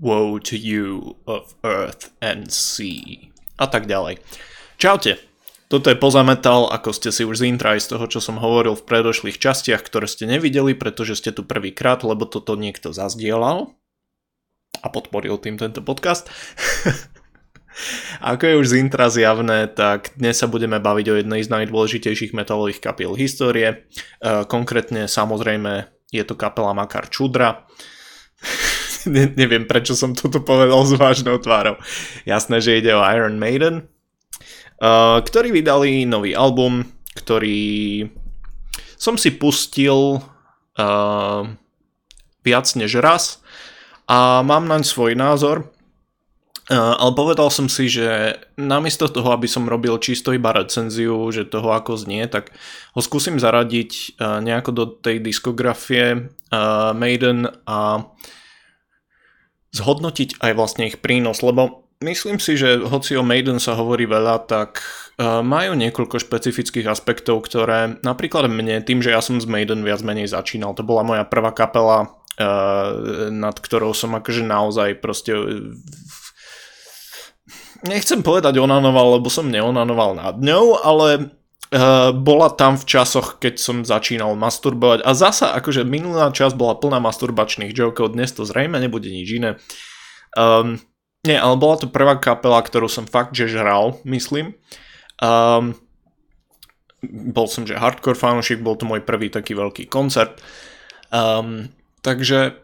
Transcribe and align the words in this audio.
Woe 0.00 0.42
to 0.42 0.58
you 0.58 1.16
of 1.26 1.54
earth 1.62 2.10
and 2.18 2.50
sea. 2.50 3.30
A 3.58 3.70
tak 3.70 3.86
ďalej. 3.86 4.18
Čaute. 4.74 5.22
Toto 5.70 5.90
je 5.90 5.98
pozametal, 5.98 6.68
ako 6.70 6.92
ste 6.92 7.10
si 7.10 7.24
už 7.24 7.40
z 7.40 7.50
intra 7.50 7.74
aj 7.74 7.88
z 7.88 7.96
toho, 7.96 8.04
čo 8.06 8.20
som 8.22 8.38
hovoril 8.38 8.76
v 8.78 8.86
predošlých 8.86 9.40
častiach, 9.40 9.82
ktoré 9.82 10.06
ste 10.06 10.28
nevideli, 10.28 10.76
pretože 10.76 11.18
ste 11.18 11.32
tu 11.32 11.42
prvýkrát, 11.42 12.04
lebo 12.04 12.28
toto 12.28 12.54
niekto 12.54 12.92
zazdielal 12.92 13.74
a 14.82 14.86
podporil 14.92 15.40
tým 15.40 15.56
tento 15.56 15.80
podcast. 15.80 16.28
Ako 18.22 18.44
je 18.46 18.54
už 18.60 18.66
z 18.70 18.78
intra 18.86 19.10
zjavné, 19.10 19.66
tak 19.66 20.14
dnes 20.14 20.38
sa 20.38 20.46
budeme 20.46 20.78
baviť 20.78 21.06
o 21.10 21.18
jednej 21.18 21.42
z 21.42 21.50
najdôležitejších 21.50 22.30
metalových 22.36 22.78
kapiel 22.78 23.18
histórie. 23.18 23.66
E, 23.66 23.76
konkrétne 24.46 25.10
samozrejme 25.10 25.90
je 26.14 26.22
to 26.22 26.38
kapela 26.38 26.70
Makar 26.70 27.10
Čudra. 27.10 27.66
ne, 29.14 29.28
neviem, 29.36 29.68
prečo 29.68 29.92
som 29.92 30.16
toto 30.16 30.40
povedal 30.40 30.80
s 30.84 30.96
vážnou 30.96 31.36
tvárou. 31.36 31.76
Jasné, 32.24 32.60
že 32.64 32.80
ide 32.80 32.96
o 32.96 33.04
Iron 33.04 33.36
Maiden, 33.36 33.84
uh, 34.80 35.20
ktorí 35.20 35.52
vydali 35.52 36.08
nový 36.08 36.32
album, 36.32 36.88
ktorý 37.14 38.08
som 38.96 39.20
si 39.20 39.34
pustil 39.36 40.24
uh, 40.80 41.42
viac 42.40 42.66
než 42.76 42.96
raz 43.00 43.44
a 44.08 44.40
mám 44.40 44.64
naň 44.64 44.84
svoj 44.84 45.12
názor. 45.12 45.68
Uh, 46.64 46.96
ale 46.96 47.12
povedal 47.12 47.52
som 47.52 47.68
si, 47.68 47.92
že 47.92 48.40
namiesto 48.56 49.04
toho, 49.04 49.36
aby 49.36 49.44
som 49.44 49.68
robil 49.68 50.00
čisto 50.00 50.32
iba 50.32 50.48
recenziu, 50.48 51.28
že 51.28 51.44
toho 51.44 51.76
ako 51.76 52.00
znie, 52.00 52.24
tak 52.24 52.56
ho 52.96 53.04
skúsim 53.04 53.36
zaradiť 53.36 54.16
uh, 54.16 54.40
nejako 54.40 54.70
do 54.72 54.84
tej 54.88 55.20
diskografie 55.20 56.32
uh, 56.48 56.96
Maiden 56.96 57.52
a 57.68 58.08
zhodnotiť 59.74 60.38
aj 60.38 60.52
vlastne 60.54 60.86
ich 60.86 61.02
prínos, 61.02 61.42
lebo 61.42 61.84
myslím 62.02 62.38
si, 62.38 62.54
že 62.54 62.78
hoci 62.78 63.18
o 63.18 63.26
Maiden 63.26 63.58
sa 63.58 63.74
hovorí 63.74 64.06
veľa, 64.06 64.46
tak 64.46 64.80
uh, 65.18 65.42
majú 65.42 65.74
niekoľko 65.74 66.22
špecifických 66.22 66.86
aspektov, 66.86 67.42
ktoré 67.44 67.98
napríklad 68.06 68.46
mne, 68.46 68.82
tým, 68.86 69.02
že 69.02 69.10
ja 69.10 69.18
som 69.18 69.42
z 69.42 69.50
Maiden 69.50 69.82
viac 69.82 70.00
menej 70.06 70.30
začínal, 70.30 70.78
to 70.78 70.86
bola 70.86 71.02
moja 71.02 71.24
prvá 71.26 71.50
kapela, 71.50 72.06
uh, 72.38 73.28
nad 73.34 73.56
ktorou 73.58 73.90
som 73.92 74.14
akože 74.14 74.46
naozaj 74.46 75.02
proste 75.02 75.34
nechcem 77.84 78.24
povedať 78.24 78.56
onanoval, 78.56 79.20
lebo 79.20 79.28
som 79.28 79.50
neonanoval 79.50 80.16
nad 80.16 80.36
ňou, 80.40 80.80
ale 80.80 81.34
bola 82.14 82.48
tam 82.54 82.78
v 82.78 82.86
časoch, 82.86 83.42
keď 83.42 83.58
som 83.58 83.82
začínal 83.82 84.38
masturbovať 84.38 85.02
a 85.02 85.10
zasa 85.10 85.50
akože 85.58 85.82
minulá 85.82 86.30
časť 86.30 86.54
bola 86.54 86.78
plná 86.78 87.02
masturbačných 87.02 87.74
jokov, 87.74 88.14
dnes 88.14 88.30
to 88.30 88.46
zrejme 88.46 88.78
nebude 88.78 89.10
nič 89.10 89.28
iné. 89.34 89.50
Um, 90.38 90.78
nie, 91.26 91.34
ale 91.34 91.58
bola 91.58 91.80
to 91.80 91.90
prvá 91.90 92.20
kapela, 92.20 92.62
ktorú 92.62 92.86
som 92.86 93.10
fakt 93.10 93.34
že 93.34 93.50
žral, 93.50 93.98
myslím. 94.06 94.54
Um, 95.18 95.74
bol 97.10 97.50
som 97.50 97.66
že 97.66 97.74
hardcore 97.74 98.16
fanúšik, 98.16 98.62
bol 98.62 98.78
to 98.78 98.86
môj 98.86 99.02
prvý 99.02 99.32
taký 99.32 99.58
veľký 99.58 99.90
koncert. 99.90 100.38
Um, 101.10 101.74
takže 102.06 102.54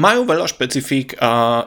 majú 0.00 0.26
veľa 0.26 0.50
špecifík 0.50 1.20
a 1.22 1.62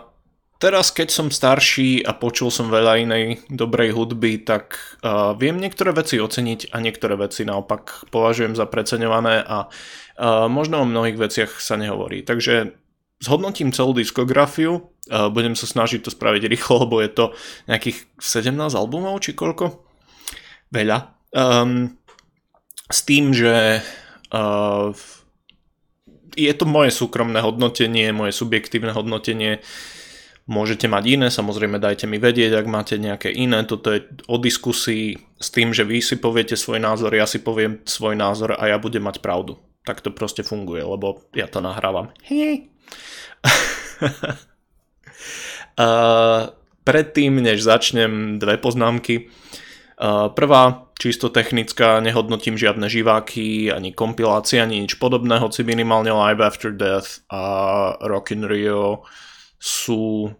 Teraz, 0.59 0.91
keď 0.91 1.07
som 1.07 1.27
starší 1.31 2.03
a 2.03 2.11
počul 2.11 2.51
som 2.51 2.67
veľa 2.67 2.99
inej 2.99 3.47
dobrej 3.47 3.95
hudby, 3.95 4.43
tak 4.43 4.75
uh, 4.99 5.31
viem 5.31 5.55
niektoré 5.55 5.95
veci 5.95 6.19
oceniť 6.19 6.75
a 6.75 6.83
niektoré 6.83 7.15
veci 7.15 7.47
naopak 7.47 8.11
považujem 8.11 8.59
za 8.59 8.67
preceňované 8.67 9.39
a 9.39 9.71
uh, 9.71 10.51
možno 10.51 10.83
o 10.83 10.89
mnohých 10.89 11.15
veciach 11.15 11.63
sa 11.63 11.79
nehovorí. 11.79 12.27
Takže 12.27 12.75
zhodnotím 13.23 13.71
celú 13.71 13.95
diskografiu, 13.95 14.83
uh, 14.83 15.31
budem 15.31 15.55
sa 15.55 15.63
snažiť 15.63 16.03
to 16.03 16.11
spraviť 16.11 16.51
rýchlo, 16.51 16.83
lebo 16.83 16.99
je 16.99 17.11
to 17.15 17.25
nejakých 17.71 18.11
17 18.19 18.59
albumov 18.75 19.23
či 19.23 19.39
koľko? 19.39 19.79
Veľa. 20.75 21.15
Um, 21.31 21.95
s 22.91 22.99
tým, 23.07 23.31
že 23.31 23.79
uh, 24.35 24.91
je 26.35 26.51
to 26.51 26.65
moje 26.67 26.91
súkromné 26.91 27.39
hodnotenie, 27.39 28.11
moje 28.11 28.35
subjektívne 28.35 28.91
hodnotenie, 28.91 29.63
Môžete 30.49 30.89
mať 30.89 31.03
iné, 31.13 31.27
samozrejme 31.29 31.77
dajte 31.77 32.09
mi 32.09 32.17
vedieť, 32.17 32.57
ak 32.57 32.65
máte 32.65 32.97
nejaké 32.97 33.29
iné. 33.29 33.61
Toto 33.69 33.93
je 33.93 34.01
o 34.25 34.41
diskusii 34.41 35.13
s 35.37 35.53
tým, 35.53 35.77
že 35.77 35.85
vy 35.85 36.01
si 36.01 36.17
poviete 36.17 36.57
svoj 36.57 36.81
názor, 36.81 37.13
ja 37.13 37.29
si 37.29 37.37
poviem 37.37 37.85
svoj 37.85 38.17
názor 38.17 38.57
a 38.57 38.65
ja 38.65 38.81
budem 38.81 39.05
mať 39.05 39.21
pravdu. 39.21 39.61
Tak 39.85 40.01
to 40.01 40.09
proste 40.09 40.41
funguje, 40.41 40.81
lebo 40.81 41.21
ja 41.37 41.45
to 41.45 41.61
nahrávam. 41.61 42.09
uh, 45.77 46.49
predtým, 46.89 47.45
než 47.45 47.61
začnem, 47.61 48.41
dve 48.41 48.57
poznámky. 48.57 49.29
Uh, 50.01 50.33
prvá, 50.33 50.89
čisto 50.97 51.29
technická, 51.29 52.01
nehodnotím 52.01 52.57
žiadne 52.57 52.89
živáky, 52.89 53.69
ani 53.69 53.93
kompilácie, 53.93 54.57
ani 54.57 54.81
nič 54.81 54.97
podobného, 54.97 55.45
hoci 55.45 55.61
minimálne 55.61 56.09
Live 56.09 56.41
After 56.41 56.73
Death 56.73 57.21
a 57.29 57.93
Rock 58.01 58.33
in 58.33 58.49
Rio 58.49 59.05
sú 59.59 60.31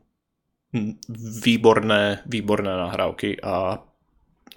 výborné, 1.44 2.24
výborné 2.30 2.72
nahrávky 2.72 3.42
a 3.44 3.84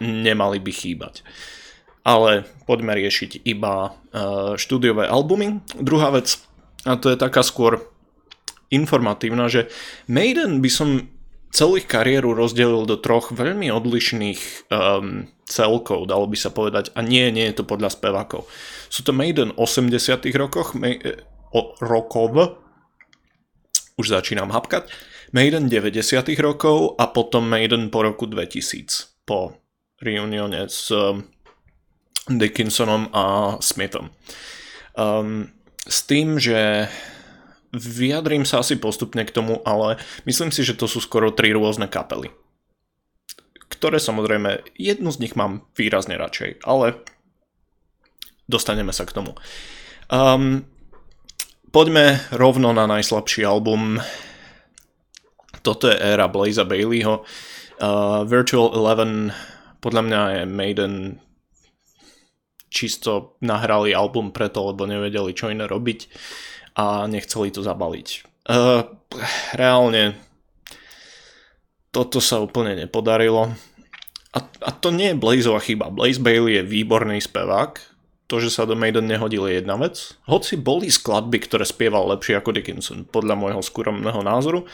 nemali 0.00 0.58
by 0.62 0.72
chýbať. 0.72 1.14
Ale 2.02 2.46
poďme 2.66 2.98
riešiť 2.98 3.46
iba 3.46 3.94
uh, 3.94 4.58
štúdiové 4.58 5.06
albumy. 5.06 5.62
Druhá 5.78 6.10
vec, 6.10 6.38
a 6.82 6.98
to 6.98 7.10
je 7.10 7.18
taká 7.18 7.46
skôr 7.46 7.78
informatívna, 8.74 9.46
že 9.46 9.70
Maiden 10.10 10.58
by 10.58 10.70
som 10.72 10.88
celú 11.52 11.76
kariéru 11.84 12.32
rozdelil 12.32 12.88
do 12.88 12.96
troch 12.96 13.30
veľmi 13.30 13.68
odlišných 13.68 14.72
um, 14.72 15.28
celkov, 15.44 16.08
dalo 16.08 16.24
by 16.24 16.36
sa 16.40 16.48
povedať. 16.48 16.90
A 16.96 17.04
nie, 17.04 17.28
nie 17.28 17.52
je 17.52 17.60
to 17.60 17.68
podľa 17.68 17.92
spevákov. 17.92 18.48
Sú 18.88 19.04
to 19.04 19.12
Maiden 19.12 19.52
80 19.54 19.92
rokoch, 20.32 20.72
May, 20.72 20.96
o, 21.52 21.76
rokov, 21.84 22.56
už 23.96 24.08
začínam 24.08 24.50
hapkať, 24.50 24.88
Maiden 25.32 25.68
90 25.72 26.28
rokov 26.44 26.94
a 27.00 27.08
potom 27.08 27.48
Maiden 27.48 27.88
po 27.88 28.04
roku 28.04 28.28
2000, 28.28 29.24
po 29.24 29.56
reunione 30.02 30.68
s 30.68 30.92
um, 30.92 31.24
Dickinsonom 32.28 33.08
a 33.16 33.56
Smithom. 33.64 34.12
Um, 34.92 35.48
s 35.88 36.04
tým, 36.04 36.36
že 36.36 36.86
vyjadrím 37.72 38.44
sa 38.44 38.60
asi 38.60 38.76
postupne 38.76 39.24
k 39.24 39.32
tomu, 39.32 39.64
ale 39.64 39.96
myslím 40.28 40.52
si, 40.52 40.60
že 40.62 40.76
to 40.76 40.84
sú 40.84 41.00
skoro 41.00 41.32
tri 41.32 41.56
rôzne 41.56 41.88
kapely. 41.88 42.28
Ktoré 43.72 43.96
samozrejme, 43.96 44.76
jednu 44.76 45.08
z 45.08 45.20
nich 45.24 45.34
mám 45.34 45.64
výrazne 45.72 46.20
radšej, 46.20 46.60
ale 46.68 47.00
dostaneme 48.44 48.92
sa 48.92 49.08
k 49.08 49.16
tomu. 49.16 49.32
Um, 50.12 50.68
Poďme 51.72 52.20
rovno 52.36 52.76
na 52.76 52.84
najslabší 52.84 53.48
album. 53.48 53.96
Toto 55.64 55.88
je 55.88 55.96
éra 55.96 56.28
Blaza 56.28 56.68
Baileyho. 56.68 57.24
Uh, 57.80 58.28
Virtual 58.28 58.76
Eleven 58.76 59.32
podľa 59.80 60.02
mňa 60.04 60.20
je 60.36 60.42
Maiden 60.52 60.94
čisto 62.68 63.40
nahrali 63.40 63.96
album 63.96 64.36
preto, 64.36 64.68
lebo 64.68 64.84
nevedeli 64.84 65.32
čo 65.32 65.48
iné 65.48 65.64
robiť 65.64 66.12
a 66.76 67.08
nechceli 67.08 67.48
to 67.48 67.64
zabaliť. 67.64 68.08
Uh, 68.52 68.92
reálne 69.56 70.12
toto 71.88 72.20
sa 72.20 72.44
úplne 72.44 72.84
nepodarilo. 72.84 73.48
A, 74.36 74.38
a 74.44 74.70
to 74.76 74.92
nie 74.92 75.16
je 75.16 75.20
Blazeová 75.20 75.64
chyba. 75.64 75.88
Blaze 75.88 76.20
Bailey 76.20 76.60
je 76.60 76.68
výborný 76.68 77.16
spevák, 77.24 77.91
to, 78.32 78.40
že 78.40 78.48
sa 78.48 78.64
do 78.64 78.72
Maiden 78.72 79.04
nehodil 79.04 79.44
je 79.44 79.60
jedna 79.60 79.76
vec. 79.76 80.16
Hoci 80.24 80.56
boli 80.56 80.88
skladby, 80.88 81.36
ktoré 81.44 81.68
spieval 81.68 82.08
lepšie 82.16 82.40
ako 82.40 82.56
Dickinson, 82.56 83.04
podľa 83.04 83.36
môjho 83.36 83.60
skromného 83.60 84.24
názoru. 84.24 84.64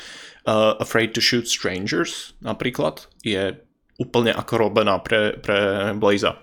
Uh, 0.47 0.79
Afraid 0.79 1.11
to 1.11 1.19
Shoot 1.19 1.51
Strangers 1.51 2.39
napríklad 2.39 3.11
je 3.27 3.59
úplne 3.99 4.31
ako 4.31 4.55
robená 4.63 5.03
pre, 5.03 5.35
pre 5.43 5.91
Blaza. 5.99 6.39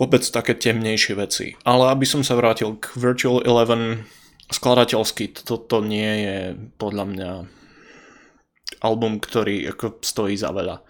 Vôbec 0.00 0.24
také 0.24 0.56
temnejšie 0.56 1.12
veci. 1.20 1.52
Ale 1.68 1.92
aby 1.92 2.08
som 2.08 2.24
sa 2.24 2.32
vrátil 2.40 2.80
k 2.80 2.88
Virtual 2.96 3.44
Eleven, 3.44 4.08
skladateľsky 4.48 5.36
toto 5.36 5.84
nie 5.84 6.24
je 6.24 6.38
podľa 6.80 7.04
mňa 7.04 7.30
album, 8.80 9.20
ktorý 9.20 9.68
ako 9.68 10.00
stojí 10.00 10.32
za 10.32 10.48
veľa. 10.48 10.80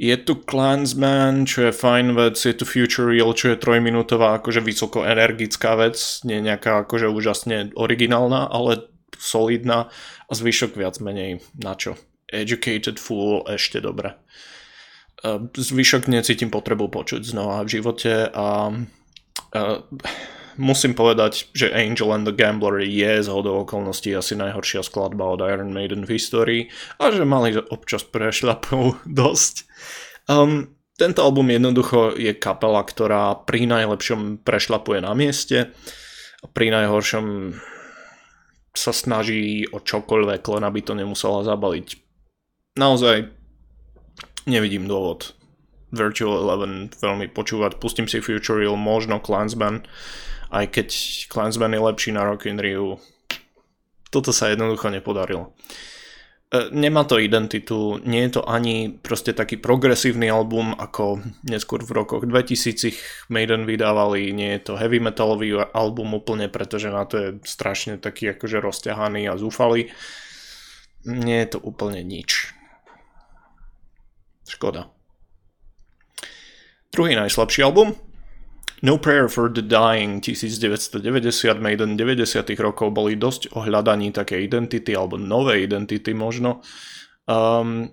Je 0.00 0.16
tu 0.16 0.32
Clansman, 0.48 1.44
čo 1.44 1.68
je 1.68 1.76
fajn 1.76 2.16
vec, 2.16 2.40
je 2.40 2.56
tu 2.56 2.64
Future 2.64 3.12
Real, 3.12 3.36
čo 3.36 3.52
je 3.52 3.60
trojminútová, 3.60 4.40
akože 4.40 4.64
vysoko 4.64 5.04
energická 5.04 5.76
vec, 5.76 6.00
nie 6.24 6.40
nejaká 6.40 6.88
akože 6.88 7.12
úžasne 7.12 7.76
originálna, 7.76 8.48
ale 8.48 8.88
solidná 9.20 9.92
a 10.24 10.32
zvyšok 10.32 10.72
viac 10.80 10.96
menej 11.04 11.44
na 11.52 11.76
čo. 11.76 12.00
Educated 12.32 12.96
Fool 12.96 13.44
ešte 13.44 13.84
dobre. 13.84 14.16
Zvyšok 15.52 16.08
necítim 16.08 16.48
potrebu 16.48 16.88
počuť 16.88 17.20
znova 17.20 17.60
v 17.68 17.72
živote 17.76 18.24
a, 18.32 18.72
a 19.52 19.60
musím 20.56 20.96
povedať, 20.96 21.50
že 21.54 21.70
Angel 21.70 22.10
and 22.14 22.26
the 22.26 22.34
Gambler 22.34 22.82
je 22.82 23.22
z 23.22 23.28
hodou 23.30 23.62
okolností 23.62 24.14
asi 24.14 24.34
najhoršia 24.34 24.82
skladba 24.82 25.36
od 25.36 25.44
Iron 25.44 25.70
Maiden 25.70 26.08
v 26.08 26.16
histórii 26.16 26.62
a 26.98 27.12
že 27.14 27.28
mali 27.28 27.54
občas 27.58 28.02
prešľapov 28.06 29.02
dosť. 29.20 29.68
Um, 30.26 30.74
tento 30.98 31.24
album 31.24 31.48
jednoducho 31.48 32.12
je 32.18 32.36
kapela, 32.36 32.84
ktorá 32.84 33.32
pri 33.48 33.64
najlepšom 33.64 34.44
prešlapuje 34.44 35.00
na 35.00 35.16
mieste 35.16 35.72
a 36.40 36.46
pri 36.48 36.72
najhoršom 36.72 37.56
sa 38.76 38.92
snaží 38.94 39.66
o 39.70 39.82
čokoľvek, 39.82 40.42
len 40.46 40.62
aby 40.62 40.80
to 40.84 40.92
nemusela 40.94 41.42
zabaliť. 41.42 41.98
Naozaj 42.78 43.32
nevidím 44.46 44.86
dôvod 44.86 45.34
Virtual 45.90 46.38
Eleven 46.38 46.92
veľmi 46.94 47.34
počúvať. 47.34 47.82
Pustím 47.82 48.06
si 48.06 48.22
Future 48.22 48.62
Real, 48.62 48.78
možno 48.78 49.18
Clansman, 49.18 49.82
aj 50.50 50.66
keď 50.70 50.88
Clansman 51.30 51.74
je 51.74 51.80
lepší 51.80 52.10
na 52.10 52.26
Rock 52.26 52.50
in 52.50 52.58
Rio. 52.58 52.98
Toto 54.10 54.34
sa 54.34 54.50
jednoducho 54.50 54.90
nepodarilo. 54.90 55.54
E, 56.50 56.66
nemá 56.74 57.06
to 57.06 57.22
identitu, 57.22 58.02
nie 58.02 58.26
je 58.26 58.38
to 58.38 58.42
ani 58.42 58.90
proste 58.90 59.30
taký 59.30 59.54
progresívny 59.62 60.26
album, 60.26 60.74
ako 60.74 61.22
neskôr 61.46 61.86
v 61.86 61.94
rokoch 61.94 62.26
2000 62.26 63.30
Maiden 63.30 63.70
vydávali, 63.70 64.34
nie 64.34 64.58
je 64.58 64.66
to 64.66 64.72
heavy 64.74 64.98
metalový 64.98 65.54
album 65.70 66.18
úplne, 66.18 66.50
pretože 66.50 66.90
na 66.90 67.06
to 67.06 67.14
je 67.16 67.28
strašne 67.46 68.02
taký 68.02 68.34
akože 68.34 68.58
rozťahaný 68.58 69.30
a 69.30 69.38
zúfalý. 69.38 69.94
Nie 71.06 71.46
je 71.46 71.54
to 71.54 71.58
úplne 71.62 72.02
nič. 72.02 72.50
Škoda. 74.50 74.90
Druhý 76.90 77.14
najslabší 77.14 77.62
album, 77.62 77.94
No 78.80 78.96
Prayer 78.96 79.28
for 79.28 79.52
the 79.52 79.60
Dying 79.60 80.24
1990 80.24 81.60
Maiden 81.60 82.00
90. 82.00 82.48
rokov 82.56 82.96
boli 82.96 83.12
dosť 83.16 83.52
o 83.52 83.60
hľadaní 83.60 84.08
také 84.08 84.40
identity 84.40 84.96
alebo 84.96 85.20
nové 85.20 85.60
identity 85.68 86.16
možno. 86.16 86.64
Um, 87.28 87.92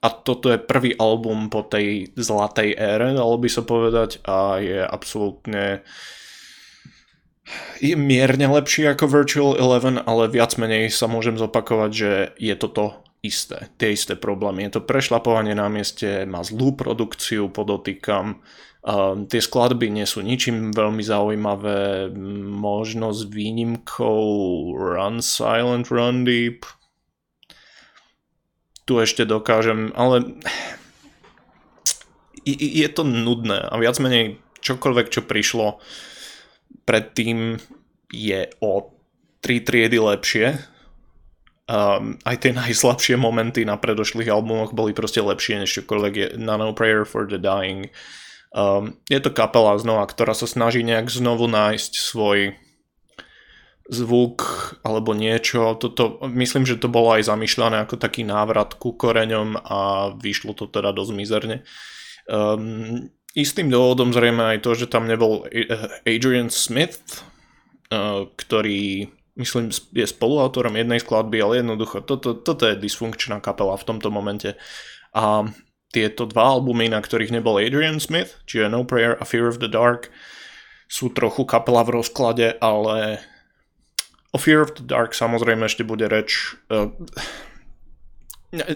a 0.00 0.08
toto 0.08 0.48
je 0.48 0.62
prvý 0.62 0.94
album 0.96 1.50
po 1.50 1.66
tej 1.66 2.14
zlatej 2.16 2.72
ére, 2.78 3.12
dalo 3.12 3.36
by 3.36 3.48
sa 3.52 3.60
povedať, 3.66 4.22
a 4.24 4.56
je 4.62 4.80
absolútne 4.80 5.84
je 7.82 7.98
mierne 7.98 8.46
lepší 8.46 8.86
ako 8.86 9.10
Virtual 9.10 9.52
Eleven, 9.58 9.98
ale 9.98 10.30
viac 10.30 10.54
menej 10.56 10.88
sa 10.94 11.10
môžem 11.10 11.34
zopakovať, 11.34 11.90
že 11.90 12.10
je 12.38 12.54
toto 12.54 13.02
isté, 13.20 13.68
tie 13.76 13.92
isté 13.92 14.16
problémy. 14.16 14.64
Je 14.68 14.80
to 14.80 14.86
prešlapovanie 14.86 15.52
na 15.52 15.68
mieste, 15.68 16.24
má 16.24 16.40
zlú 16.46 16.72
produkciu, 16.78 17.50
podotýkam, 17.52 18.40
tie 19.28 19.40
skladby 19.44 19.92
nie 19.92 20.08
sú 20.08 20.24
ničím 20.24 20.72
veľmi 20.72 21.04
zaujímavé, 21.04 22.08
možno 22.48 23.12
s 23.12 23.28
výnimkou 23.28 24.24
Run 24.72 25.20
Silent, 25.20 25.92
Run 25.92 26.24
Deep. 26.24 26.64
Tu 28.88 28.92
ešte 28.96 29.28
dokážem, 29.28 29.92
ale 29.92 30.40
je 32.48 32.88
to 32.88 33.04
nudné 33.04 33.60
a 33.68 33.76
viac 33.76 34.00
menej 34.00 34.40
čokoľvek, 34.64 35.06
čo 35.12 35.28
prišlo 35.28 35.78
predtým 36.88 37.60
je 38.10 38.50
o 38.64 38.90
tri 39.38 39.62
triedy 39.62 40.00
lepšie. 40.00 40.58
Um, 41.70 42.18
aj 42.26 42.42
tie 42.42 42.50
najslabšie 42.50 43.14
momenty 43.14 43.62
na 43.62 43.78
predošlých 43.78 44.26
albumoch 44.26 44.74
boli 44.74 44.90
proste 44.90 45.22
lepšie 45.22 45.62
než 45.62 45.70
čokoľvek 45.70 46.14
je 46.18 46.26
na 46.34 46.58
No 46.58 46.74
Prayer 46.74 47.06
for 47.06 47.30
the 47.30 47.38
Dying. 47.38 47.94
Um, 48.50 48.98
je 49.06 49.22
to 49.22 49.30
kapela 49.30 49.78
znova, 49.78 50.10
ktorá 50.10 50.34
sa 50.34 50.50
snaží 50.50 50.82
nejak 50.82 51.06
znovu 51.06 51.46
nájsť 51.46 51.92
svoj 51.94 52.58
zvuk 53.90 54.42
alebo 54.86 55.14
niečo. 55.14 55.78
Toto, 55.78 56.22
myslím, 56.26 56.66
že 56.66 56.78
to 56.78 56.90
bolo 56.90 57.14
aj 57.14 57.30
zamýšľané 57.30 57.86
ako 57.86 57.98
taký 57.98 58.26
návrat 58.26 58.74
ku 58.78 58.94
koreňom 58.94 59.54
a 59.54 60.10
vyšlo 60.14 60.54
to 60.54 60.66
teda 60.70 60.90
dosť 60.94 61.12
mizerne. 61.14 61.56
Um, 62.30 63.10
istým 63.34 63.70
dôvodom 63.70 64.10
zrejme 64.14 64.54
aj 64.54 64.58
to, 64.66 64.74
že 64.74 64.90
tam 64.90 65.06
nebol 65.06 65.46
Adrian 66.06 66.50
Smith, 66.50 67.22
uh, 67.90 68.26
ktorý 68.34 69.10
myslím 69.38 69.70
je 69.94 70.06
spoluautorom 70.06 70.74
jednej 70.74 70.98
skladby, 70.98 71.38
ale 71.38 71.62
jednoducho 71.62 72.02
toto, 72.02 72.34
toto 72.34 72.66
je 72.66 72.78
dysfunkčná 72.78 73.38
kapela 73.38 73.78
v 73.78 73.86
tomto 73.86 74.10
momente. 74.10 74.58
A 75.14 75.46
tieto 75.90 76.26
dva 76.26 76.58
albumy, 76.58 76.86
na 76.86 77.02
ktorých 77.02 77.34
nebol 77.34 77.58
Adrian 77.58 77.98
Smith, 77.98 78.38
čiže 78.46 78.70
No 78.70 78.86
Prayer 78.86 79.18
a 79.18 79.26
Fear 79.26 79.50
of 79.50 79.58
the 79.58 79.70
Dark, 79.70 80.10
sú 80.90 81.10
trochu 81.10 81.46
kapela 81.46 81.86
v 81.86 82.02
rozklade, 82.02 82.58
ale 82.58 83.22
o 84.30 84.38
Fear 84.38 84.66
of 84.66 84.74
the 84.78 84.86
Dark 84.86 85.14
samozrejme 85.14 85.66
ešte 85.66 85.86
bude 85.86 86.06
reč. 86.06 86.54
Uh, 86.70 86.94
ne, 88.54 88.66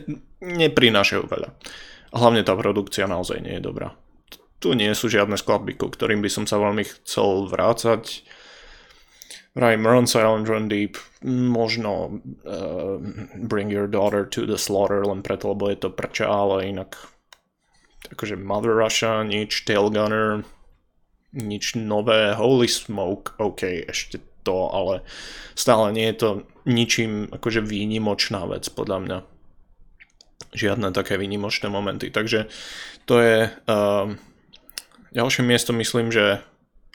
neprinášajú 0.42 1.26
veľa. 1.26 1.54
Hlavne 2.14 2.46
tá 2.46 2.54
produkcia 2.54 3.10
naozaj 3.10 3.42
nie 3.42 3.58
je 3.58 3.66
dobrá. 3.66 3.94
Tu 4.62 4.74
nie 4.78 4.90
sú 4.94 5.10
žiadne 5.10 5.34
skladby, 5.34 5.74
ku 5.74 5.90
ktorým 5.90 6.22
by 6.22 6.30
som 6.30 6.44
sa 6.46 6.62
veľmi 6.62 6.86
chcel 6.86 7.50
vrácať. 7.50 8.22
Vraj 9.54 9.78
Maroon 9.78 10.10
Silent 10.10 10.50
Run 10.50 10.66
Deep, 10.66 10.98
možno 11.22 12.18
uh, 12.42 12.98
Bring 13.38 13.70
Your 13.70 13.86
Daughter 13.86 14.26
to 14.26 14.50
the 14.50 14.58
Slaughter, 14.58 15.06
len 15.06 15.22
preto, 15.22 15.54
lebo 15.54 15.70
je 15.70 15.78
to 15.78 15.94
prča, 15.94 16.26
ale 16.26 16.74
inak 16.74 16.98
akože 18.10 18.34
Mother 18.34 18.74
Russia, 18.74 19.22
nič, 19.22 19.62
Tail 19.62 19.94
Gunner, 19.94 20.42
nič 21.30 21.78
nové, 21.78 22.34
Holy 22.34 22.66
Smoke, 22.66 23.38
ok, 23.38 23.86
ešte 23.86 24.18
to, 24.42 24.68
ale 24.74 25.06
stále 25.54 25.94
nie 25.94 26.10
je 26.12 26.16
to 26.18 26.30
ničím 26.68 27.30
akože 27.32 27.64
výnimočná 27.64 28.44
vec, 28.50 28.68
podľa 28.68 28.98
mňa. 29.00 29.18
Žiadne 30.54 30.94
také 30.94 31.18
výnimočné 31.18 31.70
momenty, 31.70 32.10
takže 32.10 32.46
to 33.06 33.22
je 33.22 33.38
uh, 33.50 34.06
ďalšie 35.14 35.42
miesto, 35.46 35.70
myslím, 35.74 36.10
že 36.10 36.42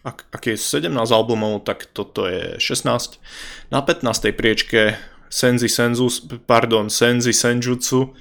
ak, 0.04 0.32
ak 0.32 0.44
je 0.48 0.56
17 0.56 0.96
albumov, 0.96 1.68
tak 1.68 1.92
toto 1.92 2.24
je 2.24 2.56
16. 2.56 3.20
Na 3.68 3.84
15. 3.84 4.32
priečke 4.32 4.96
Senzi 5.28 5.68
Senzus, 5.68 6.24
pardon, 6.48 6.88
Senzi 6.88 7.36
Senjutsu, 7.36 8.16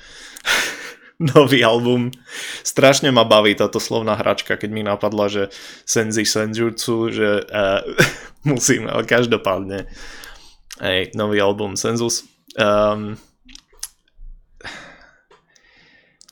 nový 1.34 1.62
album. 1.62 2.10
Strašne 2.66 3.14
ma 3.14 3.22
baví 3.22 3.54
táto 3.54 3.78
slovná 3.78 4.18
hračka, 4.18 4.58
keď 4.58 4.70
mi 4.70 4.82
napadla, 4.82 5.30
že 5.30 5.42
Senzi 5.86 6.26
Senjutsu, 6.26 7.14
že 7.14 7.46
uh, 7.46 7.80
musím, 8.50 8.90
ale 8.90 9.06
každopádne. 9.06 9.86
Hej, 10.82 11.14
nový 11.14 11.38
album 11.38 11.78
Senzus. 11.78 12.26
Um, 12.58 13.18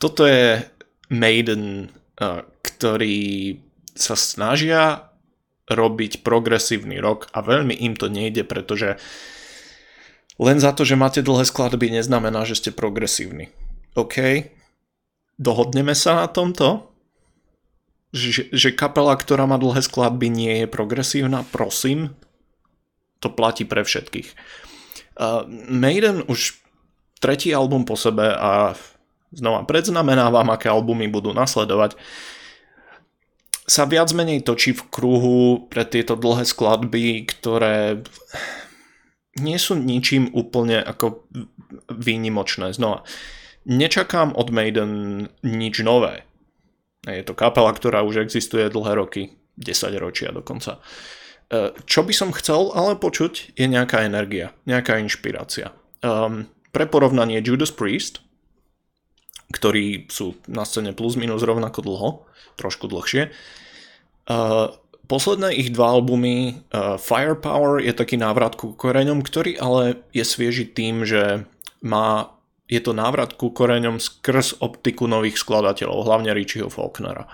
toto 0.03 0.27
je 0.27 0.63
Maiden, 1.07 1.95
uh, 2.19 2.43
ktorý 2.67 3.59
sa 3.97 4.13
snažia 4.13 5.06
robiť 5.67 6.23
progresívny 6.23 7.03
rok 7.03 7.27
a 7.35 7.43
veľmi 7.43 7.75
im 7.75 7.99
to 7.99 8.07
nejde, 8.07 8.47
pretože 8.47 8.99
len 10.37 10.61
za 10.61 10.77
to, 10.77 10.85
že 10.85 11.01
máte 11.01 11.25
dlhé 11.25 11.49
skladby, 11.49 11.91
neznamená, 11.91 12.45
že 12.45 12.61
ste 12.61 12.71
progresívni. 12.71 13.51
OK? 13.97 14.47
Dohodneme 15.41 15.97
sa 15.97 16.25
na 16.25 16.27
tomto? 16.29 16.93
Že, 18.13 18.53
že 18.53 18.69
kapela, 18.73 19.17
ktorá 19.17 19.49
má 19.49 19.57
dlhé 19.57 19.81
skladby, 19.83 20.29
nie 20.29 20.55
je 20.65 20.67
progresívna? 20.69 21.43
Prosím? 21.49 22.13
To 23.25 23.33
platí 23.33 23.65
pre 23.65 23.83
všetkých. 23.83 24.37
Uh, 25.17 25.49
Maiden 25.73 26.29
už 26.29 26.61
tretí 27.17 27.51
album 27.57 27.89
po 27.89 27.97
sebe 27.97 28.29
a 28.29 28.77
znova 29.33 29.65
predznamenávam, 29.65 30.53
aké 30.53 30.69
albumy 30.69 31.09
budú 31.09 31.33
nasledovať 31.33 31.97
sa 33.67 33.83
viac 33.85 34.15
menej 34.15 34.47
točí 34.47 34.71
v 34.73 34.83
kruhu 34.89 35.67
pre 35.67 35.83
tieto 35.83 36.15
dlhé 36.15 36.47
skladby, 36.47 37.27
ktoré 37.27 38.07
nie 39.43 39.59
sú 39.59 39.77
ničím 39.77 40.31
úplne 40.33 40.81
ako 40.81 41.27
výnimočné. 41.91 42.73
Znova, 42.73 43.05
nečakám 43.67 44.33
od 44.33 44.49
Maiden 44.55 44.93
nič 45.43 45.83
nové. 45.83 46.25
Je 47.05 47.23
to 47.27 47.35
kapela, 47.35 47.71
ktorá 47.75 48.03
už 48.03 48.23
existuje 48.23 48.67
dlhé 48.71 48.99
roky, 48.99 49.35
10 49.59 49.95
ročia 49.99 50.31
dokonca. 50.31 50.83
E, 51.51 51.75
čo 51.87 52.03
by 52.03 52.13
som 52.15 52.35
chcel 52.35 52.75
ale 52.75 52.99
počuť 52.99 53.55
je 53.55 53.67
nejaká 53.67 54.03
energia, 54.07 54.55
nejaká 54.67 54.99
inšpirácia. 54.99 55.71
Um, 56.03 56.51
pre 56.75 56.87
porovnanie 56.87 57.43
Judas 57.43 57.71
Priest, 57.71 58.23
ktorí 59.53 60.11
sú 60.11 60.35
na 60.51 60.67
scéne 60.67 60.91
plus 60.91 61.15
minus 61.15 61.47
rovnako 61.47 61.81
dlho, 61.83 62.11
trošku 62.59 62.91
dlhšie. 62.91 63.31
Uh, 64.27 64.75
posledné 65.07 65.55
ich 65.55 65.71
dva 65.71 65.95
albumy 65.95 66.67
uh, 66.75 66.99
Firepower 66.99 67.79
je 67.79 67.95
taký 67.95 68.19
návrat 68.19 68.59
ku 68.59 68.75
koreňom, 68.75 69.23
ktorý 69.23 69.55
ale 69.59 70.03
je 70.11 70.27
svieži 70.27 70.67
tým, 70.67 71.07
že 71.07 71.47
má, 71.87 72.35
je 72.67 72.83
to 72.83 72.91
návrat 72.91 73.39
ku 73.39 73.55
koreňom 73.55 74.03
skrz 74.03 74.59
optiku 74.59 75.07
nových 75.07 75.39
skladateľov, 75.39 76.11
hlavne 76.11 76.35
Richieho 76.35 76.67
Faulknera. 76.67 77.31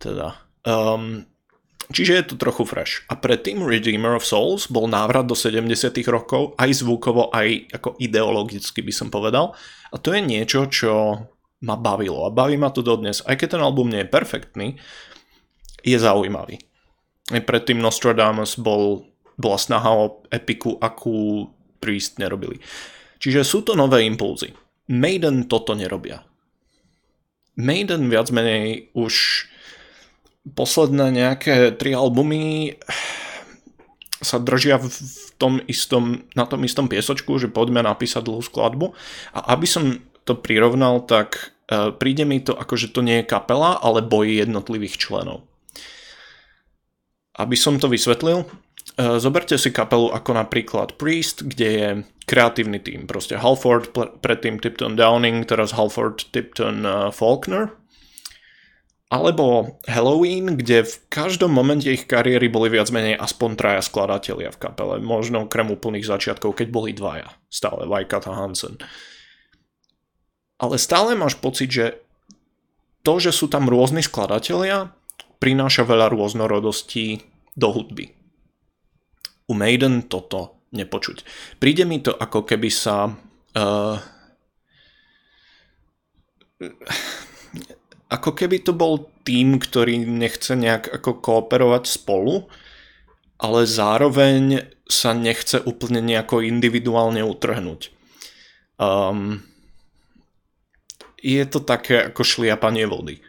Teda, 0.00 0.40
um, 0.64 1.28
Čiže 1.92 2.12
je 2.16 2.24
to 2.32 2.40
trochu 2.40 2.64
fresh. 2.64 3.04
A 3.12 3.20
predtým 3.20 3.60
Redeemer 3.60 4.16
of 4.16 4.24
Souls 4.24 4.72
bol 4.72 4.88
návrat 4.88 5.28
do 5.28 5.36
70 5.36 5.68
rokov, 6.08 6.56
aj 6.56 6.80
zvukovo, 6.80 7.28
aj 7.28 7.76
ako 7.76 8.00
ideologicky 8.00 8.80
by 8.80 8.92
som 8.94 9.12
povedal. 9.12 9.52
A 9.92 10.00
to 10.00 10.16
je 10.16 10.24
niečo, 10.24 10.64
čo 10.72 11.20
ma 11.64 11.80
bavilo. 11.80 12.28
A 12.28 12.30
baví 12.30 12.60
ma 12.60 12.68
to 12.68 12.84
dodnes. 12.84 13.24
Aj 13.24 13.34
keď 13.34 13.56
ten 13.56 13.62
album 13.64 13.88
nie 13.88 14.04
je 14.04 14.12
perfektný, 14.12 14.66
je 15.80 15.96
zaujímavý. 15.96 16.60
Aj 17.32 17.40
predtým 17.40 17.80
Nostradamus 17.80 18.60
bol, 18.60 19.08
bola 19.40 19.56
snaha 19.56 19.90
o 19.96 20.04
epiku, 20.28 20.76
akú 20.76 21.48
Priest 21.80 22.20
nerobili. 22.20 22.60
Čiže 23.20 23.40
sú 23.44 23.64
to 23.64 23.72
nové 23.72 24.04
impulzy. 24.04 24.52
Maiden 24.88 25.48
toto 25.48 25.72
nerobia. 25.72 26.24
Maiden 27.56 28.12
viac 28.12 28.28
menej 28.28 28.92
už 28.92 29.46
posledné 30.52 31.08
nejaké 31.08 31.72
tri 31.72 31.96
albumy 31.96 32.76
sa 34.20 34.40
držia 34.40 34.80
v 34.80 34.88
tom 35.36 35.60
istom, 35.68 36.24
na 36.32 36.48
tom 36.48 36.64
istom 36.64 36.88
piesočku, 36.88 37.36
že 37.36 37.52
poďme 37.52 37.84
napísať 37.84 38.24
dlhú 38.24 38.40
skladbu. 38.44 38.96
A 39.36 39.56
aby 39.56 39.68
som 39.68 40.00
to 40.24 40.36
prirovnal, 40.36 41.04
tak 41.04 41.53
príde 41.70 42.24
mi 42.28 42.40
to 42.44 42.52
ako, 42.52 42.74
že 42.76 42.92
to 42.92 43.00
nie 43.00 43.22
je 43.22 43.30
kapela, 43.30 43.80
ale 43.80 44.04
boj 44.04 44.44
jednotlivých 44.44 45.00
členov. 45.00 45.48
Aby 47.34 47.58
som 47.58 47.82
to 47.82 47.90
vysvetlil, 47.90 48.46
uh, 48.46 49.18
zoberte 49.18 49.58
si 49.58 49.74
kapelu 49.74 50.12
ako 50.14 50.38
napríklad 50.38 50.94
Priest, 51.00 51.42
kde 51.42 51.68
je 51.68 51.88
kreatívny 52.30 52.78
tým. 52.78 53.10
Proste 53.10 53.40
Halford, 53.40 53.90
predtým 54.22 54.62
Tipton 54.62 54.94
Downing, 54.94 55.42
teraz 55.44 55.74
Halford, 55.74 56.30
Tipton 56.30 56.86
uh, 56.86 57.10
Faulkner 57.10 57.74
alebo 59.14 59.78
Halloween, 59.86 60.58
kde 60.58 60.82
v 60.82 60.94
každom 61.06 61.54
momente 61.54 61.86
ich 61.86 62.10
kariéry 62.10 62.50
boli 62.50 62.66
viac 62.66 62.90
menej 62.90 63.14
aspoň 63.14 63.50
traja 63.54 63.80
skladatelia 63.86 64.50
v 64.50 64.58
kapele. 64.58 64.98
Možno 64.98 65.46
krem 65.46 65.70
úplných 65.70 66.02
začiatkov, 66.02 66.58
keď 66.58 66.68
boli 66.74 66.90
dvaja. 66.90 67.30
Stále 67.46 67.86
Vajkat 67.86 68.26
a 68.26 68.34
Hansen. 68.34 68.74
Ale 70.64 70.80
stále 70.80 71.12
máš 71.12 71.36
pocit, 71.36 71.68
že 71.68 71.86
to, 73.04 73.20
že 73.20 73.36
sú 73.36 73.52
tam 73.52 73.68
rôzni 73.68 74.00
skladatelia, 74.00 74.96
prináša 75.36 75.84
veľa 75.84 76.08
rôznorodostí 76.08 77.20
do 77.52 77.68
hudby. 77.68 78.16
U 79.44 79.52
Maiden 79.52 80.08
toto 80.08 80.56
nepočuť. 80.72 81.20
Príde 81.60 81.84
mi 81.84 82.00
to 82.00 82.16
ako 82.16 82.48
keby 82.48 82.72
sa... 82.72 83.12
Uh, 83.52 84.00
ako 88.08 88.32
keby 88.32 88.64
to 88.64 88.72
bol 88.72 89.12
tým, 89.28 89.60
ktorý 89.60 90.00
nechce 90.00 90.56
nejak 90.56 90.88
ako 90.88 91.20
kooperovať 91.20 91.84
spolu, 91.84 92.48
ale 93.36 93.68
zároveň 93.68 94.64
sa 94.88 95.12
nechce 95.12 95.60
úplne 95.60 96.00
nejako 96.00 96.40
individuálne 96.40 97.20
utrhnúť. 97.20 97.92
Um, 98.80 99.44
je 101.24 101.44
to 101.48 101.64
také 101.64 102.12
ako 102.12 102.20
šliapanie 102.20 102.84
vody. 102.84 103.24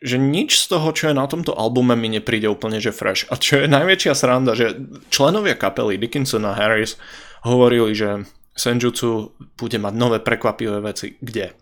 Že 0.00 0.16
nič 0.20 0.64
z 0.64 0.72
toho, 0.72 0.88
čo 0.96 1.12
je 1.12 1.16
na 1.16 1.28
tomto 1.28 1.52
albume 1.52 1.92
mi 1.92 2.08
nepríde 2.08 2.48
úplne, 2.48 2.80
že 2.80 2.96
fresh. 2.96 3.28
A 3.28 3.36
čo 3.36 3.60
je 3.60 3.68
najväčšia 3.68 4.16
sranda, 4.16 4.56
že 4.56 4.72
členovia 5.12 5.52
kapely 5.52 6.00
Dickinson 6.00 6.48
a 6.48 6.56
Harris 6.56 6.96
hovorili, 7.44 7.92
že 7.92 8.24
Senjutsu 8.56 9.36
bude 9.60 9.76
mať 9.76 9.94
nové 9.96 10.18
prekvapivé 10.20 10.80
veci. 10.80 11.20
Kde? 11.20 11.52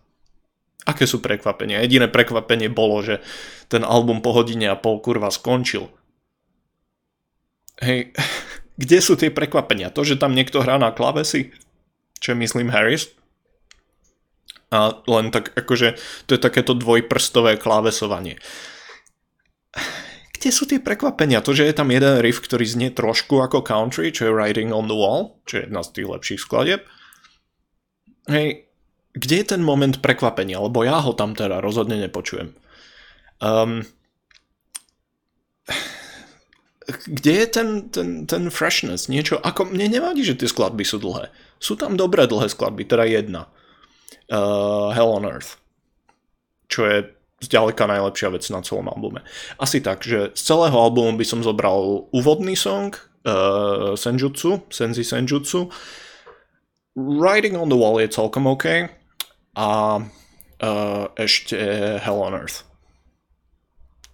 Aké 0.82 1.06
sú 1.06 1.22
prekvapenia? 1.22 1.82
Jediné 1.82 2.10
prekvapenie 2.10 2.66
bolo, 2.66 3.02
že 3.02 3.22
ten 3.70 3.86
album 3.86 4.22
po 4.22 4.34
hodine 4.34 4.70
a 4.70 4.78
pol 4.78 4.98
kurva 4.98 5.30
skončil. 5.30 5.90
Hej, 7.82 8.14
kde 8.82 8.98
sú 8.98 9.14
tie 9.18 9.30
prekvapenia? 9.30 9.94
To, 9.94 10.02
že 10.02 10.18
tam 10.18 10.34
niekto 10.34 10.62
hrá 10.62 10.78
na 10.78 10.90
klavesi? 10.90 11.54
Čo 12.18 12.34
myslím 12.38 12.70
Harris? 12.70 13.10
A 14.72 15.04
len 15.04 15.28
tak 15.28 15.52
akože 15.52 16.00
to 16.24 16.30
je 16.32 16.40
takéto 16.40 16.72
dvojprstové 16.72 17.60
klávesovanie. 17.60 18.40
Kde 20.32 20.48
sú 20.50 20.64
tie 20.64 20.80
prekvapenia? 20.80 21.44
To, 21.44 21.52
že 21.52 21.68
je 21.68 21.76
tam 21.76 21.92
jeden 21.92 22.18
riff, 22.24 22.40
ktorý 22.40 22.64
znie 22.64 22.88
trošku 22.90 23.38
ako 23.44 23.62
country, 23.62 24.10
čo 24.10 24.26
je 24.26 24.34
Riding 24.34 24.72
on 24.72 24.88
the 24.88 24.96
Wall, 24.96 25.38
čo 25.44 25.60
je 25.60 25.70
jedna 25.70 25.84
z 25.84 25.92
tých 25.94 26.08
lepších 26.08 26.40
skladieb. 26.40 26.82
Hej, 28.26 28.66
kde 29.12 29.34
je 29.38 29.46
ten 29.46 29.62
moment 29.62 30.00
prekvapenia? 30.02 30.58
Lebo 30.58 30.82
ja 30.82 30.98
ho 30.98 31.12
tam 31.12 31.36
teda 31.36 31.60
rozhodne 31.62 32.00
nepočujem. 32.00 32.56
Um, 33.38 33.86
kde 37.06 37.32
je 37.44 37.46
ten, 37.46 37.68
ten, 37.92 38.08
ten 38.26 38.50
freshness? 38.50 39.06
Niečo, 39.06 39.38
ako 39.38 39.70
mne 39.70 39.94
nevadí, 39.94 40.26
že 40.26 40.34
tie 40.34 40.50
skladby 40.50 40.82
sú 40.82 40.98
dlhé. 40.98 41.30
Sú 41.62 41.78
tam 41.78 41.94
dobré 41.94 42.26
dlhé 42.26 42.50
skladby, 42.50 42.82
teda 42.88 43.06
jedna. 43.06 43.52
Uh, 44.32 44.88
Hell 44.96 45.12
on 45.12 45.28
Earth. 45.28 45.60
Čo 46.72 46.88
je 46.88 47.12
zďaleka 47.44 47.84
najlepšia 47.84 48.32
vec 48.32 48.46
na 48.48 48.64
celom 48.64 48.88
albume. 48.88 49.20
Asi 49.60 49.84
tak, 49.84 50.06
že 50.06 50.32
z 50.32 50.40
celého 50.40 50.72
albumu 50.72 51.18
by 51.18 51.26
som 51.26 51.44
zobral 51.44 52.08
úvodný 52.14 52.56
song 52.56 52.96
uh, 53.26 53.92
Senjutsu, 53.98 54.64
Senzi 54.72 55.04
Senjutsu. 55.04 55.68
Riding 56.96 57.58
on 57.60 57.68
the 57.68 57.76
Wall 57.76 58.00
je 58.00 58.08
celkom 58.08 58.48
OK 58.48 58.88
a 59.58 59.68
uh, 60.00 61.04
ešte 61.18 61.58
Hell 62.00 62.22
on 62.22 62.32
Earth. 62.32 62.64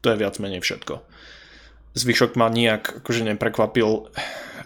To 0.02 0.14
je 0.14 0.18
viac 0.18 0.38
menej 0.42 0.62
všetko. 0.64 1.02
Zvyšok 1.98 2.38
ma 2.38 2.46
nijak 2.48 3.02
akože 3.02 3.26
neprekvapil. 3.34 4.08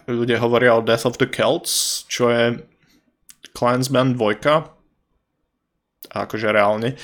Ľudia 0.04 0.38
hovoria 0.42 0.76
o 0.76 0.84
Death 0.84 1.08
of 1.08 1.16
the 1.16 1.28
Celts, 1.28 2.04
čo 2.06 2.28
je 2.28 2.44
Clansman 3.56 4.12
2. 4.16 4.81
Akože 6.12 6.52
reálne. 6.52 7.00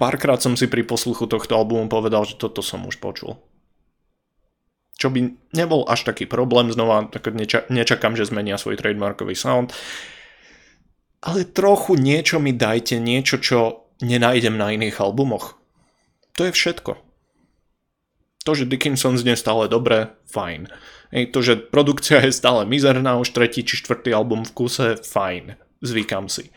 Párkrát 0.00 0.40
som 0.40 0.56
si 0.56 0.70
pri 0.70 0.86
posluchu 0.88 1.28
tohto 1.28 1.52
albumu 1.52 1.90
povedal, 1.92 2.24
že 2.24 2.40
toto 2.40 2.64
som 2.64 2.86
už 2.88 2.96
počul. 2.96 3.36
Čo 4.98 5.14
by 5.14 5.52
nebol 5.54 5.86
až 5.86 6.08
taký 6.08 6.26
problém, 6.26 6.74
znova 6.74 7.06
tak 7.06 7.30
nečakám, 7.70 8.18
že 8.18 8.26
zmenia 8.26 8.58
svoj 8.58 8.80
trademarkový 8.80 9.38
sound. 9.38 9.70
Ale 11.22 11.46
trochu 11.46 11.98
niečo 11.98 12.38
mi 12.42 12.54
dajte, 12.54 12.98
niečo, 12.98 13.38
čo 13.38 13.90
nenájdem 14.02 14.54
na 14.54 14.70
iných 14.74 14.98
albumoch. 15.02 15.58
To 16.38 16.46
je 16.46 16.54
všetko. 16.54 16.98
To, 18.46 18.50
že 18.54 18.70
Dickinson 18.70 19.18
znie 19.18 19.34
stále 19.34 19.66
dobre, 19.66 20.14
fajn. 20.30 20.70
Ej, 21.10 21.34
to, 21.34 21.42
že 21.42 21.58
produkcia 21.58 22.22
je 22.22 22.30
stále 22.30 22.62
mizerná, 22.64 23.18
už 23.18 23.34
tretí 23.34 23.66
či 23.66 23.76
štvrtý 23.82 24.14
album 24.14 24.46
v 24.46 24.54
kuse, 24.54 24.88
fajn. 24.94 25.58
Zvykam 25.82 26.30
si. 26.30 26.54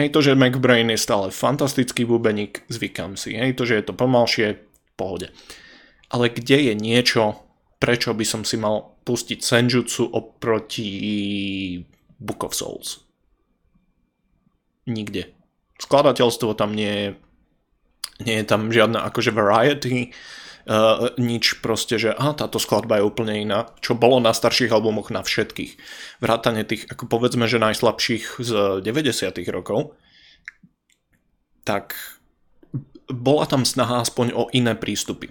Hej, 0.00 0.16
to, 0.16 0.24
že 0.24 0.32
McBrain 0.32 0.88
je 0.88 0.96
stále 0.96 1.28
fantastický 1.28 2.08
bubeník, 2.08 2.64
zvykam 2.72 3.20
si. 3.20 3.36
Hej, 3.36 3.60
to, 3.60 3.68
že 3.68 3.76
je 3.76 3.84
to 3.84 3.92
pomalšie, 3.92 4.56
pohode. 4.96 5.28
Ale 6.08 6.32
kde 6.32 6.72
je 6.72 6.74
niečo, 6.74 7.44
prečo 7.76 8.16
by 8.16 8.24
som 8.24 8.48
si 8.48 8.56
mal 8.56 8.96
pustiť 9.04 9.44
Senjutsu 9.44 10.08
oproti 10.08 10.88
Book 12.16 12.48
of 12.48 12.56
Souls? 12.56 13.10
nikde. 14.90 15.30
Skladateľstvo 15.80 16.52
tam 16.58 16.76
nie 16.76 16.90
je, 16.90 17.08
nie 18.26 18.36
je 18.42 18.44
tam 18.44 18.68
žiadna 18.68 19.06
akože 19.08 19.32
variety, 19.32 20.12
uh, 20.66 21.14
nič 21.16 21.64
proste, 21.64 21.96
že 21.96 22.10
aha, 22.12 22.36
táto 22.36 22.60
skladba 22.60 23.00
je 23.00 23.08
úplne 23.08 23.34
iná, 23.40 23.70
čo 23.80 23.96
bolo 23.96 24.20
na 24.20 24.34
starších 24.34 24.72
albumoch 24.72 25.08
na 25.14 25.24
všetkých. 25.24 25.76
Vrátane 26.20 26.66
tých, 26.66 26.88
ako 26.90 27.08
povedzme, 27.08 27.48
že 27.48 27.62
najslabších 27.62 28.42
z 28.42 28.50
90 28.84 29.36
rokov, 29.52 29.96
tak 31.64 31.94
bola 33.10 33.44
tam 33.46 33.66
snaha 33.66 34.02
aspoň 34.02 34.26
o 34.34 34.46
iné 34.54 34.74
prístupy. 34.78 35.30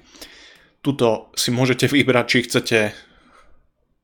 Tuto 0.80 1.32
si 1.36 1.52
môžete 1.52 1.92
vybrať, 1.92 2.26
či 2.28 2.38
chcete 2.48 2.80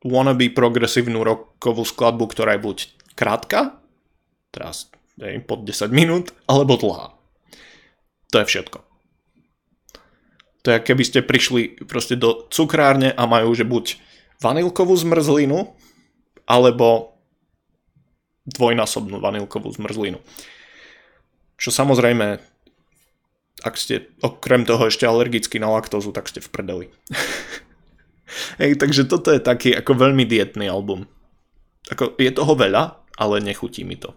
wannabe 0.05 0.51
progresívnu 0.51 1.23
rokovú 1.23 1.87
skladbu, 1.87 2.29
ktorá 2.29 2.55
je 2.55 2.63
buď 2.63 2.77
krátka, 3.15 3.79
teraz 4.51 4.91
pod 5.47 5.63
10 5.63 5.89
minút, 5.95 6.35
alebo 6.45 6.75
dlhá. 6.75 7.15
To 8.31 8.35
je 8.43 8.45
všetko. 8.45 8.94
To 10.65 10.73
je, 10.73 10.81
keby 10.81 11.03
ste 11.05 11.21
prišli 11.21 11.85
proste 11.85 12.17
do 12.17 12.49
cukrárne 12.49 13.13
a 13.13 13.29
majú, 13.29 13.53
že 13.53 13.61
buď 13.61 14.01
vanilkovú 14.41 14.97
zmrzlinu, 14.97 15.77
alebo 16.49 17.17
dvojnásobnú 18.45 19.17
vanilkovú 19.17 19.73
zmrzlinu. 19.73 20.21
Čo 21.57 21.69
samozrejme, 21.73 22.37
ak 23.65 23.73
ste 23.73 24.13
okrem 24.21 24.67
toho 24.67 24.89
ešte 24.89 25.09
alergický 25.09 25.57
na 25.57 25.73
laktózu, 25.73 26.13
tak 26.13 26.29
ste 26.29 26.43
v 26.43 26.49
prdeli. 26.53 26.85
Hej, 28.61 28.77
takže 28.77 29.09
toto 29.09 29.33
je 29.33 29.41
taký 29.41 29.73
ako 29.73 29.97
veľmi 29.97 30.25
dietný 30.29 30.69
album. 30.69 31.09
Ako, 31.89 32.17
je 32.17 32.29
toho 32.33 32.53
veľa, 32.53 33.01
ale 33.17 33.41
nechutí 33.41 33.81
mi 33.81 33.97
to. 33.97 34.13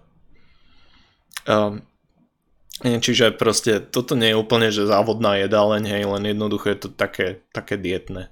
Um, 1.49 1.88
Čiže 2.79 3.35
proste 3.35 3.83
toto 3.83 4.15
nie 4.15 4.31
je 4.31 4.39
úplne, 4.39 4.71
že 4.71 4.87
závodná 4.87 5.35
jedáleň, 5.43 5.83
hej, 5.91 6.03
len 6.07 6.23
jednoducho 6.31 6.71
je 6.71 6.79
to 6.87 6.89
také, 6.95 7.43
také 7.51 7.75
dietné. 7.75 8.31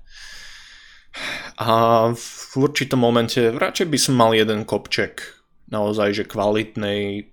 A 1.58 1.68
v 2.14 2.52
určitom 2.54 3.02
momente 3.02 3.50
radšej 3.50 3.86
by 3.90 3.98
som 3.98 4.14
mal 4.14 4.30
jeden 4.36 4.62
kopček 4.62 5.42
naozaj, 5.66 6.14
že 6.14 6.30
kvalitnej, 6.30 7.26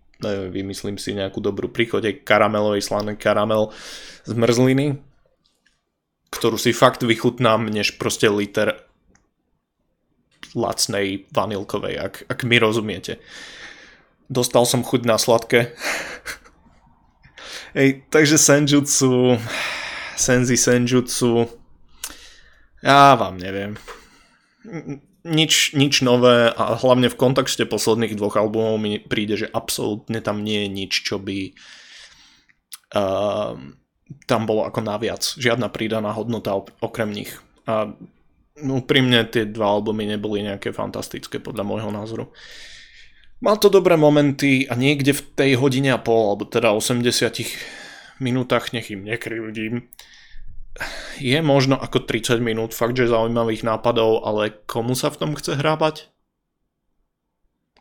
vymyslím 0.50 0.98
si 0.98 1.14
nejakú 1.14 1.38
dobrú 1.38 1.70
príchode, 1.70 2.24
karamelovej 2.26 2.82
slaný 2.82 3.14
karamel 3.20 3.70
z 4.26 4.34
mrzliny, 4.34 4.88
ktorú 6.34 6.58
si 6.58 6.74
fakt 6.74 7.06
vychutnám, 7.06 7.70
než 7.70 8.02
proste 8.02 8.26
liter 8.32 8.90
lacnej 10.58 11.30
vanilkovej, 11.30 11.96
ak, 12.00 12.14
ak 12.26 12.40
mi 12.46 12.58
rozumiete. 12.58 13.22
Dostal 14.34 14.66
som 14.66 14.82
chuť 14.82 15.02
na 15.06 15.22
sladké. 15.22 15.70
Ej, 17.74 18.06
takže 18.14 18.38
Senjutsu, 18.38 19.34
Senzi 20.14 20.62
Senjutsu, 20.62 21.50
ja 22.86 23.18
vám 23.18 23.42
neviem. 23.42 23.74
Nič, 25.26 25.74
nič 25.74 26.06
nové 26.06 26.54
a 26.54 26.78
hlavne 26.78 27.10
v 27.10 27.18
kontexte 27.18 27.66
posledných 27.66 28.14
dvoch 28.14 28.38
albumov 28.38 28.78
mi 28.78 29.02
príde, 29.02 29.42
že 29.42 29.50
absolútne 29.50 30.22
tam 30.22 30.46
nie 30.46 30.68
je 30.68 30.70
nič, 30.70 30.94
čo 31.02 31.18
by 31.18 31.50
uh, 32.94 33.58
tam 34.30 34.42
bolo 34.46 34.70
ako 34.70 34.80
naviac. 34.86 35.26
Žiadna 35.26 35.74
pridaná 35.74 36.14
hodnota 36.14 36.54
okrem 36.78 37.10
nich. 37.10 37.34
A 37.66 37.90
úprimne 38.62 39.26
tie 39.26 39.50
dva 39.50 39.74
albumy 39.74 40.06
neboli 40.06 40.46
nejaké 40.46 40.70
fantastické 40.76 41.42
podľa 41.42 41.66
môjho 41.66 41.90
názoru. 41.90 42.30
Mal 43.44 43.60
to 43.60 43.68
dobré 43.68 44.00
momenty 44.00 44.64
a 44.72 44.80
niekde 44.80 45.12
v 45.12 45.22
tej 45.36 45.52
hodine 45.60 45.92
a 45.92 46.00
pol, 46.00 46.32
alebo 46.32 46.48
teda 46.48 46.72
80 46.72 47.04
minútach, 48.24 48.72
nech 48.72 48.88
im 48.88 49.04
nekrivdím, 49.04 49.92
je 51.20 51.40
možno 51.44 51.78
ako 51.78 52.08
30 52.08 52.40
minút 52.40 52.72
fakt, 52.72 52.98
že 52.98 53.12
zaujímavých 53.12 53.68
nápadov, 53.68 54.26
ale 54.26 54.64
komu 54.66 54.96
sa 54.98 55.14
v 55.14 55.20
tom 55.20 55.32
chce 55.36 55.60
hrábať? 55.60 56.10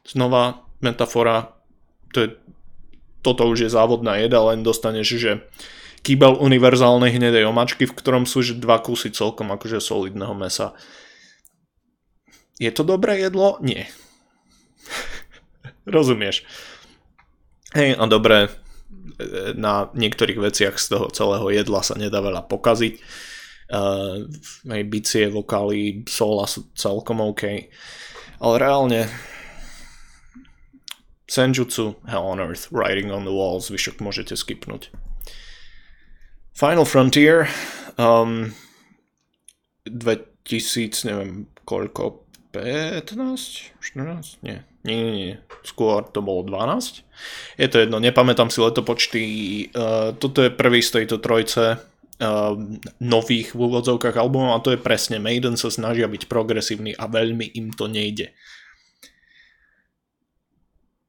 Znova 0.03 0.67
metafora, 0.83 1.57
to 2.11 2.27
je, 2.27 2.29
toto 3.23 3.47
už 3.47 3.65
je 3.65 3.71
závodná 3.71 4.19
jeda, 4.19 4.43
len 4.43 4.67
dostaneš, 4.67 5.09
že 5.15 5.33
kýbal 6.03 6.43
univerzálnej 6.43 7.15
hnedej 7.15 7.47
omačky, 7.47 7.87
v 7.87 7.95
ktorom 7.95 8.27
sú 8.27 8.43
že 8.43 8.59
dva 8.59 8.83
kusy 8.83 9.15
celkom 9.15 9.55
akože 9.55 9.79
solidného 9.79 10.35
mesa. 10.35 10.75
Je 12.59 12.69
to 12.75 12.83
dobré 12.83 13.23
jedlo? 13.23 13.63
Nie. 13.63 13.89
Rozumieš. 15.87 16.47
Hej, 17.73 17.97
a 17.97 18.05
dobre, 18.05 18.53
na 19.57 19.89
niektorých 19.95 20.39
veciach 20.39 20.77
z 20.77 20.97
toho 20.97 21.07
celého 21.11 21.47
jedla 21.51 21.81
sa 21.81 21.97
nedá 21.97 22.21
veľa 22.21 22.47
pokaziť. 22.47 22.95
Uh, 23.73 24.29
aj 24.69 24.83
bicie, 24.93 25.33
vokály, 25.33 26.05
sola 26.05 26.45
sú 26.45 26.69
celkom 26.77 27.25
OK. 27.25 27.73
Ale 28.43 28.55
reálne 28.61 29.09
Senjutsu, 31.25 31.97
Hell 32.05 32.29
on 32.29 32.37
Earth, 32.45 32.69
Writing 32.69 33.09
on 33.09 33.25
the 33.25 33.33
Walls, 33.33 33.73
vyšok 33.73 34.05
môžete 34.05 34.37
skipnúť. 34.37 34.93
Final 36.53 36.85
Frontier, 36.85 37.49
um, 37.97 38.53
2000, 39.89 41.09
neviem 41.09 41.49
koľko, 41.65 42.29
15, 42.53 43.73
14, 43.81 44.45
nie, 44.45 44.61
nie, 44.83 44.99
nie, 44.99 45.15
nie, 45.15 45.35
skôr 45.63 46.03
to 46.11 46.19
bolo 46.19 46.43
12. 46.43 47.07
Je 47.55 47.69
to 47.71 47.77
jedno, 47.79 48.03
nepamätám 48.03 48.51
si 48.51 48.59
letopočty. 48.59 49.23
Uh, 49.71 50.11
toto 50.19 50.43
je 50.43 50.51
prvý 50.51 50.83
z 50.83 51.03
tejto 51.03 51.23
trojce 51.23 51.79
uh, 51.79 52.53
nových 52.99 53.55
v 53.55 53.61
úvodzovkách 53.63 54.19
albumov 54.19 54.59
a 54.59 54.63
to 54.65 54.75
je 54.75 54.83
presne 54.83 55.23
Maiden 55.23 55.55
sa 55.55 55.71
snažia 55.71 56.11
byť 56.11 56.27
progresívny 56.27 56.99
a 56.99 57.07
veľmi 57.07 57.55
im 57.55 57.71
to 57.71 57.87
nejde. 57.87 58.35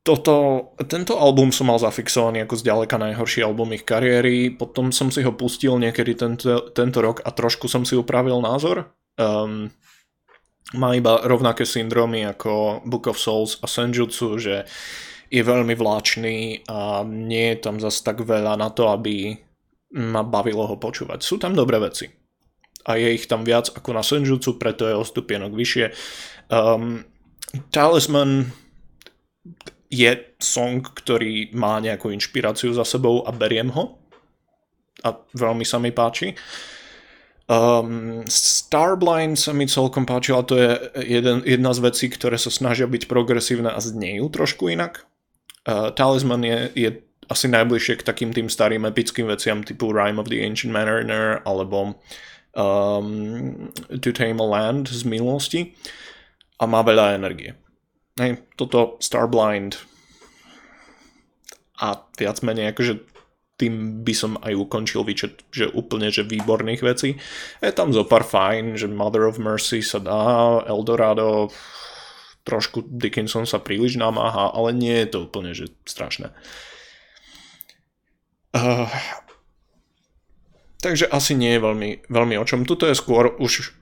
Toto, 0.03 0.67
tento 0.83 1.15
album 1.15 1.55
som 1.55 1.71
mal 1.71 1.79
zafixovaný 1.79 2.43
ako 2.43 2.59
zďaleka 2.59 2.99
najhorší 2.99 3.39
album 3.39 3.71
ich 3.71 3.87
kariéry, 3.87 4.51
potom 4.51 4.91
som 4.91 5.07
si 5.07 5.23
ho 5.23 5.31
pustil 5.31 5.79
niekedy 5.79 6.13
tento, 6.19 6.69
tento 6.75 6.99
rok 6.99 7.23
a 7.23 7.31
trošku 7.31 7.71
som 7.71 7.87
si 7.87 7.95
upravil 7.95 8.43
názor. 8.43 8.91
Um, 9.15 9.71
má 10.73 10.97
iba 10.97 11.21
rovnaké 11.21 11.65
syndromy 11.65 12.25
ako 12.25 12.81
Book 12.85 13.09
of 13.09 13.21
Souls 13.21 13.61
a 13.61 13.69
Senjutsu, 13.69 14.41
že 14.41 14.65
je 15.33 15.41
veľmi 15.41 15.73
vláčný 15.73 16.65
a 16.69 17.01
nie 17.05 17.53
je 17.53 17.57
tam 17.61 17.81
zase 17.81 18.05
tak 18.05 18.21
veľa 18.21 18.53
na 18.57 18.69
to, 18.69 18.89
aby 18.89 19.33
ma 19.97 20.21
bavilo 20.25 20.65
ho 20.65 20.77
počúvať. 20.77 21.21
Sú 21.21 21.37
tam 21.41 21.53
dobré 21.53 21.77
veci. 21.81 22.09
A 22.83 22.99
je 22.99 23.15
ich 23.15 23.25
tam 23.25 23.41
viac 23.47 23.69
ako 23.73 23.89
na 23.95 24.03
Senjutsu, 24.05 24.57
preto 24.61 24.85
je 24.85 24.93
o 24.97 25.05
stupienok 25.05 25.53
vyššie. 25.53 25.85
Um, 26.51 27.05
Talisman 27.69 28.49
je 29.93 30.11
song, 30.41 30.81
ktorý 30.81 31.53
má 31.53 31.77
nejakú 31.77 32.09
inšpiráciu 32.09 32.73
za 32.73 32.81
sebou 32.81 33.21
a 33.25 33.31
beriem 33.31 33.69
ho. 33.69 34.01
A 35.05 35.13
veľmi 35.37 35.65
sa 35.65 35.77
mi 35.77 35.93
páči. 35.93 36.33
Um, 37.43 38.23
Starblind 38.31 39.35
sa 39.35 39.51
mi 39.51 39.67
celkom 39.67 40.07
páčila, 40.07 40.47
to 40.47 40.55
je 40.55 40.79
jeden, 41.03 41.43
jedna 41.43 41.75
z 41.75 41.79
vecí, 41.83 42.05
ktoré 42.07 42.39
sa 42.39 42.47
snažia 42.47 42.87
byť 42.87 43.11
progresívne 43.11 43.67
a 43.67 43.79
znejú 43.83 44.31
trošku 44.31 44.71
inak. 44.71 45.03
Uh, 45.67 45.91
Talisman 45.91 46.43
je, 46.43 46.59
je 46.71 46.89
asi 47.27 47.51
najbližšie 47.51 47.99
k 47.99 48.07
takým 48.07 48.31
tým 48.31 48.47
starým 48.47 48.87
epickým 48.87 49.27
veciam 49.27 49.63
typu 49.63 49.91
Rime 49.91 50.19
of 50.19 50.31
the 50.31 50.39
Ancient 50.43 50.71
Mariner 50.71 51.43
alebo 51.43 51.99
um, 52.55 53.71
To 53.91 54.09
Tame 54.11 54.39
a 54.39 54.47
Land 54.47 54.91
z 54.91 55.03
minulosti 55.03 55.75
a 56.59 56.67
má 56.67 56.83
veľa 56.83 57.15
energie. 57.19 57.55
Hej, 58.19 58.43
toto 58.55 58.99
Starblind 59.03 59.79
a 61.81 62.07
viac 62.15 62.39
menej 62.45 62.71
akože 62.71 63.12
tým 63.53 64.01
by 64.01 64.13
som 64.17 64.31
aj 64.41 64.53
ukončil 64.57 65.05
výčet, 65.05 65.45
že 65.53 65.69
úplne, 65.69 66.09
že 66.09 66.25
výborných 66.25 66.81
vecí. 66.81 67.21
Je 67.61 67.71
tam 67.71 67.93
zo 67.93 68.01
pár 68.03 68.25
fajn, 68.25 68.75
že 68.75 68.89
Mother 68.89 69.29
of 69.29 69.37
Mercy 69.37 69.85
sa 69.85 70.01
dá, 70.01 70.65
Eldorado, 70.65 71.53
trošku 72.43 72.83
Dickinson 72.89 73.45
sa 73.45 73.61
príliš 73.61 73.95
namáha, 73.95 74.51
ale 74.51 74.73
nie 74.73 74.95
je 75.05 75.07
to 75.13 75.17
úplne, 75.29 75.53
že 75.53 75.71
strašné. 75.85 76.33
Uh, 78.53 78.89
takže 80.81 81.09
asi 81.09 81.33
nie 81.33 81.57
je 81.57 81.63
veľmi, 81.63 81.89
veľmi 82.09 82.35
o 82.37 82.45
čom. 82.45 82.65
Tuto 82.65 82.89
je 82.89 82.97
skôr 82.97 83.37
už 83.37 83.73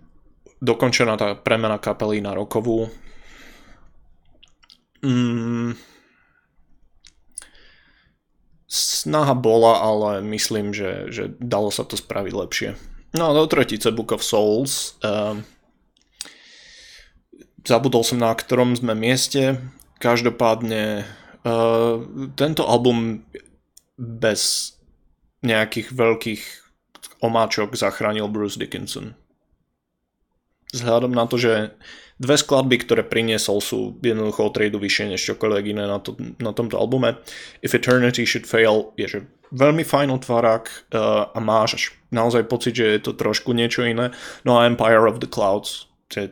dokončená 0.62 1.18
tá 1.18 1.34
premena 1.34 1.82
kapely 1.82 2.22
na 2.22 2.38
rokovú. 2.38 2.88
Mm, 5.02 5.74
snaha 8.72 9.36
bola, 9.36 9.84
ale 9.84 10.24
myslím, 10.24 10.72
že, 10.72 11.12
že 11.12 11.24
dalo 11.44 11.68
sa 11.68 11.84
to 11.84 12.00
spraviť 12.00 12.34
lepšie. 12.34 12.70
No 13.12 13.28
a 13.28 13.36
do 13.36 13.44
tretice 13.44 13.92
Book 13.92 14.16
of 14.16 14.24
Souls. 14.24 14.96
Uh, 15.04 15.44
zabudol 17.68 18.08
som 18.08 18.24
na 18.24 18.32
ktorom 18.32 18.80
sme 18.80 18.96
mieste. 18.96 19.60
Každopádne 20.00 21.04
uh, 21.44 21.96
tento 22.40 22.64
album 22.64 23.28
bez 24.00 24.74
nejakých 25.44 25.92
veľkých 25.92 26.44
omáčok 27.20 27.76
zachránil 27.76 28.32
Bruce 28.32 28.56
Dickinson. 28.56 29.14
Vzhľadom 30.72 31.12
na 31.12 31.28
to, 31.28 31.36
že 31.36 31.76
Dve 32.22 32.38
skladby, 32.38 32.86
ktoré 32.86 33.02
priniesol, 33.02 33.58
sú 33.66 33.98
jednoducho 33.98 34.46
o 34.46 34.54
tradu 34.54 34.78
vyššie 34.78 35.18
než 35.18 35.22
čokoľvek 35.34 35.66
iné 35.74 35.90
na, 35.90 35.98
to, 35.98 36.14
na 36.38 36.54
tomto 36.54 36.78
albume. 36.78 37.18
If 37.66 37.74
Eternity 37.74 38.30
Should 38.30 38.46
Fail 38.46 38.94
je 38.94 39.10
že 39.10 39.20
veľmi 39.50 39.82
fajn 39.82 40.22
otvárák 40.22 40.66
uh, 40.94 41.34
a 41.34 41.40
máš 41.42 41.98
naozaj 42.14 42.46
pocit, 42.46 42.78
že 42.78 42.86
je 42.88 43.02
to 43.02 43.18
trošku 43.18 43.58
niečo 43.58 43.84
iné. 43.84 44.14
No 44.46 44.62
a 44.62 44.70
Empire 44.70 45.10
of 45.10 45.18
the 45.18 45.28
Clouds, 45.28 45.90
je 46.14 46.30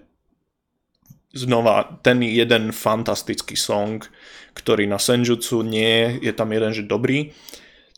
znova 1.34 2.00
ten 2.02 2.22
jeden 2.22 2.70
fantastický 2.70 3.58
song, 3.58 4.06
ktorý 4.54 4.90
na 4.90 4.98
Senjutsu 4.98 5.62
nie 5.62 6.20
je 6.20 6.34
tam 6.34 6.52
jeden, 6.52 6.74
že 6.74 6.84
dobrý, 6.86 7.32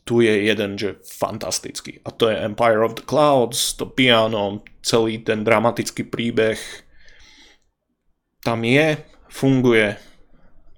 tu 0.03 0.19
je 0.19 0.33
jeden, 0.45 0.75
že 0.75 0.99
fantastický. 1.05 2.01
A 2.03 2.11
to 2.11 2.27
je 2.27 2.37
Empire 2.37 2.81
of 2.81 2.97
the 2.97 3.05
Clouds, 3.05 3.77
to 3.77 3.85
piano, 3.85 4.65
celý 4.81 5.21
ten 5.21 5.45
dramatický 5.45 6.09
príbeh, 6.09 6.57
tam 8.41 8.65
je, 8.65 8.97
funguje 9.29 9.97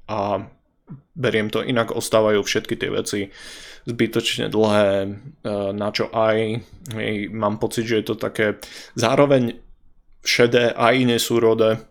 a 0.08 0.47
beriem 1.15 1.49
to 1.49 1.63
inak, 1.63 1.95
ostávajú 1.95 2.43
všetky 2.43 2.76
tie 2.76 2.89
veci 2.91 3.19
zbytočne 3.84 4.47
dlhé, 4.47 4.88
e, 5.04 5.10
na 5.76 5.89
čo 5.91 6.08
aj 6.08 6.63
mám 7.36 7.60
pocit, 7.60 7.84
že 7.84 7.99
je 7.99 8.06
to 8.08 8.15
také 8.15 8.60
zároveň 8.95 9.60
šedé 10.23 10.71
aj 10.71 11.04
nesúrode, 11.04 11.84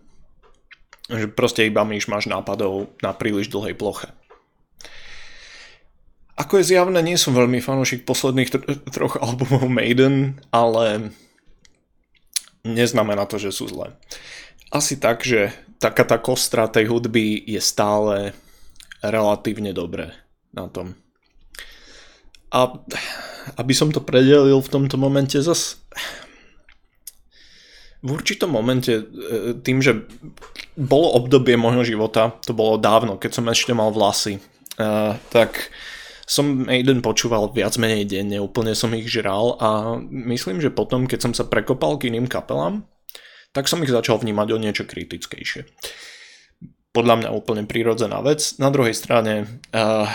že 1.13 1.29
proste 1.29 1.69
iba 1.69 1.85
myš 1.85 2.09
máš 2.09 2.33
nápadov 2.33 2.89
na 3.05 3.13
príliš 3.13 3.53
dlhej 3.53 3.77
ploche. 3.77 4.09
ako 6.33 6.59
je 6.59 6.75
zjavné, 6.75 7.05
nie 7.05 7.21
som 7.21 7.37
veľmi 7.37 7.61
fanúšik 7.61 8.09
posledných 8.09 8.51
tr- 8.51 8.81
troch 8.89 9.21
albumov 9.21 9.69
Maiden, 9.69 10.41
ale 10.49 11.13
neznamená 12.65 13.29
to, 13.29 13.37
že 13.37 13.53
sú 13.53 13.69
zlé. 13.69 13.93
Asi 14.73 14.97
tak, 14.97 15.21
že 15.21 15.53
taká 15.77 16.09
tá 16.09 16.17
kostra 16.17 16.65
tej 16.65 16.89
hudby 16.89 17.45
je 17.45 17.61
stále 17.61 18.33
relatívne 19.05 19.77
dobré 19.77 20.17
na 20.57 20.73
tom. 20.73 20.97
A 22.49 22.73
aby 23.61 23.73
som 23.77 23.93
to 23.93 24.01
predelil 24.01 24.65
v 24.65 24.73
tomto 24.73 24.97
momente 24.97 25.37
zas 25.45 25.83
v 28.03 28.09
určitom 28.11 28.51
momente 28.51 28.91
e, 28.91 29.03
tým, 29.63 29.79
že 29.79 30.11
bolo 30.75 31.15
obdobie 31.15 31.55
môjho 31.55 31.87
života, 31.95 32.35
to 32.43 32.51
bolo 32.51 32.75
dávno, 32.75 33.15
keď 33.15 33.31
som 33.39 33.47
ešte 33.47 33.71
mal 33.71 33.95
vlasy, 33.95 34.43
uh, 34.81 35.15
tak 35.31 35.71
som 36.27 36.67
Maiden 36.67 37.05
počúval 37.05 37.53
viac 37.53 37.77
menej 37.77 38.09
denne, 38.09 38.41
úplne 38.41 38.73
som 38.75 38.91
ich 38.97 39.07
žral 39.07 39.55
a 39.61 40.01
myslím, 40.09 40.59
že 40.59 40.73
potom, 40.73 41.07
keď 41.07 41.31
som 41.31 41.33
sa 41.37 41.45
prekopal 41.47 42.01
k 42.01 42.09
iným 42.09 42.27
kapelám, 42.27 42.83
tak 43.53 43.69
som 43.69 43.85
ich 43.85 43.93
začal 43.93 44.17
vnímať 44.21 44.49
o 44.53 44.59
niečo 44.61 44.85
kritickejšie. 44.89 45.69
Podľa 46.93 47.25
mňa 47.25 47.37
úplne 47.37 47.65
prírodzená 47.65 48.21
vec. 48.21 48.57
Na 48.61 48.69
druhej 48.69 48.93
strane 48.93 49.49
uh, 49.73 50.09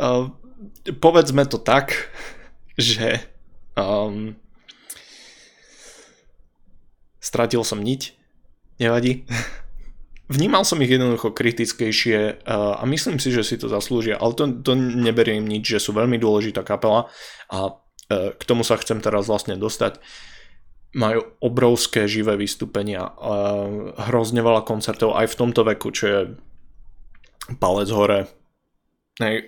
uh, 0.00 0.32
povedzme 1.00 1.44
to 1.48 1.60
tak, 1.60 2.12
že 2.76 3.20
um, 3.76 4.36
stratil 7.20 7.64
som 7.64 7.80
niť, 7.80 8.12
nevadí. 8.80 9.24
Vnímal 10.24 10.64
som 10.64 10.80
ich 10.80 10.88
jednoducho 10.88 11.36
kritickejšie 11.36 12.48
a 12.48 12.80
myslím 12.88 13.20
si, 13.20 13.28
že 13.28 13.44
si 13.44 13.60
to 13.60 13.68
zaslúžia, 13.68 14.16
ale 14.16 14.32
to, 14.32 14.48
to 14.64 14.72
neberiem 14.72 15.44
nič, 15.44 15.68
že 15.76 15.84
sú 15.84 15.92
veľmi 15.92 16.16
dôležitá 16.16 16.64
kapela 16.64 17.12
a 17.52 17.76
k 18.08 18.42
tomu 18.48 18.64
sa 18.64 18.80
chcem 18.80 19.04
teraz 19.04 19.28
vlastne 19.28 19.60
dostať 19.60 20.00
majú 20.94 21.26
obrovské 21.42 22.06
živé 22.06 22.38
vystúpenia, 22.38 23.10
hrozne 24.08 24.40
veľa 24.40 24.62
koncertov 24.62 25.18
aj 25.18 25.26
v 25.30 25.38
tomto 25.38 25.62
veku, 25.66 25.90
čo 25.90 26.04
je 26.06 26.20
palec 27.58 27.90
hore. 27.90 28.30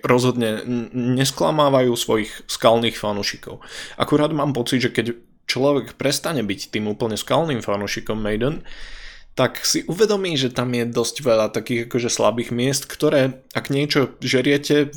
Rozhodne 0.03 0.63
nesklamávajú 0.95 1.91
svojich 1.95 2.47
skalných 2.47 2.95
fanúšikov. 2.95 3.59
Akurát 3.99 4.31
mám 4.31 4.55
pocit, 4.55 4.79
že 4.79 4.93
keď 4.95 5.15
človek 5.47 5.95
prestane 5.95 6.43
byť 6.43 6.71
tým 6.71 6.87
úplne 6.91 7.15
skalným 7.15 7.63
fanúšikom 7.63 8.19
Maiden, 8.19 8.67
tak 9.37 9.61
si 9.63 9.85
uvedomí, 9.85 10.33
že 10.33 10.49
tam 10.49 10.73
je 10.73 10.83
dosť 10.87 11.15
veľa 11.21 11.47
takých 11.53 11.85
akože 11.85 12.09
slabých 12.09 12.49
miest, 12.49 12.89
ktoré 12.89 13.45
ak 13.53 13.69
niečo 13.69 14.17
žeriete 14.17 14.89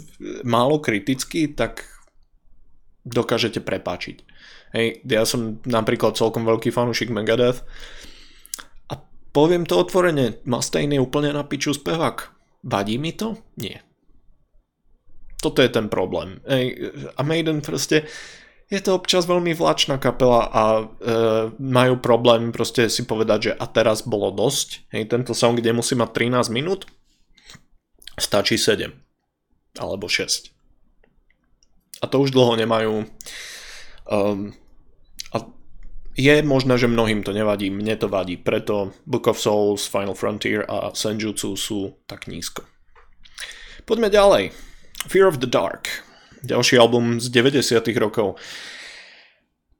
málo 0.43 0.81
kriticky, 0.81 1.45
tak 1.45 1.85
dokážete 3.05 3.61
prepáčiť. 3.61 4.30
Hej, 4.71 5.03
ja 5.03 5.27
som 5.27 5.59
napríklad 5.67 6.15
celkom 6.15 6.47
veľký 6.47 6.71
fanúšik 6.71 7.11
Megadeth 7.11 7.67
a 8.87 9.03
poviem 9.35 9.67
to 9.67 9.83
otvorene, 9.83 10.39
Mustaine 10.47 10.95
je 10.99 11.03
úplne 11.03 11.35
na 11.35 11.43
piču 11.43 11.75
spevák. 11.75 12.31
Vadí 12.63 13.01
mi 13.01 13.11
to? 13.11 13.41
Nie. 13.59 13.83
Toto 15.41 15.65
je 15.65 15.71
ten 15.73 15.91
problém. 15.91 16.39
Hej, 16.47 16.93
a 17.17 17.21
Maiden 17.27 17.65
proste 17.65 18.07
je 18.71 18.79
to 18.79 18.95
občas 18.95 19.27
veľmi 19.27 19.51
vlačná 19.59 19.99
kapela 19.99 20.47
a 20.47 20.63
e, 20.79 20.85
majú 21.59 21.99
problém 21.99 22.55
proste 22.55 22.87
si 22.87 23.03
povedať, 23.03 23.51
že 23.51 23.53
a 23.59 23.67
teraz 23.67 24.07
bolo 24.07 24.31
dosť. 24.31 24.87
Hej, 24.95 25.11
tento 25.11 25.35
song, 25.35 25.59
kde 25.59 25.75
musí 25.75 25.99
mať 25.99 26.15
13 26.15 26.55
minút, 26.55 26.87
stačí 28.15 28.55
7 28.55 28.95
alebo 29.83 30.07
6. 30.07 30.55
A 32.01 32.05
to 32.07 32.23
už 32.23 32.31
dlho 32.31 32.55
nemajú. 32.55 33.11
Um, 34.11 34.53
a 35.31 35.47
je 36.19 36.43
možné, 36.43 36.75
že 36.77 36.91
mnohým 36.91 37.23
to 37.23 37.31
nevadí, 37.31 37.71
mne 37.71 37.95
to 37.95 38.11
vadí, 38.11 38.37
preto 38.37 38.93
Book 39.07 39.31
of 39.31 39.39
Souls, 39.39 39.87
Final 39.87 40.19
Frontier 40.19 40.67
a 40.67 40.91
Senjutsu 40.91 41.55
sú 41.55 41.95
tak 42.11 42.27
nízko. 42.27 42.67
Poďme 43.87 44.11
ďalej. 44.11 44.51
Fear 45.09 45.31
of 45.31 45.41
the 45.41 45.49
Dark. 45.49 45.89
Ďalší 46.43 46.77
album 46.77 47.23
z 47.23 47.31
90 47.31 47.81
rokov. 47.97 48.37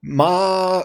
Má 0.01 0.81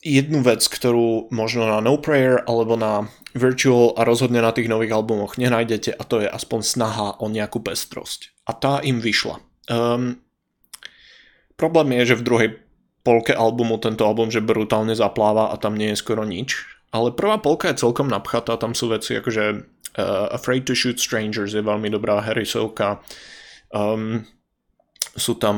jednu 0.00 0.40
vec, 0.46 0.62
ktorú 0.64 1.28
možno 1.34 1.66
na 1.66 1.82
No 1.82 1.98
Prayer 1.98 2.40
alebo 2.46 2.78
na 2.78 3.10
Virtual 3.36 3.92
a 3.98 4.08
rozhodne 4.08 4.40
na 4.40 4.54
tých 4.54 4.70
nových 4.70 4.94
albumoch 4.94 5.36
nenájdete 5.36 5.92
a 5.92 6.02
to 6.06 6.24
je 6.24 6.28
aspoň 6.30 6.60
snaha 6.64 7.08
o 7.20 7.28
nejakú 7.28 7.60
pestrosť. 7.60 8.32
A 8.48 8.56
tá 8.56 8.80
im 8.80 9.04
vyšla. 9.04 9.42
Um, 9.68 10.22
problém 11.58 11.98
je, 12.00 12.14
že 12.14 12.18
v 12.22 12.26
druhej 12.26 12.50
polke 13.02 13.34
albumu 13.34 13.82
tento 13.82 14.06
album, 14.06 14.30
že 14.30 14.44
brutálne 14.44 14.94
zapláva 14.94 15.50
a 15.50 15.58
tam 15.58 15.74
nie 15.74 15.92
je 15.92 16.00
skoro 16.00 16.22
nič. 16.22 16.64
Ale 16.88 17.12
prvá 17.12 17.36
polka 17.36 17.68
je 17.68 17.84
celkom 17.84 18.08
napchatá, 18.08 18.56
tam 18.56 18.72
sú 18.72 18.88
veci 18.88 19.18
akože 19.18 19.44
uh, 20.00 20.32
Afraid 20.32 20.64
to 20.64 20.72
Shoot 20.72 20.96
Strangers 20.96 21.52
je 21.52 21.60
veľmi 21.60 21.92
dobrá 21.92 22.24
Harrisovka. 22.24 23.02
Um, 23.68 24.24
sú 25.18 25.36
tam 25.36 25.56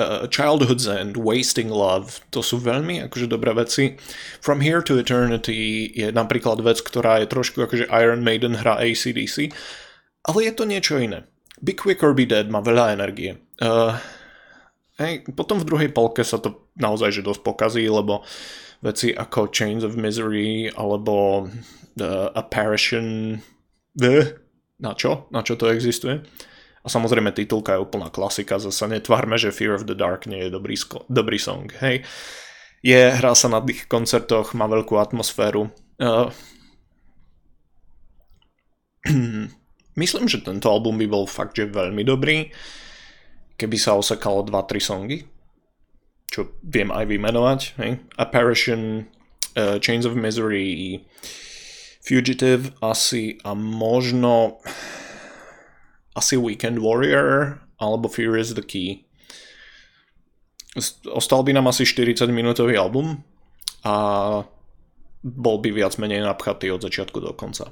uh, 0.00 0.26
Childhood's 0.26 0.88
End, 0.88 1.14
Wasting 1.14 1.70
Love, 1.70 2.24
to 2.34 2.40
sú 2.40 2.58
veľmi 2.58 3.06
akože 3.06 3.30
dobré 3.30 3.52
veci. 3.54 3.94
From 4.40 4.64
Here 4.64 4.82
to 4.82 4.98
Eternity 4.98 5.92
je 5.92 6.10
napríklad 6.10 6.64
vec, 6.64 6.80
ktorá 6.82 7.20
je 7.22 7.30
trošku 7.30 7.62
akože 7.62 7.92
Iron 7.92 8.24
Maiden 8.24 8.58
hra 8.58 8.80
ACDC, 8.80 9.52
ale 10.26 10.38
je 10.48 10.52
to 10.56 10.64
niečo 10.66 10.98
iné. 10.98 11.28
Be 11.60 11.76
Quick 11.76 12.00
or 12.00 12.16
Be 12.16 12.24
Dead 12.24 12.48
má 12.48 12.64
veľa 12.64 12.96
energie. 12.96 13.36
Uh, 13.60 14.00
Hej, 15.00 15.32
potom 15.32 15.56
v 15.56 15.64
druhej 15.64 15.90
polke 15.96 16.20
sa 16.20 16.36
to 16.36 16.68
naozaj 16.76 17.08
že 17.08 17.24
dosť 17.24 17.40
pokazí, 17.40 17.88
lebo 17.88 18.20
veci 18.84 19.16
ako 19.16 19.48
Chains 19.48 19.80
of 19.80 19.96
Misery 19.96 20.68
alebo 20.76 21.48
The 21.96 22.36
Apparition 22.36 23.40
The? 23.96 24.36
Na 24.76 24.92
čo? 24.92 25.24
Na 25.32 25.40
čo 25.40 25.56
to 25.56 25.72
existuje? 25.72 26.20
A 26.84 26.88
samozrejme 26.88 27.32
titulka 27.32 27.76
je 27.76 27.84
úplná 27.84 28.12
klasika, 28.12 28.60
zase 28.60 28.88
netvárme, 28.92 29.40
že 29.40 29.52
Fear 29.52 29.80
of 29.80 29.88
the 29.88 29.96
Dark 29.96 30.28
nie 30.28 30.48
je 30.48 30.52
dobrý, 30.52 30.76
sko- 30.76 31.08
dobrý 31.08 31.40
song. 31.40 31.72
Hej. 31.80 32.04
Je, 32.84 33.00
hrá 33.12 33.32
sa 33.36 33.48
na 33.52 33.60
tých 33.60 33.88
koncertoch, 33.88 34.52
má 34.52 34.68
veľkú 34.68 34.96
atmosféru. 35.00 35.68
Uh, 36.00 36.32
myslím, 40.00 40.28
že 40.28 40.44
tento 40.44 40.68
album 40.68 41.00
by 41.00 41.08
bol 41.08 41.24
fakt, 41.28 41.56
že 41.56 41.68
veľmi 41.68 42.04
dobrý. 42.04 42.48
Uh, 42.48 42.88
keby 43.60 43.76
sa 43.76 44.00
osekalo 44.00 44.48
2-3 44.48 44.80
songy, 44.80 45.18
čo 46.32 46.56
viem 46.64 46.88
aj 46.88 47.04
vymenovať, 47.04 47.60
hej? 47.84 48.00
Apparition, 48.16 49.04
uh, 49.60 49.76
Chains 49.76 50.08
of 50.08 50.16
Misery, 50.16 51.04
Fugitive 52.00 52.72
asi 52.80 53.36
a 53.44 53.52
možno 53.52 54.56
asi 56.16 56.40
Weekend 56.40 56.80
Warrior 56.80 57.60
alebo 57.76 58.08
Fear 58.08 58.40
is 58.40 58.56
the 58.56 58.64
Key. 58.64 59.04
Ostal 61.12 61.44
by 61.44 61.52
nám 61.52 61.68
asi 61.68 61.84
40 61.84 62.32
minútový 62.32 62.80
album 62.80 63.20
a 63.84 63.94
bol 65.20 65.60
by 65.60 65.76
viac 65.76 66.00
menej 66.00 66.24
napchatý 66.24 66.72
od 66.72 66.80
začiatku 66.80 67.20
do 67.20 67.36
konca 67.36 67.68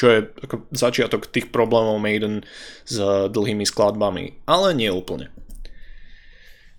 čo 0.00 0.06
je 0.08 0.18
ako 0.48 0.64
začiatok 0.72 1.28
tých 1.28 1.52
problémov 1.52 2.00
Maiden 2.00 2.40
s 2.88 2.96
dlhými 3.28 3.68
skladbami, 3.68 4.40
ale 4.48 4.72
nie 4.72 4.88
úplne. 4.88 5.28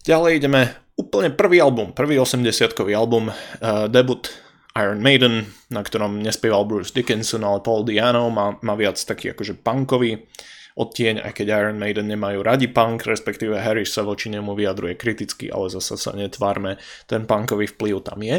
Ďalej 0.02 0.42
ideme 0.42 0.62
úplne 0.98 1.30
prvý 1.30 1.62
album, 1.62 1.94
prvý 1.94 2.18
80-kový 2.18 2.98
album, 2.98 3.30
uh, 3.30 3.86
debut 3.86 4.26
Iron 4.74 5.06
Maiden, 5.06 5.54
na 5.70 5.86
ktorom 5.86 6.18
nespieval 6.18 6.66
Bruce 6.66 6.90
Dickinson, 6.90 7.46
ale 7.46 7.62
Paul 7.62 7.86
Diano, 7.86 8.34
má, 8.34 8.58
má 8.66 8.74
viac 8.74 8.98
taký 8.98 9.38
akože 9.38 9.62
punkový 9.62 10.26
odtieň, 10.80 11.22
aj 11.22 11.32
keď 11.38 11.48
Iron 11.62 11.78
Maiden 11.78 12.08
nemajú 12.10 12.42
radi 12.42 12.72
punk, 12.72 13.06
respektíve 13.06 13.60
Harris 13.60 13.92
sa 13.94 14.08
voči 14.08 14.32
nemu 14.32 14.56
vyjadruje 14.56 14.98
kriticky, 14.98 15.52
ale 15.52 15.70
zase 15.70 16.00
sa 16.00 16.16
netvárme, 16.16 16.80
ten 17.06 17.28
punkový 17.28 17.70
vplyv 17.70 17.96
tam 18.02 18.24
je. 18.24 18.38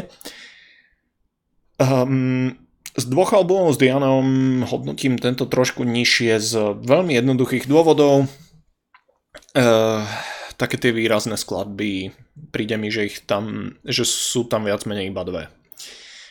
Um, 1.77 2.62
z 2.93 3.05
dvoch 3.09 3.33
albumov 3.33 3.73
s 3.73 3.81
Dianom 3.81 4.61
hodnotím 4.69 5.17
tento 5.17 5.49
trošku 5.49 5.81
nižšie 5.81 6.33
z 6.37 6.51
veľmi 6.77 7.17
jednoduchých 7.17 7.65
dôvodov. 7.65 8.29
Uh, 9.57 10.05
také 10.57 10.77
tie 10.77 10.93
výrazné 10.93 11.33
skladby, 11.33 12.13
príde 12.53 12.77
mi, 12.77 12.93
že, 12.93 13.09
ich 13.09 13.25
tam, 13.25 13.75
že 13.81 14.05
sú 14.05 14.45
tam 14.45 14.69
viac 14.69 14.85
menej 14.85 15.09
iba 15.09 15.25
dve. 15.25 15.49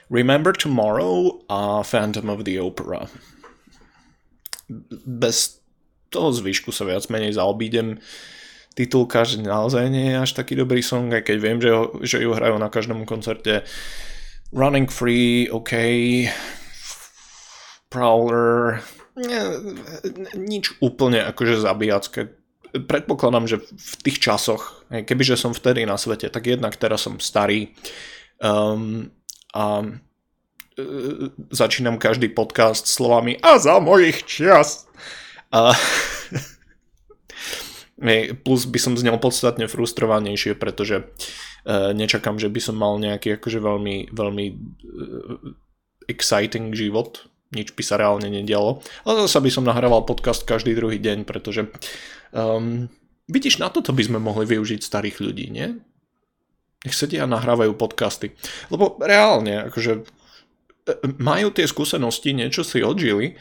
Remember 0.06 0.54
Tomorrow 0.54 1.42
a 1.50 1.82
Phantom 1.82 2.30
of 2.30 2.46
the 2.46 2.62
Opera. 2.62 3.10
Bez 5.08 5.62
toho 6.12 6.30
zvyšku 6.30 6.70
sa 6.70 6.86
viac 6.86 7.08
menej 7.08 7.34
zaobídem. 7.34 7.98
Titulka, 8.72 9.24
že 9.28 9.40
naozaj 9.44 9.88
nie 9.92 10.12
je 10.12 10.16
až 10.20 10.30
taký 10.32 10.56
dobrý 10.56 10.80
song, 10.80 11.12
aj 11.12 11.28
keď 11.28 11.36
viem, 11.40 11.58
že, 11.60 11.70
ho, 11.72 11.84
že 12.00 12.24
ju 12.24 12.32
hrajú 12.32 12.56
na 12.56 12.72
každom 12.72 13.04
koncerte. 13.04 13.64
Running 14.52 14.92
Free, 14.92 15.48
OK. 15.48 15.72
Prowler, 17.88 18.84
nič 20.36 20.76
úplne 20.84 21.24
akože 21.24 21.60
zabíjacké. 21.60 22.36
Predpokladám, 22.72 23.48
že 23.48 23.64
v 23.64 23.94
tých 24.04 24.20
časoch, 24.20 24.84
kebyže 24.88 25.36
som 25.36 25.56
vtedy 25.56 25.84
na 25.88 25.96
svete, 25.96 26.28
tak 26.28 26.48
jednak 26.48 26.76
teraz 26.76 27.04
som 27.04 27.20
starý 27.20 27.76
um, 28.40 29.12
a 29.52 29.84
uh, 29.84 31.28
začínam 31.52 32.00
každý 32.00 32.32
podcast 32.32 32.88
slovami 32.88 33.36
a 33.44 33.60
za 33.60 33.76
mojich 33.76 34.24
čias. 34.24 34.88
A 35.52 35.76
plus 38.44 38.64
by 38.64 38.78
som 38.80 38.96
znel 38.96 39.20
podstatne 39.20 39.68
frustrovanejšie, 39.68 40.56
pretože 40.56 41.04
uh, 41.04 41.51
nečakám, 41.68 42.36
že 42.42 42.50
by 42.50 42.60
som 42.60 42.76
mal 42.78 42.98
nejaký 42.98 43.38
akože 43.38 43.58
veľmi, 43.62 44.10
veľmi 44.10 44.46
uh, 44.50 44.56
exciting 46.10 46.74
život, 46.74 47.26
nič 47.52 47.76
by 47.76 47.82
sa 47.84 48.00
reálne 48.00 48.26
nedialo. 48.32 48.80
Ale 49.04 49.28
zase 49.28 49.38
by 49.44 49.50
som 49.52 49.68
nahrával 49.68 50.08
podcast 50.08 50.42
každý 50.42 50.72
druhý 50.74 50.98
deň, 50.98 51.28
pretože 51.28 51.68
um, 52.32 52.88
vidíš, 53.28 53.60
na 53.60 53.68
toto 53.68 53.92
by 53.92 54.02
sme 54.02 54.18
mohli 54.18 54.48
využiť 54.48 54.80
starých 54.80 55.16
ľudí, 55.20 55.46
nie? 55.52 55.78
Nech 56.82 56.96
sedia 56.96 57.28
a 57.28 57.30
nahrávajú 57.30 57.78
podcasty. 57.78 58.34
Lebo 58.72 58.98
reálne, 58.98 59.70
akože 59.70 60.02
e, 60.02 60.02
majú 61.22 61.54
tie 61.54 61.68
skúsenosti, 61.68 62.34
niečo 62.34 62.66
si 62.66 62.82
odžili, 62.82 63.38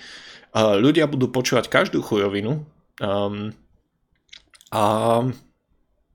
ľudia 0.54 1.08
budú 1.08 1.32
počúvať 1.32 1.72
každú 1.72 2.04
chujovinu 2.04 2.68
um, 3.00 3.56
a 4.72 4.84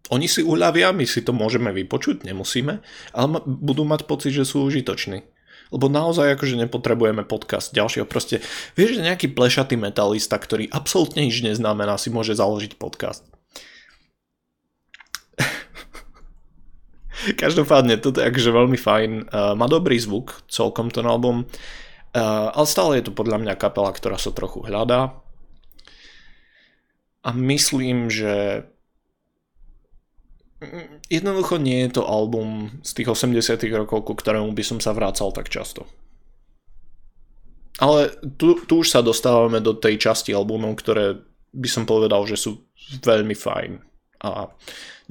oni 0.06 0.30
si 0.30 0.42
uľavia, 0.42 0.94
my 0.94 1.02
si 1.02 1.22
to 1.26 1.34
môžeme 1.34 1.74
vypočuť, 1.74 2.22
nemusíme, 2.22 2.78
ale 3.10 3.26
budú 3.42 3.82
mať 3.82 4.06
pocit, 4.06 4.30
že 4.30 4.46
sú 4.46 4.62
užitoční. 4.70 5.26
Lebo 5.74 5.90
naozaj 5.90 6.38
akože 6.38 6.62
nepotrebujeme 6.62 7.26
podcast 7.26 7.74
ďalšieho. 7.74 8.06
Proste, 8.06 8.38
vieš, 8.78 9.02
že 9.02 9.06
nejaký 9.06 9.34
plešatý 9.34 9.74
metalista, 9.74 10.38
ktorý 10.38 10.70
absolútne 10.70 11.26
nič 11.26 11.42
neznamená, 11.42 11.98
si 11.98 12.14
môže 12.14 12.38
založiť 12.38 12.78
podcast. 12.78 13.26
Každopádne, 17.42 17.98
toto 17.98 18.22
je 18.22 18.30
akože 18.30 18.50
veľmi 18.54 18.78
fajn. 18.78 19.10
Uh, 19.26 19.58
má 19.58 19.66
dobrý 19.66 19.98
zvuk, 19.98 20.38
celkom 20.46 20.94
ten 20.94 21.02
album. 21.02 21.50
Uh, 22.14 22.54
ale 22.54 22.66
stále 22.70 23.02
je 23.02 23.10
to 23.10 23.18
podľa 23.18 23.42
mňa 23.42 23.58
kapela, 23.58 23.90
ktorá 23.90 24.22
sa 24.22 24.30
trochu 24.30 24.62
hľadá. 24.62 25.18
A 27.26 27.34
myslím, 27.34 28.06
že 28.06 28.70
jednoducho 31.12 31.60
nie 31.60 31.84
je 31.86 32.00
to 32.00 32.02
album 32.04 32.80
z 32.80 33.02
tých 33.02 33.08
80 33.12 33.60
rokov, 33.76 34.08
ku 34.08 34.14
ktorému 34.16 34.52
by 34.56 34.64
som 34.64 34.78
sa 34.80 34.96
vracal 34.96 35.32
tak 35.32 35.52
často. 35.52 35.84
Ale 37.76 38.08
tu, 38.40 38.56
tu 38.64 38.80
už 38.80 38.88
sa 38.88 39.04
dostávame 39.04 39.60
do 39.60 39.76
tej 39.76 40.00
časti 40.00 40.32
albumov, 40.32 40.80
ktoré 40.80 41.20
by 41.52 41.68
som 41.68 41.84
povedal, 41.84 42.24
že 42.24 42.40
sú 42.40 42.64
veľmi 43.04 43.36
fajn. 43.36 43.72
A 44.24 44.48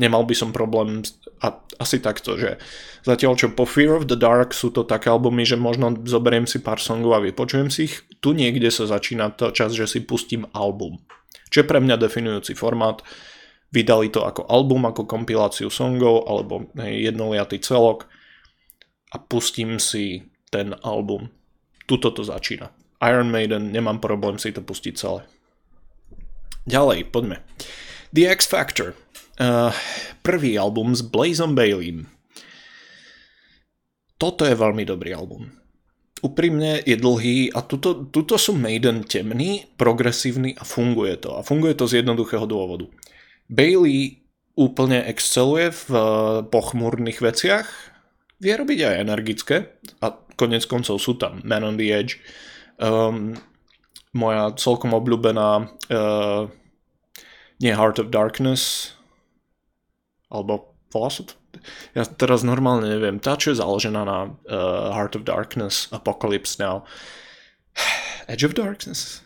nemal 0.01 0.25
by 0.25 0.33
som 0.33 0.49
problém 0.49 1.05
a 1.43 1.61
asi 1.77 2.01
takto, 2.01 2.39
že 2.39 2.57
zatiaľ 3.05 3.37
čo 3.37 3.53
po 3.53 3.67
Fear 3.67 4.01
of 4.01 4.07
the 4.09 4.17
Dark 4.17 4.55
sú 4.55 4.71
to 4.71 4.87
také 4.87 5.11
albumy, 5.11 5.45
že 5.45 5.59
možno 5.59 5.93
zoberiem 6.07 6.47
si 6.49 6.63
pár 6.63 6.81
songov 6.81 7.19
a 7.19 7.25
vypočujem 7.25 7.69
si 7.69 7.91
ich, 7.91 8.01
tu 8.23 8.33
niekde 8.33 8.71
sa 8.71 8.89
začína 8.89 9.35
to 9.35 9.53
čas, 9.53 9.75
že 9.75 9.85
si 9.85 10.01
pustím 10.01 10.47
album. 10.55 10.97
Čo 11.53 11.61
je 11.61 11.69
pre 11.69 11.83
mňa 11.83 12.01
definujúci 12.01 12.57
formát, 12.57 13.03
vydali 13.75 14.07
to 14.07 14.23
ako 14.23 14.47
album, 14.47 14.87
ako 14.87 15.03
kompiláciu 15.03 15.67
songov 15.67 16.23
alebo 16.31 16.71
jednoliatý 16.79 17.59
celok 17.59 18.07
a 19.11 19.19
pustím 19.19 19.75
si 19.75 20.23
ten 20.47 20.71
album. 20.87 21.27
Tuto 21.83 22.15
to 22.15 22.23
začína. 22.23 22.71
Iron 23.03 23.27
Maiden, 23.27 23.75
nemám 23.75 23.99
problém 23.99 24.39
si 24.39 24.55
to 24.55 24.63
pustiť 24.63 24.93
celé. 24.95 25.27
Ďalej, 26.65 27.11
poďme. 27.11 27.43
The 28.15 28.31
X 28.31 28.47
Factor. 28.47 28.95
Uh, 29.35 29.75
prvý 30.23 30.55
album 30.55 30.95
s 30.95 31.03
Blazom 31.03 31.53
Baileym. 31.53 32.07
Toto 34.15 34.47
je 34.47 34.55
veľmi 34.55 34.87
dobrý 34.87 35.11
album. 35.11 35.51
Úprimne 36.23 36.79
je 36.87 36.95
dlhý 36.95 37.51
a 37.51 37.59
tuto, 37.61 38.07
tuto 38.07 38.39
sú 38.39 38.55
Maiden 38.55 39.03
temný, 39.03 39.67
progresívny 39.75 40.55
a 40.55 40.63
funguje 40.63 41.19
to. 41.19 41.35
A 41.35 41.43
funguje 41.43 41.75
to 41.75 41.85
z 41.85 42.01
jednoduchého 42.01 42.47
dôvodu. 42.47 42.87
Bailey 43.49 44.25
úplne 44.55 45.03
exceluje 45.05 45.69
v 45.69 45.87
eh, 45.91 46.03
pochmúrnych 46.47 47.19
veciach, 47.19 47.67
vie 48.39 48.53
robiť 48.55 48.79
aj 48.87 49.01
energické 49.03 49.55
a 50.03 50.15
konec 50.35 50.67
koncov 50.67 50.99
sú 50.99 51.15
tam 51.15 51.39
Man 51.47 51.63
on 51.63 51.79
the 51.79 51.87
Edge, 51.87 52.19
um, 52.75 53.31
moja 54.11 54.51
celkom 54.59 54.91
obľúbená 54.91 55.63
uh, 55.63 56.43
nie 57.63 57.71
Heart 57.71 58.03
of 58.03 58.11
Darkness 58.11 58.91
alebo 60.27 60.75
volá 60.91 61.07
ja 61.95 62.03
teraz 62.03 62.43
normálne 62.43 62.91
neviem, 62.91 63.19
tá 63.23 63.39
čo 63.39 63.55
je 63.55 63.59
založená 63.63 64.03
na 64.03 64.35
uh, 64.51 64.91
Heart 64.91 65.23
of 65.23 65.27
Darkness, 65.27 65.87
Apocalypse 65.95 66.59
Now. 66.59 66.83
Edge 68.31 68.43
of 68.43 68.55
Darkness 68.55 69.24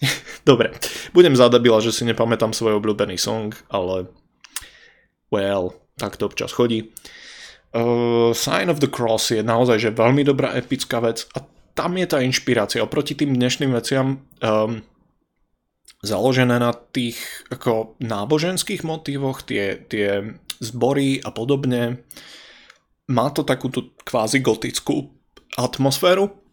Dobre, 0.48 0.74
budem 1.12 1.34
zadabila, 1.34 1.82
že 1.82 1.90
si 1.90 2.06
nepamätám 2.06 2.54
svoj 2.54 2.78
obľúbený 2.78 3.18
song, 3.18 3.54
ale 3.68 4.10
well, 5.28 5.74
tak 5.98 6.16
to 6.16 6.26
občas 6.26 6.54
chodí. 6.54 6.94
Uh, 7.68 8.32
Sign 8.32 8.72
of 8.72 8.80
the 8.80 8.88
Cross 8.88 9.36
je 9.36 9.44
naozaj 9.44 9.76
že 9.76 9.90
veľmi 9.92 10.24
dobrá 10.24 10.56
epická 10.56 11.04
vec 11.04 11.28
a 11.36 11.44
tam 11.76 11.94
je 12.00 12.06
tá 12.08 12.18
inšpirácia 12.24 12.80
oproti 12.82 13.12
tým 13.14 13.36
dnešným 13.36 13.70
veciam 13.76 14.24
um, 14.40 14.82
založené 16.02 16.58
na 16.58 16.72
tých 16.74 17.20
ako 17.52 17.98
náboženských 18.02 18.82
motívoch, 18.82 19.46
tie, 19.46 19.84
tie 19.86 20.38
zbory 20.58 21.22
a 21.22 21.30
podobne. 21.30 22.02
Má 23.08 23.30
to 23.30 23.46
takúto 23.46 23.94
kvázi 24.02 24.42
gotickú 24.42 25.06
atmosféru. 25.54 26.47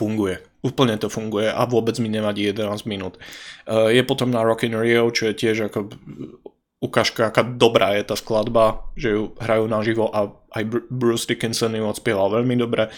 Funguje. 0.00 0.40
Úplne 0.64 0.96
to 0.96 1.12
funguje 1.12 1.52
a 1.52 1.68
vôbec 1.68 2.00
mi 2.00 2.08
nevadí 2.08 2.48
11 2.48 2.88
minút. 2.88 3.20
E, 3.68 3.92
je 3.92 4.00
potom 4.00 4.32
na 4.32 4.40
Rock 4.40 4.64
in 4.64 4.72
Rio, 4.72 5.12
čo 5.12 5.28
je 5.28 5.36
tiež 5.36 5.68
ako 5.68 5.92
ukážka, 6.80 7.28
aká 7.28 7.44
dobrá 7.44 7.92
je 8.00 8.08
tá 8.08 8.16
skladba, 8.16 8.88
že 8.96 9.12
ju 9.12 9.36
hrajú 9.36 9.68
naživo 9.68 10.08
a 10.08 10.32
aj 10.56 10.88
Bruce 10.88 11.28
Dickinson 11.28 11.76
ju 11.76 11.84
odspieval 11.84 12.32
veľmi 12.40 12.56
dobre. 12.56 12.88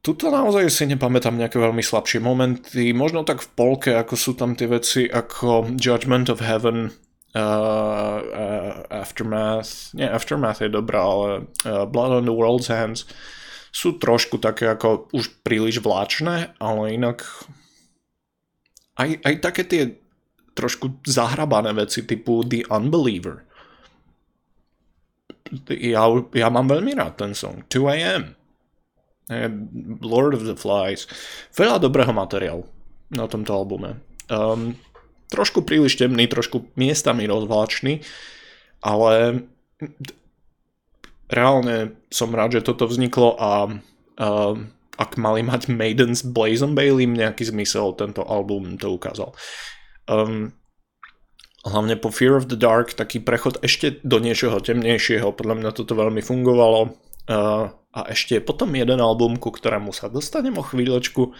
Tuto 0.00 0.32
naozaj 0.32 0.70
si 0.72 0.88
nepamätám 0.88 1.36
nejaké 1.36 1.60
veľmi 1.60 1.84
slabšie 1.84 2.24
momenty, 2.24 2.96
možno 2.96 3.26
tak 3.26 3.44
v 3.44 3.52
polke, 3.52 3.92
ako 3.92 4.14
sú 4.16 4.32
tam 4.32 4.56
tie 4.56 4.70
veci 4.70 5.04
ako 5.04 5.76
Judgment 5.76 6.32
of 6.32 6.40
Heaven, 6.40 6.88
uh, 7.36 8.18
uh, 8.22 8.72
Aftermath, 8.88 9.92
nie 9.92 10.08
Aftermath 10.08 10.64
je 10.64 10.72
dobrá, 10.72 11.04
ale 11.04 11.50
uh, 11.66 11.84
Blood 11.84 12.22
on 12.22 12.24
the 12.24 12.32
World's 12.32 12.70
Hands, 12.70 13.02
sú 13.76 14.00
trošku 14.00 14.40
také 14.40 14.72
ako 14.72 15.12
už 15.12 15.44
príliš 15.44 15.84
vláčne, 15.84 16.56
ale 16.56 16.96
inak 16.96 17.28
aj, 18.96 19.20
aj 19.20 19.34
také 19.44 19.62
tie 19.68 19.82
trošku 20.56 21.04
zahrabané 21.04 21.76
veci 21.76 22.08
typu 22.08 22.40
The 22.40 22.64
Unbeliever. 22.72 23.44
Ja, 25.68 26.08
ja 26.32 26.48
mám 26.48 26.72
veľmi 26.72 26.96
rád 26.96 27.20
ten 27.20 27.36
song. 27.36 27.68
2AM. 27.68 28.32
Lord 30.00 30.32
of 30.32 30.48
the 30.48 30.56
Flies. 30.56 31.04
Veľa 31.52 31.76
dobrého 31.84 32.16
materiálu 32.16 32.64
na 33.12 33.28
tomto 33.28 33.52
albume. 33.52 34.00
Um, 34.32 34.80
trošku 35.28 35.62
príliš 35.68 36.00
temný, 36.00 36.24
trošku 36.24 36.72
miestami 36.80 37.28
rozvláčný, 37.28 38.00
ale 38.80 39.44
reálne 41.30 41.98
som 42.10 42.30
rád, 42.30 42.58
že 42.58 42.66
toto 42.66 42.86
vzniklo 42.86 43.34
a 43.38 43.50
uh, 43.70 44.54
ak 44.96 45.20
mali 45.20 45.44
mať 45.44 45.68
Maiden 45.68 46.16
s 46.16 46.24
Blazom 46.24 46.72
Bailey 46.72 47.04
nejaký 47.04 47.52
zmysel, 47.52 47.92
tento 47.94 48.24
album 48.24 48.80
to 48.80 48.96
ukázal. 48.96 49.36
Um, 50.08 50.56
hlavne 51.66 51.98
po 52.00 52.08
Fear 52.08 52.40
of 52.40 52.48
the 52.48 52.56
Dark 52.56 52.96
taký 52.96 53.20
prechod 53.20 53.60
ešte 53.60 54.00
do 54.06 54.22
niečoho 54.22 54.56
temnejšieho, 54.62 55.36
podľa 55.36 55.54
mňa 55.60 55.70
toto 55.76 55.92
veľmi 55.98 56.24
fungovalo 56.24 56.80
uh, 57.28 57.64
a 57.96 58.00
ešte 58.12 58.40
potom 58.40 58.72
jeden 58.72 59.02
album, 59.02 59.36
ku 59.36 59.52
ktorému 59.52 59.92
sa 59.92 60.08
dostanem 60.08 60.56
o 60.56 60.64
chvíľočku, 60.64 61.32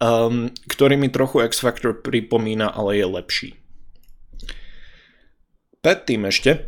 um, 0.00 0.50
ktorý 0.66 0.94
mi 0.98 1.12
trochu 1.12 1.44
X 1.46 1.62
Factor 1.62 2.02
pripomína, 2.02 2.72
ale 2.74 2.98
je 2.98 3.06
lepší. 3.06 3.48
Predtým 5.78 6.26
ešte 6.26 6.66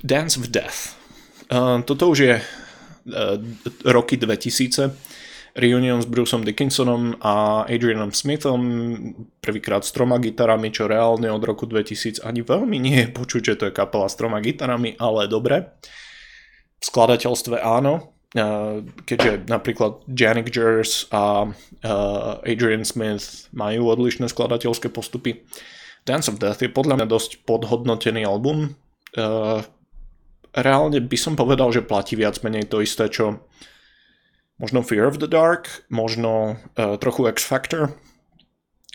Dance 0.00 0.40
of 0.40 0.48
Death. 0.48 0.99
Toto 1.84 2.04
už 2.14 2.18
je 2.18 2.34
uh, 2.38 2.42
roky 3.90 4.14
2000. 4.14 4.94
Reunion 5.58 5.98
s 5.98 6.06
Bruceom 6.06 6.46
Dickinsonom 6.46 7.18
a 7.26 7.66
Adrianom 7.66 8.14
Smithom, 8.14 8.62
prvýkrát 9.42 9.82
s 9.82 9.90
troma 9.90 10.22
gitarami, 10.22 10.70
čo 10.70 10.86
reálne 10.86 11.26
od 11.26 11.42
roku 11.42 11.66
2000 11.66 12.22
ani 12.22 12.46
veľmi 12.46 12.78
nie 12.78 13.02
je 13.02 13.08
počuť, 13.10 13.42
že 13.42 13.58
to 13.58 13.64
je 13.66 13.74
kapela 13.74 14.06
s 14.06 14.14
troma 14.14 14.38
gitarami, 14.38 14.94
ale 14.94 15.26
dobre. 15.26 15.74
V 16.78 16.84
skladateľstve 16.86 17.58
áno, 17.66 18.14
keďže 19.04 19.50
napríklad 19.50 20.06
Janik 20.06 20.54
Jers 20.54 21.10
a 21.10 21.50
Adrian 22.46 22.86
Smith 22.86 23.50
majú 23.50 23.90
odlišné 23.90 24.30
skladateľské 24.30 24.86
postupy. 24.86 25.42
Dance 26.06 26.30
of 26.30 26.38
Death 26.38 26.62
je 26.62 26.70
podľa 26.70 27.02
mňa 27.02 27.06
dosť 27.10 27.42
podhodnotený 27.42 28.22
album. 28.22 28.78
Reálne 30.50 30.98
by 30.98 31.18
som 31.18 31.38
povedal, 31.38 31.70
že 31.70 31.86
platí 31.86 32.18
viac 32.18 32.42
menej 32.42 32.66
to 32.66 32.82
isté, 32.82 33.06
čo 33.06 33.46
možno 34.58 34.84
Fear 34.84 35.08
of 35.08 35.22
the 35.22 35.30
Dark, 35.30 35.86
možno 35.88 36.60
trochu 36.76 37.30
X 37.30 37.46
Factor, 37.46 37.94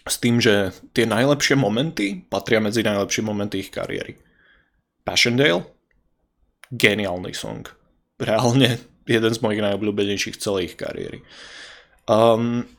s 0.06 0.22
tým, 0.22 0.38
že 0.38 0.70
tie 0.94 1.10
najlepšie 1.10 1.58
momenty 1.58 2.22
patria 2.30 2.62
medzi 2.62 2.86
najlepšie 2.86 3.26
momenty 3.26 3.66
ich 3.66 3.74
kariéry. 3.74 4.22
Passchendaele, 5.02 5.66
geniálny 6.70 7.34
song. 7.34 7.66
Reálne 8.22 8.78
jeden 9.10 9.32
z 9.34 9.40
mojich 9.42 9.66
najobľúbenejších 9.66 10.38
celej 10.38 10.74
ich 10.74 10.76
kariéry. 10.78 11.26
Um, 12.06 12.70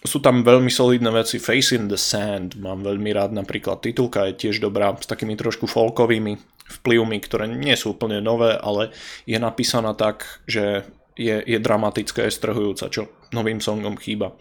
sú 0.00 0.24
tam 0.24 0.40
veľmi 0.40 0.72
solidné 0.72 1.12
veci, 1.12 1.36
Face 1.36 1.76
in 1.76 1.92
the 1.92 2.00
Sand, 2.00 2.56
mám 2.56 2.80
veľmi 2.80 3.12
rád 3.12 3.36
napríklad, 3.36 3.84
titulka 3.84 4.24
je 4.32 4.48
tiež 4.48 4.64
dobrá, 4.64 4.96
s 4.96 5.04
takými 5.04 5.36
trošku 5.36 5.68
folkovými 5.68 6.40
vplyvmi, 6.70 7.18
ktoré 7.18 7.50
nie 7.50 7.74
sú 7.74 7.98
úplne 7.98 8.22
nové, 8.22 8.54
ale 8.54 8.94
je 9.26 9.36
napísaná 9.36 9.98
tak, 9.98 10.24
že 10.46 10.86
je, 11.18 11.42
je 11.42 11.58
dramatická, 11.58 12.24
je 12.24 12.32
strhujúca, 12.32 12.86
čo 12.88 13.10
novým 13.34 13.58
songom 13.58 13.98
chýba. 13.98 14.38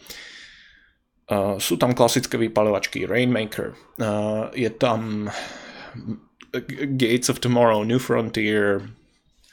Uh, 1.29 1.61
sú 1.61 1.77
tam 1.77 1.93
klasické 1.93 2.37
vypalovačky 2.37 3.05
Rainmaker, 3.05 3.77
uh, 4.01 4.49
je 4.53 4.69
tam 4.73 5.29
Gates 6.97 7.29
of 7.29 7.37
Tomorrow, 7.37 7.85
New 7.85 8.01
Frontier, 8.01 8.81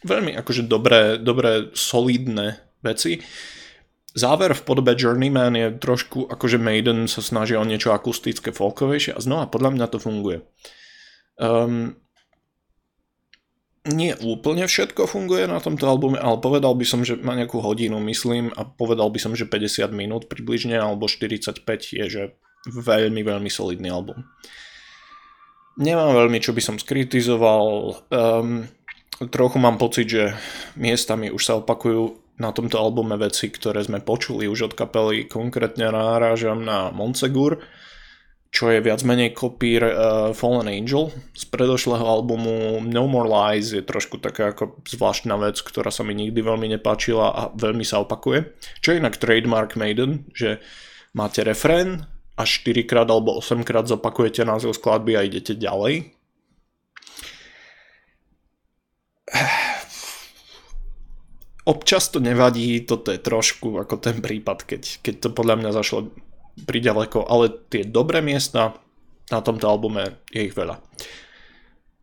veľmi 0.07 0.33
akože 0.41 0.65
dobré, 0.65 1.21
dobré 1.21 1.69
solidné 1.77 2.57
veci. 2.81 3.21
Záver 4.17 4.57
v 4.57 4.65
podobe 4.65 4.97
Journeyman 4.97 5.53
je 5.53 5.77
trošku, 5.77 6.25
akože 6.33 6.57
Maiden 6.57 7.05
sa 7.05 7.21
snaží 7.21 7.53
o 7.53 7.69
niečo 7.69 7.93
akustické, 7.93 8.49
folkovejšie 8.49 9.13
a 9.13 9.21
znova 9.21 9.53
podľa 9.53 9.77
mňa 9.77 9.87
to 9.93 9.99
funguje. 10.01 10.41
Um, 11.37 12.01
nie 13.87 14.13
úplne 14.19 14.67
všetko 14.67 15.07
funguje 15.07 15.47
na 15.47 15.63
tomto 15.63 15.87
albume, 15.87 16.19
ale 16.19 16.43
povedal 16.43 16.75
by 16.75 16.87
som, 16.87 17.07
že 17.07 17.19
má 17.19 17.39
nejakú 17.39 17.63
hodinu, 17.63 18.03
myslím, 18.03 18.51
a 18.55 18.67
povedal 18.67 19.09
by 19.11 19.19
som, 19.23 19.33
že 19.39 19.47
50 19.47 19.91
minút 19.95 20.27
približne, 20.27 20.75
alebo 20.75 21.07
45 21.07 21.63
je, 21.95 22.05
že 22.07 22.23
veľmi, 22.67 23.23
veľmi 23.23 23.51
solidný 23.51 23.89
album. 23.91 24.27
Nemám 25.77 26.17
veľmi, 26.17 26.41
čo 26.41 26.57
by 26.57 26.63
som 26.65 26.77
skritizoval. 26.81 27.65
Um, 28.09 28.65
trochu 29.29 29.57
mám 29.61 29.77
pocit, 29.77 30.09
že 30.09 30.33
miestami 30.75 31.29
už 31.29 31.43
sa 31.45 31.61
opakujú 31.61 32.17
na 32.41 32.53
tomto 32.53 32.77
albume 32.77 33.17
veci, 33.17 33.49
ktoré 33.49 33.85
sme 33.85 34.01
počuli 34.01 34.49
už 34.49 34.73
od 34.73 34.75
kapely. 34.77 35.29
Konkrétne 35.29 35.93
náražam 35.93 36.65
na 36.65 36.89
Monsegur, 36.93 37.61
čo 38.51 38.73
je 38.73 38.81
viac 38.81 39.05
menej 39.05 39.37
kopír 39.37 39.85
uh, 39.85 39.93
Fallen 40.33 40.71
Angel 40.71 41.13
z 41.37 41.45
predošlého 41.53 42.01
albumu 42.01 42.81
No 42.81 43.05
More 43.05 43.29
Lies 43.29 43.77
je 43.77 43.85
trošku 43.85 44.17
taká 44.23 44.57
ako 44.57 44.81
zvláštna 44.89 45.37
vec, 45.37 45.61
ktorá 45.61 45.93
sa 45.93 46.07
mi 46.07 46.17
nikdy 46.17 46.41
veľmi 46.41 46.69
nepáčila 46.79 47.37
a 47.37 47.43
veľmi 47.53 47.85
sa 47.85 48.01
opakuje. 48.01 48.57
Čo 48.81 48.95
je 48.95 49.01
inak 49.03 49.21
trademark 49.21 49.77
Maiden, 49.77 50.25
že 50.33 50.65
máte 51.13 51.45
refrén 51.45 52.09
a 52.37 52.45
4 52.45 52.85
krát 52.89 53.09
alebo 53.09 53.37
8 53.41 53.65
krát 53.65 53.89
zopakujete 53.89 54.45
názov 54.45 54.77
skladby 54.77 55.17
a 55.17 55.25
idete 55.25 55.57
ďalej. 55.57 56.13
Občas 61.67 62.09
to 62.15 62.23
nevadí, 62.23 62.87
toto 62.87 63.11
je 63.11 63.19
trošku 63.19 63.83
ako 63.83 63.99
ten 63.99 64.23
prípad, 64.23 64.63
keď, 64.65 65.03
keď 65.03 65.15
to 65.19 65.29
podľa 65.35 65.57
mňa 65.61 65.71
zašlo 65.75 66.15
priďaleko, 66.65 67.29
ale 67.29 67.53
tie 67.69 67.85
dobré 67.85 68.25
miesta 68.25 68.79
na 69.29 69.41
tomto 69.43 69.67
albume 69.69 70.23
je 70.33 70.49
ich 70.49 70.55
veľa. 70.57 70.81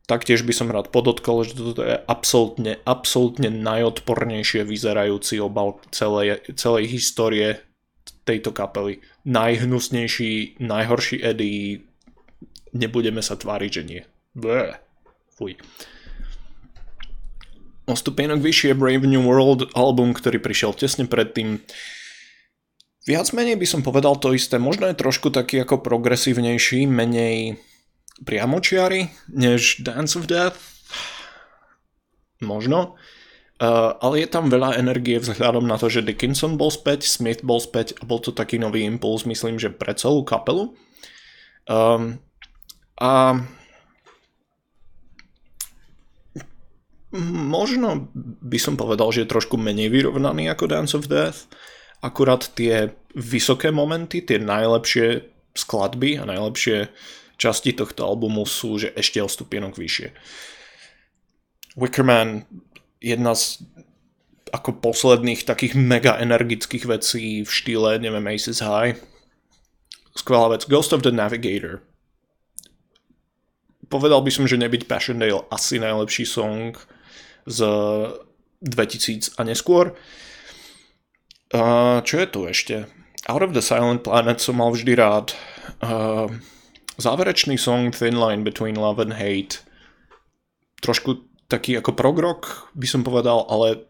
Taktiež 0.04 0.44
by 0.44 0.52
som 0.52 0.68
rád 0.68 0.92
podotkol, 0.92 1.48
že 1.48 1.56
toto 1.56 1.80
je 1.80 1.96
absolútne, 1.96 2.84
absolútne 2.84 3.48
najodpornejšie 3.48 4.68
vyzerajúci 4.68 5.40
obal 5.40 5.80
celej, 5.96 6.44
celej 6.60 6.92
histórie 6.92 7.64
tejto 8.28 8.52
kapely. 8.52 9.00
Najhnusnejší, 9.24 10.60
najhorší 10.60 11.24
Eddie, 11.24 11.88
nebudeme 12.76 13.24
sa 13.24 13.40
tváriť, 13.40 13.72
že 13.72 13.84
nie. 13.88 14.02
Bleh. 14.36 14.76
Fuj. 15.40 15.56
O 17.88 17.96
stupienok 17.96 18.44
vyššie 18.44 18.76
Brave 18.76 19.08
New 19.08 19.24
World 19.24 19.72
album, 19.72 20.12
ktorý 20.12 20.40
prišiel 20.40 20.76
tesne 20.76 21.08
predtým, 21.08 21.64
Viac 23.04 23.36
menej 23.36 23.60
by 23.60 23.68
som 23.68 23.82
povedal 23.84 24.16
to 24.16 24.32
isté, 24.32 24.56
možno 24.56 24.88
je 24.88 24.96
trošku 24.96 25.28
taký 25.28 25.60
ako 25.60 25.84
progresívnejší, 25.84 26.88
menej 26.88 27.60
priamočiary 28.24 29.12
než 29.28 29.84
Dance 29.84 30.16
of 30.16 30.32
Death. 30.32 30.56
Možno. 32.40 32.96
Uh, 33.60 33.96
ale 34.00 34.24
je 34.24 34.28
tam 34.28 34.52
veľa 34.52 34.76
energie 34.80 35.20
vzhľadom 35.20 35.64
na 35.64 35.80
to, 35.80 35.88
že 35.88 36.04
Dickinson 36.04 36.60
bol 36.60 36.72
späť, 36.72 37.08
Smith 37.08 37.44
bol 37.44 37.64
späť 37.64 37.96
a 38.00 38.08
bol 38.08 38.20
to 38.20 38.36
taký 38.36 38.60
nový 38.60 38.84
impuls, 38.84 39.24
myslím, 39.24 39.60
že 39.60 39.72
pre 39.72 39.96
celú 39.96 40.24
kapelu. 40.28 40.76
Um, 41.68 42.20
a 43.00 43.40
možno 47.24 48.10
by 48.44 48.60
som 48.60 48.76
povedal, 48.76 49.12
že 49.16 49.24
je 49.24 49.32
trošku 49.32 49.56
menej 49.56 49.92
vyrovnaný 49.92 50.50
ako 50.52 50.72
Dance 50.72 50.96
of 50.98 51.08
Death. 51.08 51.48
Akurát 52.04 52.52
tie 52.52 52.92
vysoké 53.16 53.72
momenty, 53.72 54.20
tie 54.28 54.38
najlepšie 54.44 55.24
skladby 55.56 56.20
a 56.20 56.28
najlepšie 56.28 56.92
časti 57.40 57.72
tohto 57.74 58.04
albumu 58.04 58.44
sú, 58.44 58.76
že 58.76 58.92
ešte 58.94 59.24
o 59.24 59.30
stupienok 59.30 59.80
vyššie. 59.80 60.12
Wickerman, 61.80 62.46
jedna 63.00 63.34
z 63.34 63.64
ako 64.54 64.78
posledných 64.86 65.50
takých 65.50 65.74
mega 65.74 66.14
energických 66.22 66.86
vecí 66.86 67.42
v 67.42 67.50
štýle, 67.50 67.98
neviem, 67.98 68.22
Aces 68.30 68.62
High. 68.62 69.02
Skvelá 70.14 70.54
vec. 70.54 70.70
Ghost 70.70 70.94
of 70.94 71.02
the 71.02 71.10
Navigator. 71.10 71.82
Povedal 73.90 74.22
by 74.22 74.30
som, 74.30 74.46
že 74.46 74.62
nebyť 74.62 74.86
Passchendaele 74.86 75.42
asi 75.50 75.82
najlepší 75.82 76.26
song 76.30 76.78
z 77.50 77.66
2000 78.62 79.38
a 79.38 79.42
neskôr. 79.42 79.98
Čo 82.02 82.16
je 82.18 82.28
tu 82.28 82.50
ešte? 82.50 82.90
Out 83.30 83.46
of 83.46 83.54
the 83.54 83.62
Silent 83.62 84.02
Planet 84.04 84.42
som 84.42 84.58
mal 84.58 84.74
vždy 84.74 84.98
rád. 84.98 85.38
Uh, 85.80 86.28
záverečný 86.98 87.56
song 87.62 87.94
Thin 87.94 88.18
Line 88.18 88.42
Between 88.42 88.76
Love 88.76 89.00
and 89.00 89.16
Hate. 89.16 89.62
Trošku 90.82 91.24
taký 91.48 91.78
ako 91.78 91.94
prog 91.94 92.18
rock 92.18 92.42
by 92.74 92.88
som 92.90 93.06
povedal, 93.06 93.46
ale 93.48 93.86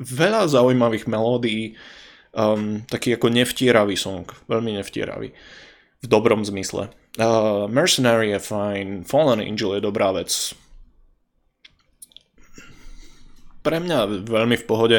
veľa 0.00 0.48
zaujímavých 0.48 1.04
melódií. 1.06 1.76
Um, 2.36 2.84
taký 2.88 3.16
ako 3.16 3.32
nevtieravý 3.32 3.96
song. 3.96 4.28
Veľmi 4.48 4.76
nevtieravý. 4.76 5.32
V 6.00 6.06
dobrom 6.08 6.44
zmysle. 6.44 6.92
Uh, 7.16 7.64
Mercenary 7.68 8.32
je 8.36 8.40
fajn. 8.40 9.08
Fallen 9.08 9.40
Angel 9.40 9.76
je 9.76 9.84
dobrá 9.84 10.12
vec. 10.12 10.32
Pre 13.64 13.78
mňa 13.80 14.28
veľmi 14.28 14.56
v 14.60 14.68
pohode. 14.68 14.98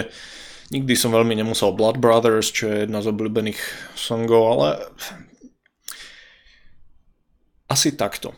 Nikdy 0.68 0.94
som 1.00 1.16
veľmi 1.16 1.32
nemusel 1.32 1.72
Blood 1.72 2.04
Brothers, 2.04 2.52
čo 2.52 2.68
je 2.68 2.84
jedna 2.84 3.00
z 3.00 3.16
obľúbených 3.16 3.60
songov, 3.96 4.44
ale 4.58 4.68
asi 7.72 7.96
takto. 7.96 8.36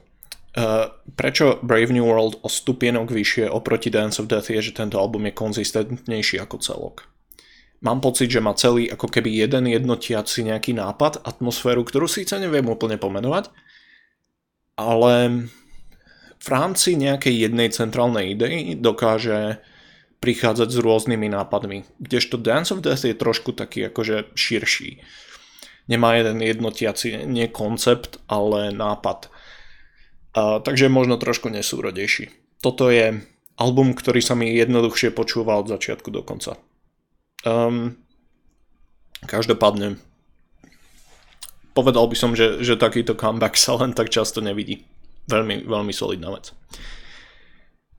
Uh, 0.54 0.90
prečo 1.14 1.62
Brave 1.62 1.94
New 1.94 2.06
World 2.06 2.42
o 2.42 2.50
stupienok 2.50 3.14
vyššie 3.14 3.50
oproti 3.50 3.94
Dance 3.94 4.18
of 4.18 4.30
Death 4.30 4.50
je, 4.50 4.62
že 4.62 4.78
tento 4.78 4.98
album 4.98 5.30
je 5.30 5.38
konzistentnejší 5.38 6.42
ako 6.42 6.58
celok. 6.62 6.98
Mám 7.80 8.04
pocit, 8.04 8.28
že 8.28 8.44
má 8.44 8.52
celý 8.58 8.92
ako 8.92 9.08
keby 9.08 9.30
jeden 9.40 9.70
jednotiaci 9.72 10.44
nejaký 10.44 10.76
nápad, 10.76 11.24
atmosféru, 11.24 11.86
ktorú 11.88 12.12
síce 12.12 12.36
neviem 12.36 12.68
úplne 12.68 13.00
pomenovať, 13.00 13.54
ale 14.76 15.48
v 16.40 16.48
rámci 16.48 17.00
nejakej 17.00 17.48
jednej 17.48 17.70
centrálnej 17.72 18.36
idei 18.36 18.76
dokáže 18.76 19.64
prichádzať 20.20 20.70
s 20.72 20.78
rôznymi 20.84 21.32
nápadmi. 21.32 21.88
Kdežto 22.00 22.36
Dance 22.36 22.76
of 22.76 22.84
Death 22.84 23.08
je 23.08 23.16
trošku 23.16 23.56
taký 23.56 23.88
akože 23.88 24.36
širší. 24.36 25.00
Nemá 25.90 26.20
jeden 26.20 26.44
jednotiaci, 26.44 27.26
nie 27.26 27.50
koncept, 27.50 28.22
ale 28.30 28.70
nápad. 28.76 29.32
A, 30.38 30.60
takže 30.62 30.92
možno 30.92 31.18
trošku 31.18 31.50
nesúrodejší. 31.50 32.30
Toto 32.62 32.92
je 32.92 33.24
album, 33.58 33.96
ktorý 33.96 34.20
sa 34.22 34.36
mi 34.36 34.54
jednoduchšie 34.54 35.16
počúva 35.16 35.58
od 35.58 35.72
začiatku 35.72 36.12
do 36.12 36.22
konca. 36.22 36.60
Um, 37.48 37.96
každopádne 39.24 39.98
povedal 41.72 42.06
by 42.12 42.16
som, 42.20 42.36
že, 42.36 42.60
že 42.60 42.76
takýto 42.76 43.16
comeback 43.16 43.56
sa 43.56 43.80
len 43.80 43.96
tak 43.96 44.12
často 44.12 44.44
nevidí. 44.44 44.84
Veľmi, 45.32 45.64
veľmi 45.64 45.94
solidná 45.96 46.36
vec. 46.36 46.52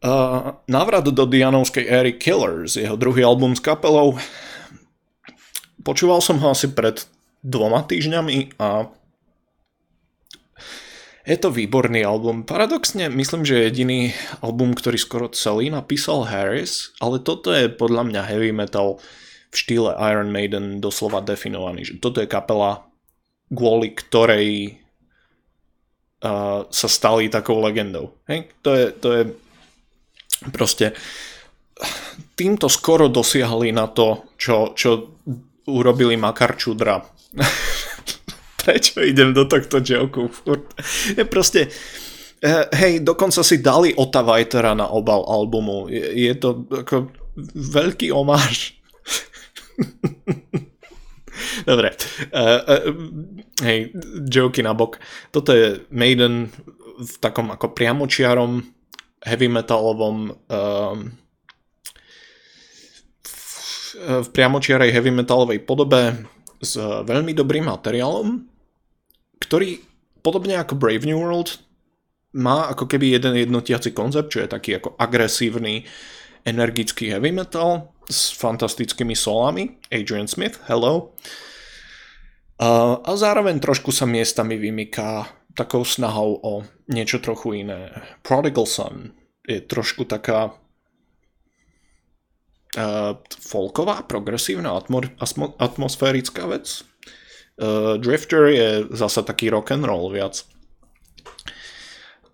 Uh, 0.01 0.57
návrat 0.65 1.05
do 1.05 1.29
Dianovskej 1.29 1.85
éry 1.85 2.17
Killers, 2.17 2.81
jeho 2.81 2.97
druhý 2.97 3.21
album 3.21 3.53
s 3.53 3.61
kapelou. 3.61 4.17
Počúval 5.85 6.25
som 6.25 6.41
ho 6.41 6.57
asi 6.57 6.73
pred 6.73 7.05
dvoma 7.45 7.85
týždňami 7.85 8.57
a 8.57 8.89
je 11.29 11.37
to 11.37 11.53
výborný 11.53 12.01
album. 12.01 12.49
Paradoxne, 12.49 13.13
myslím, 13.13 13.45
že 13.45 13.61
jediný 13.61 14.17
album, 14.41 14.73
ktorý 14.73 14.97
skoro 14.97 15.29
celý 15.37 15.69
napísal 15.69 16.25
Harris, 16.25 16.97
ale 16.97 17.21
toto 17.21 17.53
je 17.53 17.69
podľa 17.69 18.09
mňa 18.09 18.23
heavy 18.25 18.57
metal 18.57 19.05
v 19.53 19.55
štýle 19.55 20.01
Iron 20.01 20.33
Maiden 20.33 20.81
doslova 20.81 21.21
definovaný. 21.21 21.85
Že 21.85 21.95
toto 22.01 22.25
je 22.25 22.29
kapela, 22.31 22.89
kvôli 23.53 23.93
ktorej 23.93 24.81
uh, 26.25 26.65
sa 26.73 26.89
stali 26.89 27.29
takou 27.29 27.61
legendou. 27.61 28.17
Hej? 28.25 28.49
To, 28.65 28.73
je, 28.73 28.87
to 28.97 29.09
je 29.13 29.23
proste 30.49 30.97
týmto 32.36 32.68
skoro 32.72 33.09
dosiahli 33.12 33.72
na 33.72 33.88
to, 33.88 34.32
čo, 34.41 34.72
čo 34.72 35.20
urobili 35.68 36.16
Makar 36.16 36.57
Čudra. 36.57 37.01
Prečo 38.61 39.01
idem 39.01 39.32
do 39.32 39.45
tohto 39.45 39.80
joku 39.80 40.28
furt? 40.28 40.76
Je 41.16 41.24
proste... 41.24 41.68
Eh, 42.41 42.64
hej, 42.72 43.05
dokonca 43.05 43.45
si 43.45 43.61
dali 43.61 43.93
Ota 43.93 44.24
Vajtera 44.24 44.72
na 44.72 44.88
obal 44.88 45.20
albumu. 45.28 45.93
Je, 45.93 46.24
je 46.24 46.32
to 46.41 46.64
ako 46.72 47.12
veľký 47.53 48.09
omáž. 48.16 48.80
Dobre. 51.68 51.93
Uh, 52.32 52.97
hej, 53.61 53.93
joky 54.24 54.64
na 54.64 54.72
bok. 54.72 54.97
Toto 55.28 55.53
je 55.53 55.84
Maiden 55.93 56.49
v 57.01 57.14
takom 57.20 57.53
ako 57.53 57.76
priamočiarom 57.76 58.64
heavy 59.21 59.49
metalovom 59.53 60.33
uh, 60.33 60.97
v 64.01 64.29
priamočiarej 64.33 64.95
heavy 64.95 65.12
metalovej 65.12 65.61
podobe 65.66 66.25
s 66.61 66.77
veľmi 66.81 67.37
dobrým 67.37 67.68
materiálom, 67.68 68.49
ktorý 69.41 69.81
podobne 70.21 70.57
ako 70.61 70.77
Brave 70.77 71.05
New 71.05 71.21
World 71.21 71.61
má 72.37 72.71
ako 72.71 72.87
keby 72.87 73.18
jeden 73.18 73.35
jednotiaci 73.35 73.91
koncept, 73.91 74.31
čo 74.31 74.47
je 74.47 74.49
taký 74.49 74.79
ako 74.79 74.95
agresívny, 74.95 75.83
energický 76.47 77.11
heavy 77.11 77.35
metal 77.35 77.91
s 78.07 78.31
fantastickými 78.39 79.18
solami. 79.18 79.83
Adrian 79.91 80.31
Smith, 80.31 80.62
hello. 80.71 81.12
Uh, 82.61 83.01
a 83.03 83.16
zároveň 83.16 83.59
trošku 83.59 83.91
sa 83.91 84.05
miestami 84.05 84.61
vymyká 84.61 85.39
takou 85.55 85.85
snahou 85.85 86.39
o 86.41 86.63
niečo 86.89 87.19
trochu 87.19 87.53
iné. 87.67 87.91
Prodigal 88.23 88.67
Son 88.67 89.11
je 89.47 89.61
trošku 89.61 90.05
taká 90.05 90.55
uh, 92.79 93.13
folková, 93.41 94.03
progresívna, 94.07 94.79
atmo- 94.79 95.57
atmosférická 95.59 96.47
vec. 96.47 96.85
Uh, 97.61 97.99
Drifter 97.99 98.47
je 98.51 98.69
zasa 98.95 99.23
taký 99.23 99.51
rock 99.51 99.75
and 99.75 99.85
roll 99.85 100.11
viac. 100.11 100.47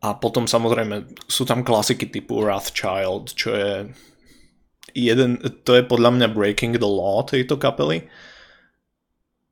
A 0.05 0.15
potom 0.15 0.47
samozrejme 0.47 1.09
sú 1.27 1.49
tam 1.49 1.65
klasiky 1.65 2.07
typu 2.07 2.45
Wrathchild, 2.45 3.33
čo 3.33 3.51
je 3.57 3.73
jeden, 4.95 5.41
to 5.65 5.73
je 5.75 5.83
podľa 5.83 6.11
mňa 6.15 6.27
Breaking 6.37 6.79
the 6.79 6.87
Law 6.87 7.25
tejto 7.27 7.57
kapely. 7.61 8.07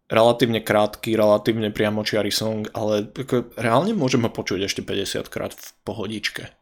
Relatívne 0.04 0.60
krátky, 0.60 1.16
relatívne 1.16 1.72
priamočiarý 1.72 2.28
song, 2.28 2.68
ale 2.76 3.08
ako, 3.08 3.56
reálne 3.56 3.96
môžem 3.96 4.20
ho 4.20 4.30
počuť 4.30 4.68
ešte 4.68 4.84
50 4.84 5.32
krát 5.32 5.56
v 5.56 5.68
pohodičke. 5.80 6.52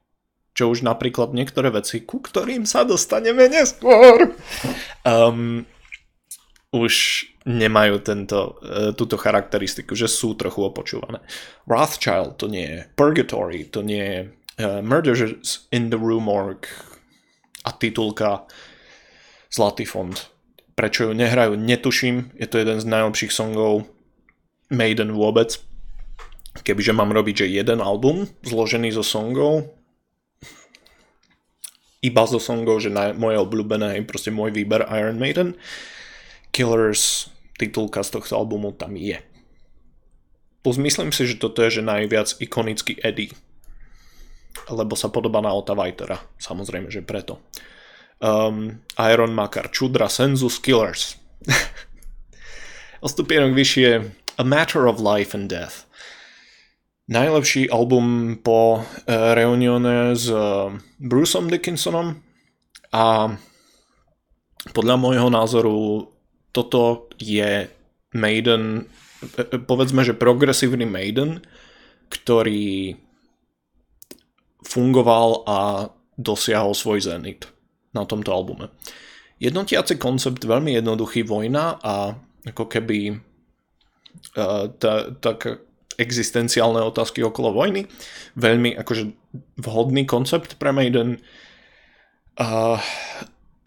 Čo 0.54 0.70
už 0.70 0.86
napríklad 0.86 1.34
niektoré 1.34 1.74
veci, 1.74 2.06
ku 2.06 2.22
ktorým 2.22 2.68
sa 2.68 2.86
dostaneme 2.86 3.50
neskôr. 3.50 4.36
Um, 5.02 5.66
už 6.70 7.26
nemajú 7.44 8.00
tento, 8.00 8.62
e, 8.62 8.94
túto 8.94 9.18
charakteristiku, 9.18 9.98
že 9.98 10.06
sú 10.06 10.38
trochu 10.38 10.62
opočúvané. 10.62 11.18
Rothschild 11.66 12.38
to 12.38 12.46
nie 12.46 12.64
je, 12.64 12.80
Purgatory 12.94 13.66
to 13.68 13.82
nie 13.82 14.04
je, 14.06 14.20
uh, 14.62 14.80
Murders 14.80 15.66
in 15.74 15.90
the 15.90 15.98
Rue 15.98 16.22
Morgue 16.22 16.70
a 17.66 17.70
titulka 17.74 18.46
Zlatý 19.52 19.84
fond. 19.84 20.16
Prečo 20.72 21.08
ju 21.08 21.12
nehrajú, 21.12 21.56
netuším, 21.56 22.32
je 22.36 22.46
to 22.48 22.56
jeden 22.60 22.80
z 22.80 22.86
najlepších 22.88 23.32
songov 23.32 23.84
Maiden 24.72 25.12
vôbec. 25.12 25.60
Kebyže 26.64 26.96
mám 26.96 27.12
robiť, 27.12 27.44
že 27.44 27.56
jeden 27.56 27.80
album 27.80 28.28
zložený 28.44 28.92
zo 28.92 29.04
songov, 29.04 29.68
iba 32.02 32.26
zo 32.26 32.42
songov, 32.42 32.82
že 32.82 32.90
na, 32.90 33.14
moje 33.14 33.38
obľúbené, 33.38 34.02
proste 34.04 34.34
môj 34.34 34.50
výber 34.50 34.84
Iron 34.90 35.22
Maiden, 35.22 35.54
Killers, 36.50 37.30
titulka 37.56 38.02
z 38.02 38.18
tohto 38.18 38.34
albumu 38.36 38.74
tam 38.74 38.98
je. 38.98 39.22
Plus 40.66 40.76
myslím 40.78 41.14
si, 41.14 41.30
že 41.30 41.38
toto 41.38 41.62
je 41.62 41.80
že 41.80 41.82
najviac 41.82 42.38
ikonický 42.42 42.98
Eddie. 43.00 43.34
Lebo 44.70 44.94
sa 44.94 45.10
podobá 45.10 45.42
na 45.42 45.50
Ota 45.50 45.74
Vajtera. 45.74 46.22
Samozrejme, 46.38 46.86
že 46.92 47.02
preto. 47.02 47.42
Um, 48.22 48.78
Iron 49.02 49.34
Makar, 49.34 49.74
Čudra, 49.74 50.06
Senzus, 50.06 50.62
Killers. 50.62 51.18
o 53.02 53.06
stupienok 53.10 53.50
vyššie 53.50 53.88
A 54.38 54.42
Matter 54.46 54.86
of 54.86 55.02
Life 55.02 55.34
and 55.34 55.50
Death. 55.50 55.90
Najlepší 57.10 57.66
album 57.66 58.38
po 58.46 58.78
uh, 58.78 58.84
reunione 59.34 60.14
s 60.14 60.30
uh, 60.30 60.70
Bruceom 61.02 61.50
Dickinsonom 61.50 62.22
a 62.94 63.34
podľa 64.70 64.96
môjho 65.02 65.26
názoru 65.26 66.06
toto 66.54 67.10
je 67.18 67.66
Maiden, 68.14 68.86
povedzme, 69.66 70.06
že 70.06 70.14
progresívny 70.14 70.86
Maiden, 70.86 71.42
ktorý 72.06 72.94
fungoval 74.62 75.42
a 75.48 75.58
dosiahol 76.14 76.76
svoj 76.78 77.02
zenit 77.02 77.50
na 77.92 78.08
tomto 78.08 78.32
albume. 78.32 78.72
Jednotiaci 79.42 79.98
koncept 80.00 80.44
veľmi 80.44 80.72
jednoduchý 80.76 81.26
vojna 81.26 81.76
a 81.82 82.16
ako 82.46 82.64
keby 82.66 83.16
uh, 84.38 84.70
tak 85.20 85.38
existenciálne 85.98 86.80
otázky 86.82 87.20
okolo 87.20 87.52
vojny. 87.52 87.84
Veľmi 88.38 88.74
akože 88.80 89.12
vhodný 89.60 90.08
koncept 90.08 90.56
pre 90.56 90.72
Maiden. 90.72 91.20
Uh, 92.40 92.80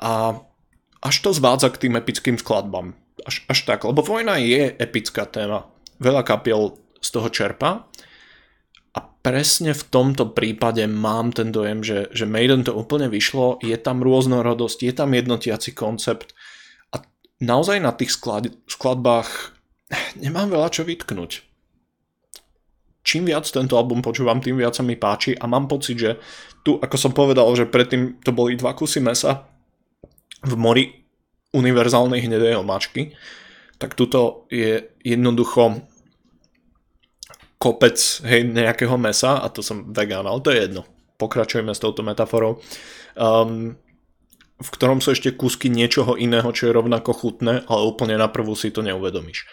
a 0.01 0.41
až 1.05 1.15
to 1.21 1.29
zvádza 1.35 1.69
k 1.69 1.85
tým 1.87 1.99
epickým 2.01 2.41
skladbám. 2.41 2.97
Až, 3.25 3.45
až 3.45 3.59
tak, 3.69 3.85
lebo 3.85 4.01
vojna 4.01 4.41
je 4.41 4.73
epická 4.79 5.29
téma. 5.29 5.69
Veľa 6.01 6.25
kapiel 6.25 6.77
z 6.97 7.09
toho 7.13 7.29
čerpa. 7.29 7.69
A 7.69 7.83
presne 9.25 9.73
v 9.73 9.83
tomto 9.89 10.37
prípade 10.37 10.85
mám 10.85 11.33
ten 11.33 11.49
dojem, 11.49 11.81
že, 11.81 12.13
že 12.13 12.29
Maiden 12.29 12.61
to 12.61 12.77
úplne 12.77 13.09
vyšlo, 13.09 13.57
je 13.65 13.73
tam 13.81 14.05
rôznorodosť, 14.05 14.85
je 14.85 14.93
tam 14.93 15.17
jednotiaci 15.17 15.73
koncept 15.73 16.37
a 16.93 17.01
naozaj 17.41 17.81
na 17.81 17.89
tých 17.89 18.13
sklad, 18.13 18.53
skladbách 18.69 19.57
nemám 20.21 20.53
veľa 20.53 20.69
čo 20.69 20.85
vytknúť. 20.85 21.41
Čím 23.01 23.33
viac 23.33 23.49
tento 23.49 23.81
album 23.81 24.05
počúvam, 24.05 24.37
tým 24.37 24.61
viac 24.61 24.77
sa 24.77 24.85
mi 24.85 24.93
páči 24.93 25.33
a 25.33 25.49
mám 25.49 25.65
pocit, 25.65 25.97
že 25.97 26.21
tu, 26.61 26.77
ako 26.77 26.93
som 26.93 27.09
povedal, 27.09 27.49
že 27.57 27.65
predtým 27.65 28.21
to 28.21 28.29
boli 28.29 28.53
dva 28.53 28.77
kusy 28.77 29.01
mesa, 29.01 29.49
v 30.45 30.53
mori 30.53 30.85
univerzálnej 31.57 32.21
hnedej 32.21 32.61
omáčky, 32.61 33.17
tak 33.81 33.97
tuto 33.97 34.45
je 34.53 34.85
jednoducho 35.01 35.81
kopec 37.57 37.97
hej, 38.27 38.45
nejakého 38.45 38.95
mesa 38.99 39.39
a 39.39 39.47
to 39.49 39.63
som 39.63 39.89
vegán, 39.91 40.27
ale 40.27 40.39
to 40.43 40.51
je 40.51 40.59
jedno. 40.67 40.83
Pokračujeme 41.15 41.71
s 41.71 41.79
touto 41.79 42.03
metaforou. 42.03 42.59
Um, 43.15 43.79
v 44.55 44.69
ktorom 44.71 45.03
sú 45.03 45.11
ešte 45.11 45.35
kúsky 45.35 45.67
niečoho 45.67 46.15
iného, 46.15 46.47
čo 46.55 46.71
je 46.71 46.75
rovnako 46.75 47.11
chutné, 47.11 47.67
ale 47.67 47.81
úplne 47.87 48.15
na 48.15 48.31
prvú 48.31 48.55
si 48.55 48.71
to 48.71 48.79
neuvedomíš. 48.79 49.47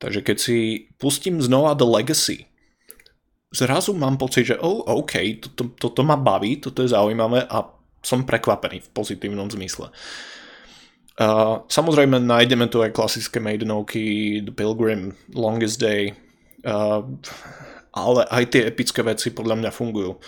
Takže 0.00 0.24
keď 0.24 0.36
si 0.40 0.88
pustím 0.96 1.44
znova 1.44 1.76
The 1.76 1.84
Legacy, 1.84 2.48
zrazu 3.52 3.92
mám 3.92 4.16
pocit, 4.16 4.48
že 4.48 4.56
oh, 4.56 4.80
OK, 4.88 5.44
toto, 5.44 5.76
toto 5.76 6.00
ma 6.00 6.16
baví, 6.16 6.56
toto 6.56 6.80
je 6.80 6.92
zaujímavé 6.92 7.44
a 7.44 7.68
som 8.00 8.24
prekvapený 8.24 8.80
v 8.80 8.92
pozitívnom 8.96 9.52
zmysle. 9.52 9.92
Uh, 11.20 11.60
samozrejme 11.68 12.16
nájdeme 12.16 12.64
tu 12.72 12.80
aj 12.80 12.96
klasické 12.96 13.44
Maidenovky, 13.44 14.40
The 14.40 14.56
Pilgrim, 14.56 15.12
Longest 15.36 15.76
Day, 15.76 16.16
uh, 16.64 17.02
ale 17.90 18.20
aj 18.30 18.44
tie 18.54 18.62
epické 18.70 19.02
veci 19.02 19.34
podľa 19.34 19.56
mňa 19.60 19.70
fungujú. 19.70 20.18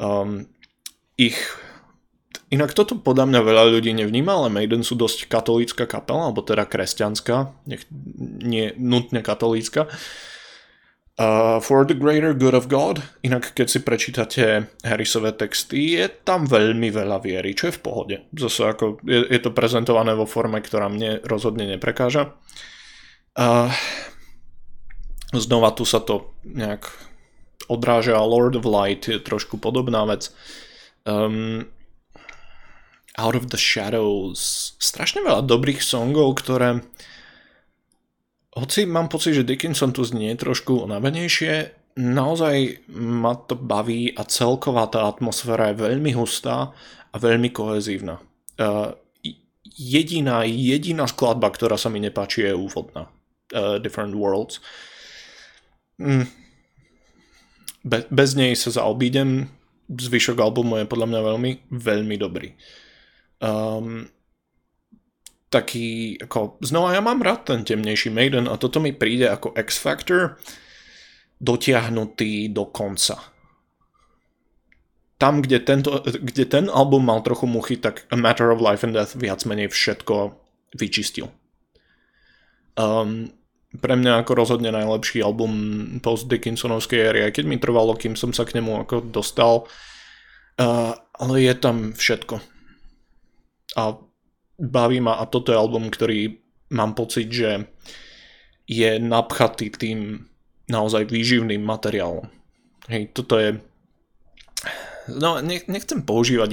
Um, 0.00 0.48
ich 1.20 1.36
Inak 2.50 2.74
toto 2.74 2.98
podľa 2.98 3.30
mňa 3.30 3.40
veľa 3.46 3.64
ľudí 3.78 3.94
nevníma, 3.94 4.34
ale 4.34 4.50
Maiden 4.50 4.82
sú 4.82 4.98
dosť 4.98 5.30
katolícka 5.30 5.86
kapela, 5.86 6.26
alebo 6.26 6.42
teda 6.42 6.66
kresťanská, 6.66 7.54
nech, 7.70 7.86
nie 8.42 8.74
nutne 8.74 9.22
katolícka. 9.22 9.86
Uh, 11.14 11.62
for 11.62 11.86
the 11.86 11.94
greater 11.94 12.34
good 12.34 12.56
of 12.56 12.66
God, 12.66 13.06
inak 13.22 13.54
keď 13.54 13.66
si 13.70 13.78
prečítate 13.86 14.66
Harrisové 14.82 15.30
texty, 15.30 15.94
je 15.94 16.10
tam 16.10 16.42
veľmi 16.42 16.90
veľa 16.90 17.22
viery, 17.22 17.54
čo 17.54 17.70
je 17.70 17.76
v 17.78 17.82
pohode. 17.86 18.16
Zase 18.34 18.66
ako 18.66 18.98
je, 19.06 19.30
je 19.30 19.38
to 19.38 19.54
prezentované 19.54 20.16
vo 20.18 20.26
forme, 20.26 20.58
ktorá 20.58 20.90
mne 20.90 21.22
rozhodne 21.22 21.70
neprekáža. 21.70 22.34
Uh, 23.38 23.70
znova 25.34 25.70
tu 25.70 25.86
sa 25.86 26.02
to 26.02 26.34
nejak 26.42 26.90
odráža. 27.70 28.18
Lord 28.18 28.58
of 28.58 28.66
Light 28.66 29.06
je 29.06 29.22
trošku 29.22 29.62
podobná 29.62 30.02
vec. 30.06 30.34
Um, 31.06 31.70
Out 33.14 33.36
of 33.38 33.50
the 33.50 33.58
Shadows. 33.58 34.74
Strašne 34.82 35.22
veľa 35.22 35.46
dobrých 35.46 35.82
songov, 35.82 36.42
ktoré 36.42 36.82
hoci 38.58 38.82
mám 38.86 39.06
pocit, 39.06 39.38
že 39.38 39.46
Dickinson 39.46 39.94
tu 39.94 40.02
znie 40.02 40.34
trošku 40.34 40.82
unavenejšie, 40.82 41.70
naozaj 41.98 42.86
ma 42.90 43.38
to 43.38 43.54
baví 43.54 44.10
a 44.14 44.26
celková 44.26 44.90
tá 44.90 45.06
atmosféra 45.06 45.70
je 45.70 45.82
veľmi 45.86 46.10
hustá 46.18 46.74
a 47.10 47.16
veľmi 47.18 47.54
kohezívna. 47.54 48.18
Uh, 48.58 48.94
jediná, 49.64 50.42
jediná 50.46 51.06
skladba, 51.06 51.50
ktorá 51.54 51.78
sa 51.78 51.90
mi 51.90 52.02
nepáči, 52.02 52.46
je 52.46 52.54
úvodná. 52.54 53.06
Uh, 53.54 53.78
Different 53.78 54.14
Worlds. 54.18 54.58
Mm. 56.00 56.26
Be, 57.84 58.08
bez 58.08 58.32
nej 58.32 58.56
sa 58.56 58.72
zaobídem. 58.72 59.52
Zvyšok 59.90 60.40
albumu 60.40 60.80
je 60.80 60.88
podľa 60.88 61.06
mňa 61.12 61.20
veľmi, 61.20 61.50
veľmi 61.68 62.16
dobrý. 62.16 62.56
Um, 63.42 64.06
taký, 65.50 66.16
ako, 66.22 66.62
znova 66.62 66.94
ja 66.94 67.02
mám 67.02 67.20
rád 67.20 67.50
ten 67.50 67.66
temnejší 67.66 68.08
Maiden 68.14 68.46
a 68.46 68.54
toto 68.54 68.78
mi 68.78 68.94
príde 68.94 69.26
ako 69.26 69.52
X-Factor 69.58 70.38
dotiahnutý 71.42 72.54
do 72.54 72.70
konca. 72.70 73.18
Tam, 75.20 75.44
kde, 75.44 75.60
tento, 75.60 76.00
kde 76.06 76.48
ten 76.48 76.70
album 76.72 77.04
mal 77.10 77.20
trochu 77.20 77.44
muchy, 77.44 77.76
tak 77.76 78.08
A 78.08 78.16
Matter 78.16 78.48
of 78.48 78.62
Life 78.62 78.86
and 78.86 78.96
Death 78.96 79.18
viac 79.18 79.44
menej 79.44 79.68
všetko 79.68 80.38
vyčistil. 80.78 81.28
Um, 82.78 83.34
pre 83.78 83.94
mňa 83.94 84.26
ako 84.26 84.32
rozhodne 84.34 84.74
najlepší 84.74 85.22
album 85.22 85.52
post 86.02 86.26
Dickinsonovskej 86.26 86.98
éry, 86.98 87.20
aj 87.30 87.38
keď 87.38 87.44
mi 87.46 87.62
trvalo, 87.62 87.94
kým 87.94 88.18
som 88.18 88.34
sa 88.34 88.42
k 88.42 88.58
nemu 88.58 88.82
ako 88.82 89.14
dostal, 89.14 89.70
uh, 90.58 90.92
ale 91.14 91.34
je 91.46 91.54
tam 91.54 91.94
všetko. 91.94 92.42
A 93.78 93.82
baví 94.58 94.98
ma 94.98 95.22
a 95.22 95.30
toto 95.30 95.54
je 95.54 95.62
album, 95.62 95.86
ktorý 95.86 96.42
mám 96.74 96.98
pocit, 96.98 97.30
že 97.30 97.70
je 98.66 98.90
napchatý 98.98 99.70
tým 99.70 100.26
naozaj 100.70 101.06
výživným 101.10 101.62
materiálom. 101.62 102.26
Hej, 102.90 103.14
toto 103.14 103.38
je... 103.38 103.58
No, 105.10 105.42
nechcem 105.42 106.06
používať 106.06 106.50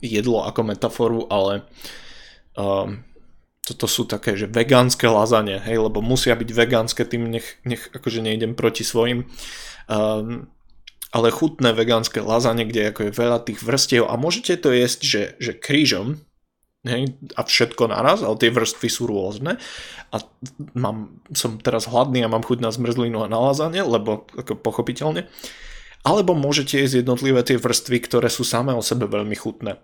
jedlo 0.00 0.44
ako 0.48 0.60
metaforu, 0.64 1.20
ale 1.28 1.68
um, 2.56 3.04
toto 3.64 3.88
sú 3.88 4.04
také, 4.04 4.36
že 4.36 4.44
vegánske 4.44 5.08
lazanie, 5.08 5.56
hej, 5.56 5.80
lebo 5.80 6.04
musia 6.04 6.36
byť 6.36 6.50
vegánske, 6.52 7.08
tým 7.08 7.32
nech, 7.32 7.56
nech 7.64 7.88
akože 7.96 8.20
nejdem 8.20 8.52
proti 8.52 8.84
svojim. 8.84 9.24
Um, 9.88 10.52
ale 11.14 11.32
chutné 11.32 11.72
vegánske 11.72 12.20
lazanie, 12.20 12.68
kde 12.68 12.92
ako 12.92 13.08
je 13.08 13.12
veľa 13.16 13.38
tých 13.48 13.64
vrstiev 13.64 14.04
a 14.04 14.20
môžete 14.20 14.60
to 14.60 14.68
jesť, 14.74 15.00
že, 15.00 15.22
že 15.40 15.52
krížom, 15.56 16.20
hej, 16.84 17.16
a 17.32 17.40
všetko 17.40 17.88
naraz, 17.88 18.20
ale 18.20 18.36
tie 18.36 18.52
vrstvy 18.52 18.88
sú 18.92 19.08
rôzne 19.08 19.56
a 20.12 20.16
mám, 20.76 21.24
som 21.32 21.56
teraz 21.56 21.88
hladný 21.88 22.20
a 22.20 22.32
mám 22.32 22.44
chuť 22.44 22.60
na 22.60 22.68
zmrzlinu 22.68 23.24
a 23.24 23.32
na 23.32 23.40
lazanie, 23.40 23.80
lebo 23.80 24.28
ako 24.36 24.60
pochopiteľne. 24.60 25.24
Alebo 26.04 26.36
môžete 26.36 26.76
jesť 26.76 27.00
jednotlivé 27.00 27.40
tie 27.40 27.56
vrstvy, 27.56 27.96
ktoré 28.04 28.28
sú 28.28 28.44
samé 28.44 28.76
o 28.76 28.84
sebe 28.84 29.08
veľmi 29.08 29.32
chutné. 29.32 29.80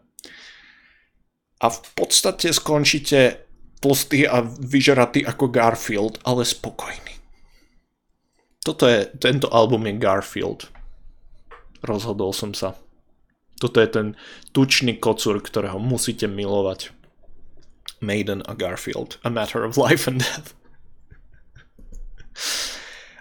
A 1.60 1.66
v 1.72 1.80
podstate 1.96 2.52
skončíte 2.52 3.49
tlstý 3.80 4.28
a 4.28 4.44
vyžratý 4.44 5.24
ako 5.24 5.48
Garfield, 5.48 6.20
ale 6.24 6.44
spokojný. 6.44 7.16
Toto 8.60 8.84
je, 8.84 9.08
tento 9.16 9.48
album 9.48 9.88
je 9.88 9.96
Garfield. 9.96 10.68
Rozhodol 11.80 12.36
som 12.36 12.52
sa. 12.52 12.76
Toto 13.56 13.80
je 13.80 13.88
ten 13.88 14.06
tučný 14.52 15.00
kocur, 15.00 15.40
ktorého 15.40 15.80
musíte 15.80 16.28
milovať. 16.28 16.92
Maiden 18.00 18.44
a 18.48 18.56
Garfield. 18.56 19.20
A 19.24 19.28
Matter 19.28 19.64
of 19.64 19.76
Life 19.76 20.08
and 20.08 20.24
Death. 20.24 20.56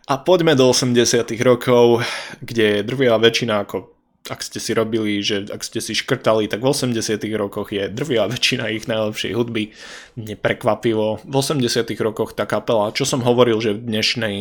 A 0.08 0.18
poďme 0.18 0.56
do 0.56 0.72
80 0.72 1.28
rokov, 1.44 2.02
kde 2.42 2.82
drvia 2.88 3.20
väčšina 3.20 3.68
ako 3.68 3.99
ak 4.28 4.44
ste 4.44 4.60
si 4.60 4.76
robili, 4.76 5.24
že 5.24 5.48
ak 5.48 5.64
ste 5.64 5.80
si 5.80 5.96
škrtali, 5.96 6.52
tak 6.52 6.60
v 6.60 6.70
80 6.70 7.00
rokoch 7.40 7.72
je 7.72 7.88
drvia 7.88 8.28
väčšina 8.28 8.68
ich 8.76 8.86
najlepšej 8.86 9.32
hudby. 9.32 9.72
Neprekvapivo. 10.20 11.24
V 11.24 11.34
80 11.34 11.88
rokoch 12.04 12.36
tá 12.36 12.44
kapela, 12.44 12.92
čo 12.92 13.08
som 13.08 13.24
hovoril, 13.24 13.64
že 13.64 13.80
v 13.80 13.88
dnešnej 13.88 14.38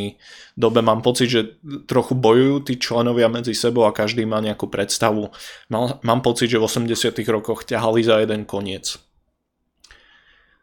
dobe 0.58 0.82
mám 0.82 1.06
pocit, 1.06 1.30
že 1.30 1.42
trochu 1.86 2.18
bojujú 2.18 2.56
tí 2.66 2.74
členovia 2.76 3.30
medzi 3.30 3.54
sebou 3.54 3.86
a 3.86 3.94
každý 3.94 4.26
má 4.26 4.42
nejakú 4.42 4.66
predstavu. 4.66 5.30
Mal, 5.70 6.02
mám 6.02 6.20
pocit, 6.26 6.50
že 6.50 6.58
v 6.58 6.66
80 6.66 7.14
rokoch 7.30 7.62
ťahali 7.62 8.02
za 8.02 8.18
jeden 8.18 8.44
koniec. 8.44 8.98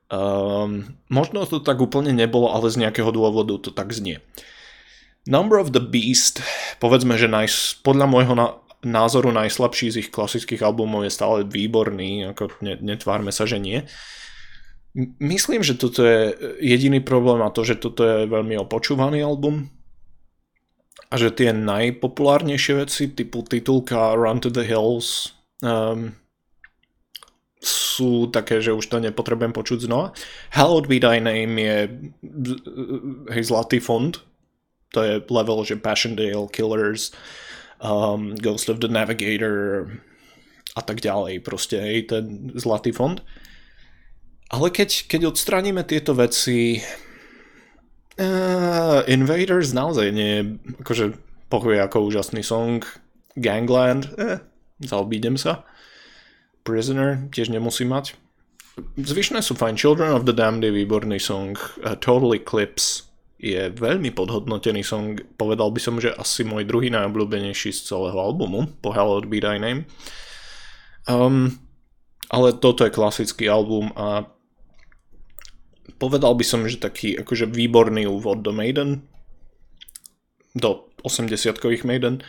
Um, 0.06 1.02
možno 1.10 1.50
to 1.50 1.64
tak 1.64 1.82
úplne 1.82 2.14
nebolo, 2.14 2.54
ale 2.54 2.70
z 2.70 2.78
nejakého 2.78 3.10
dôvodu 3.10 3.58
to 3.58 3.74
tak 3.74 3.90
znie. 3.90 4.22
Number 5.26 5.58
of 5.58 5.74
the 5.74 5.82
Beast, 5.82 6.46
povedzme, 6.78 7.18
že 7.18 7.26
naj, 7.26 7.50
podľa 7.82 8.06
môjho 8.06 8.38
na, 8.38 8.62
názoru 8.86 9.34
najslabší 9.34 9.92
z 9.92 9.96
ich 10.06 10.10
klasických 10.14 10.62
albumov 10.62 11.04
je 11.04 11.12
stále 11.12 11.42
výborný, 11.44 12.30
ako 12.30 12.54
ne, 12.62 12.78
netvárme 12.78 13.34
sa, 13.34 13.50
že 13.50 13.58
nie. 13.58 13.82
Myslím, 15.20 15.60
že 15.60 15.76
toto 15.76 16.08
je 16.08 16.38
jediný 16.64 17.04
problém 17.04 17.44
a 17.44 17.52
to, 17.52 17.68
že 17.68 17.82
toto 17.82 18.06
je 18.06 18.32
veľmi 18.32 18.56
opočúvaný 18.62 19.26
album 19.26 19.68
a 21.12 21.20
že 21.20 21.36
tie 21.36 21.52
najpopulárnejšie 21.52 22.74
veci 22.80 23.12
typu 23.12 23.44
titulka 23.44 24.16
Run 24.16 24.40
to 24.40 24.48
the 24.48 24.64
Hills 24.64 25.36
um, 25.60 26.16
sú 27.60 28.30
také, 28.30 28.62
že 28.62 28.72
už 28.72 28.86
to 28.88 29.02
nepotrebujem 29.02 29.52
počuť 29.52 29.90
znova. 29.90 30.14
Hallowed 30.54 30.86
Be 30.86 31.02
Thy 31.02 31.18
Name 31.18 31.58
je 31.58 31.78
hej, 33.34 33.44
zlatý 33.44 33.82
fond, 33.82 34.14
to 34.94 35.04
je 35.04 35.14
level, 35.28 35.66
že 35.66 35.76
Passchendaele, 35.76 36.48
Killers, 36.54 37.12
um, 37.80 38.36
Ghost 38.36 38.70
of 38.70 38.80
the 38.80 38.88
Navigator 38.92 39.88
a 40.76 40.82
tak 40.84 41.00
ďalej, 41.00 41.40
proste 41.44 41.80
hej, 41.80 42.12
ten 42.12 42.52
zlatý 42.56 42.92
fond. 42.92 43.24
Ale 44.52 44.70
keď, 44.70 45.08
keď 45.08 45.32
odstraníme 45.32 45.82
tieto 45.88 46.14
veci, 46.14 46.84
uh, 48.20 49.02
Invaders 49.08 49.72
naozaj 49.72 50.08
nie 50.12 50.60
akože 50.84 51.16
pochuje 51.48 51.80
ako 51.80 52.12
úžasný 52.12 52.44
song, 52.44 52.84
Gangland, 53.36 54.12
eh, 54.16 54.40
zaobídem 54.84 55.36
sa. 55.36 55.68
Prisoner 56.64 57.28
tiež 57.32 57.52
nemusí 57.52 57.84
mať. 57.84 58.16
Zvyšné 59.00 59.40
sú 59.40 59.56
fajn. 59.56 59.80
Children 59.80 60.12
of 60.12 60.28
the 60.28 60.36
Damned 60.36 60.68
je 60.68 60.72
výborný 60.72 61.20
song. 61.20 61.56
Uh, 61.80 61.96
Total 61.96 62.36
Eclipse 62.36 63.05
je 63.36 63.68
veľmi 63.72 64.16
podhodnotený 64.16 64.82
song, 64.82 65.20
povedal 65.36 65.70
by 65.70 65.80
som, 65.84 66.00
že 66.00 66.16
asi 66.16 66.48
môj 66.48 66.64
druhý 66.64 66.88
najobľúbenejší 66.90 67.76
z 67.76 67.80
celého 67.92 68.16
albumu, 68.16 68.72
po 68.80 68.96
Hallowed 68.96 69.28
Be 69.28 69.44
Thy 69.44 69.60
Name. 69.60 69.84
Um, 71.06 71.60
ale 72.32 72.58
toto 72.58 72.88
je 72.88 72.96
klasický 72.96 73.52
album 73.52 73.92
a 73.94 74.26
povedal 76.02 76.34
by 76.34 76.46
som, 76.48 76.66
že 76.66 76.82
taký 76.82 77.20
akože 77.20 77.52
výborný 77.52 78.08
úvod 78.10 78.42
do 78.42 78.56
Maiden, 78.56 79.06
do 80.56 80.90
80-kových 81.04 81.84
Maiden. 81.84 82.24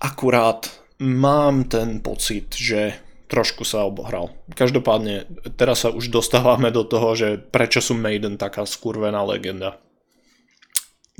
Akurát 0.00 0.66
mám 0.98 1.68
ten 1.68 2.00
pocit, 2.00 2.56
že 2.56 2.96
trošku 3.30 3.62
sa 3.62 3.86
obohral. 3.86 4.34
Každopádne, 4.56 5.30
teraz 5.54 5.86
sa 5.86 5.94
už 5.94 6.10
dostávame 6.10 6.74
do 6.74 6.82
toho, 6.82 7.14
že 7.14 7.38
prečo 7.38 7.78
sú 7.78 7.94
Maiden 7.94 8.34
taká 8.40 8.66
skurvená 8.66 9.22
legenda. 9.22 9.78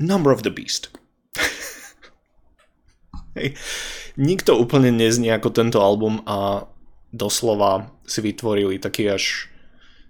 Number 0.01 0.33
of 0.33 0.41
the 0.41 0.49
Beast. 0.49 0.89
Hej. 3.37 3.55
Nikto 4.19 4.59
úplne 4.59 4.91
neznie 4.91 5.31
ako 5.31 5.53
tento 5.53 5.79
album 5.79 6.25
a 6.27 6.67
doslova 7.15 7.93
si 8.03 8.19
vytvorili 8.19 8.81
taký 8.81 9.07
až 9.07 9.47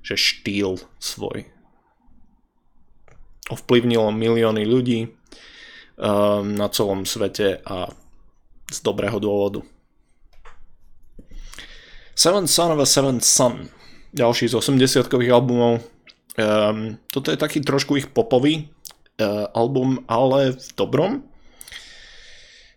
že 0.02 0.18
štýl 0.18 0.82
svoj. 0.98 1.46
Ovplyvnilo 3.54 4.10
milióny 4.10 4.66
ľudí 4.66 5.00
um, 5.06 6.58
na 6.58 6.66
celom 6.74 7.06
svete 7.06 7.62
a 7.62 7.94
z 8.72 8.78
dobrého 8.82 9.22
dôvodu. 9.22 9.62
Seven 12.18 12.50
Son 12.50 12.74
of 12.74 12.82
a 12.82 12.88
Seven 12.90 13.22
Son. 13.22 13.70
Ďalší 14.12 14.50
z 14.50 14.58
80-kových 14.58 15.32
albumov. 15.32 15.86
Um, 16.40 16.98
toto 17.12 17.30
je 17.30 17.38
taký 17.38 17.62
trošku 17.62 18.00
ich 18.00 18.08
popový 18.10 18.72
album, 19.54 20.06
ale 20.08 20.56
v 20.56 20.70
dobrom. 20.78 21.12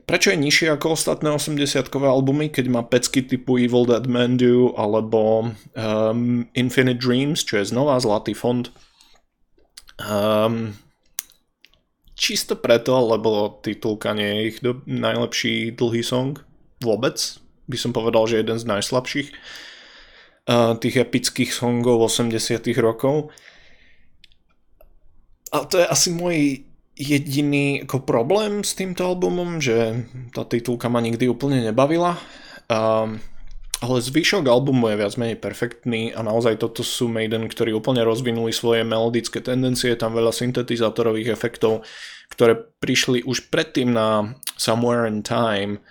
Prečo 0.05 0.37
je 0.37 0.37
nižšie 0.37 0.69
ako 0.77 1.01
ostatné 1.01 1.33
80-kové 1.33 2.05
albumy, 2.05 2.53
keď 2.53 2.67
má 2.69 2.85
pecky 2.85 3.25
typu 3.25 3.57
Evil 3.57 3.89
Dead 3.89 4.05
Man 4.05 4.37
Do 4.37 4.77
alebo 4.77 5.49
um, 5.73 6.45
Infinite 6.53 7.01
Dreams, 7.01 7.41
čo 7.41 7.57
je 7.57 7.73
znova 7.73 7.97
zlatý 8.05 8.37
fond. 8.37 8.69
Um, 9.97 10.77
čisto 12.13 12.53
preto, 12.61 13.01
lebo 13.01 13.57
titulka 13.65 14.13
nie 14.13 14.29
je 14.29 14.41
ich 14.45 14.59
do, 14.61 14.85
najlepší 14.85 15.73
dlhý 15.73 16.05
song 16.05 16.37
vôbec. 16.85 17.17
By 17.65 17.77
som 17.81 17.97
povedal, 17.97 18.29
že 18.29 18.45
jeden 18.45 18.61
z 18.61 18.69
najslabších 18.69 19.29
uh, 20.53 20.77
tých 20.85 21.01
epických 21.01 21.49
songov 21.49 22.13
80 22.13 22.61
rokov. 22.77 23.33
A 25.55 25.63
to 25.71 25.79
je 25.79 25.87
asi 25.87 26.11
môj 26.11 26.67
jediný 26.99 27.87
ako 27.87 28.03
problém 28.03 28.67
s 28.67 28.75
týmto 28.75 29.07
albumom, 29.07 29.63
že 29.63 30.07
tá 30.35 30.43
titulka 30.43 30.91
ma 30.91 30.99
nikdy 30.99 31.31
úplne 31.31 31.63
nebavila. 31.63 32.19
Um, 32.67 33.23
ale 33.79 33.99
zvyšok 34.03 34.51
albumu 34.51 34.91
je 34.91 34.99
viac 34.99 35.15
menej 35.15 35.39
perfektný 35.39 36.11
a 36.11 36.27
naozaj 36.27 36.59
toto 36.59 36.83
sú 36.83 37.07
Maiden, 37.07 37.47
ktorí 37.47 37.71
úplne 37.71 38.03
rozvinuli 38.03 38.51
svoje 38.51 38.83
melodické 38.83 39.39
tendencie, 39.39 39.95
tam 39.95 40.19
veľa 40.19 40.35
syntetizátorových 40.35 41.31
efektov, 41.31 41.87
ktoré 42.35 42.59
prišli 42.59 43.23
už 43.23 43.53
predtým 43.53 43.95
na 43.95 44.35
Somewhere 44.59 45.07
in 45.07 45.23
Time. 45.23 45.87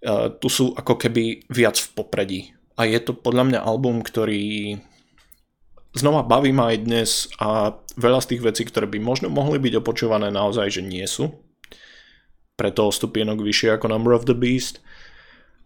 Uh, 0.00 0.32
tu 0.40 0.48
sú 0.48 0.72
ako 0.76 0.96
keby 0.96 1.44
viac 1.52 1.76
v 1.76 1.88
popredí. 1.92 2.40
A 2.80 2.88
je 2.88 3.00
to 3.04 3.12
podľa 3.12 3.52
mňa 3.52 3.60
album, 3.64 4.00
ktorý 4.00 4.76
znova 5.94 6.26
baví 6.26 6.50
ma 6.50 6.74
aj 6.74 6.78
dnes 6.82 7.10
a 7.38 7.78
veľa 7.94 8.20
z 8.20 8.34
tých 8.34 8.42
vecí, 8.42 8.62
ktoré 8.66 8.90
by 8.90 8.98
možno 8.98 9.30
mohli 9.30 9.62
byť 9.62 9.78
opočúvané 9.78 10.28
naozaj, 10.34 10.78
že 10.78 10.82
nie 10.82 11.06
sú. 11.06 11.30
Preto 12.58 12.90
stupienok 12.90 13.42
vyššie 13.42 13.78
ako 13.78 13.90
Number 13.90 14.14
of 14.14 14.26
the 14.26 14.34
Beast 14.34 14.82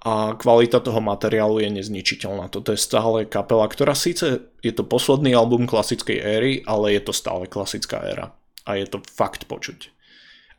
a 0.05 0.39
kvalita 0.39 0.79
toho 0.79 1.03
materiálu 1.03 1.59
je 1.59 1.69
nezničiteľná. 1.75 2.49
Toto 2.49 2.71
je 2.71 2.81
stále 2.81 3.27
kapela, 3.27 3.67
ktorá 3.67 3.93
síce 3.99 4.47
je 4.63 4.73
to 4.73 4.87
posledný 4.87 5.35
album 5.35 5.67
klasickej 5.67 6.19
éry, 6.23 6.53
ale 6.65 6.95
je 6.97 7.03
to 7.03 7.13
stále 7.13 7.45
klasická 7.51 7.99
éra. 8.07 8.33
A 8.69 8.79
je 8.79 8.87
to 8.87 9.03
fakt 9.05 9.51
počuť. 9.51 9.91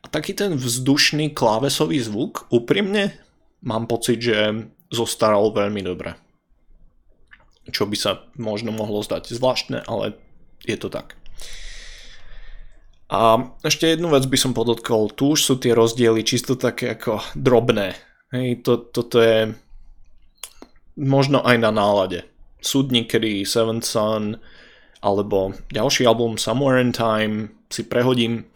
A 0.04 0.12
taký 0.12 0.36
ten 0.36 0.54
vzdušný 0.54 1.32
klávesový 1.32 2.00
zvuk, 2.00 2.48
úprimne, 2.52 3.16
mám 3.64 3.88
pocit, 3.88 4.20
že 4.20 4.68
zostaral 4.92 5.52
veľmi 5.52 5.82
dobre 5.84 6.16
čo 7.68 7.84
by 7.84 7.96
sa 7.96 8.24
možno 8.40 8.72
mohlo 8.72 9.04
zdať 9.04 9.36
zvláštne, 9.36 9.84
ale 9.84 10.16
je 10.64 10.76
to 10.80 10.88
tak. 10.88 11.20
A 13.10 13.50
ešte 13.66 13.90
jednu 13.90 14.08
vec 14.14 14.22
by 14.24 14.38
som 14.38 14.54
podotkol, 14.54 15.10
tu 15.10 15.34
už 15.34 15.42
sú 15.42 15.54
tie 15.58 15.74
rozdiely 15.74 16.22
čisto 16.22 16.54
také 16.54 16.94
ako 16.94 17.18
drobné. 17.34 17.98
Hej, 18.30 18.62
to, 18.62 18.78
toto 18.78 19.18
je 19.18 19.50
možno 20.94 21.42
aj 21.42 21.56
na 21.58 21.74
nálade. 21.74 22.22
Sú 22.62 22.86
dni, 22.86 23.10
kedy 23.10 23.42
Seventh 23.42 23.88
Sun 23.88 24.38
alebo 25.02 25.56
ďalší 25.74 26.06
album 26.06 26.38
Somewhere 26.38 26.78
in 26.78 26.94
Time 26.94 27.50
si 27.66 27.82
prehodím 27.88 28.46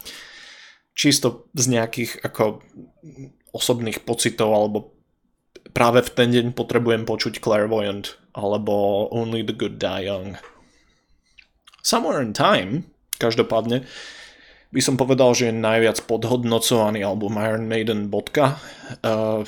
čisto 0.95 1.51
z 1.57 1.75
nejakých 1.75 2.23
ako 2.23 2.63
osobných 3.51 4.07
pocitov 4.07 4.55
alebo 4.55 4.95
práve 5.75 6.05
v 6.07 6.11
ten 6.15 6.29
deň 6.31 6.47
potrebujem 6.55 7.03
počuť 7.03 7.43
Clairvoyant 7.43 8.24
alebo 8.35 9.07
Only 9.15 9.47
the 9.47 9.55
Good 9.55 9.79
Die 9.79 10.05
Young. 10.11 10.35
Somewhere 11.81 12.21
in 12.21 12.35
Time, 12.35 12.91
každopádne, 13.23 13.87
by 14.75 14.81
som 14.83 14.99
povedal, 14.99 15.31
že 15.39 15.55
je 15.55 15.55
najviac 15.55 16.03
podhodnocovaný 16.11 17.07
album 17.07 17.39
Iron 17.39 17.71
Maiden 17.71 18.11
bodka. 18.11 18.59
Uh, 19.07 19.47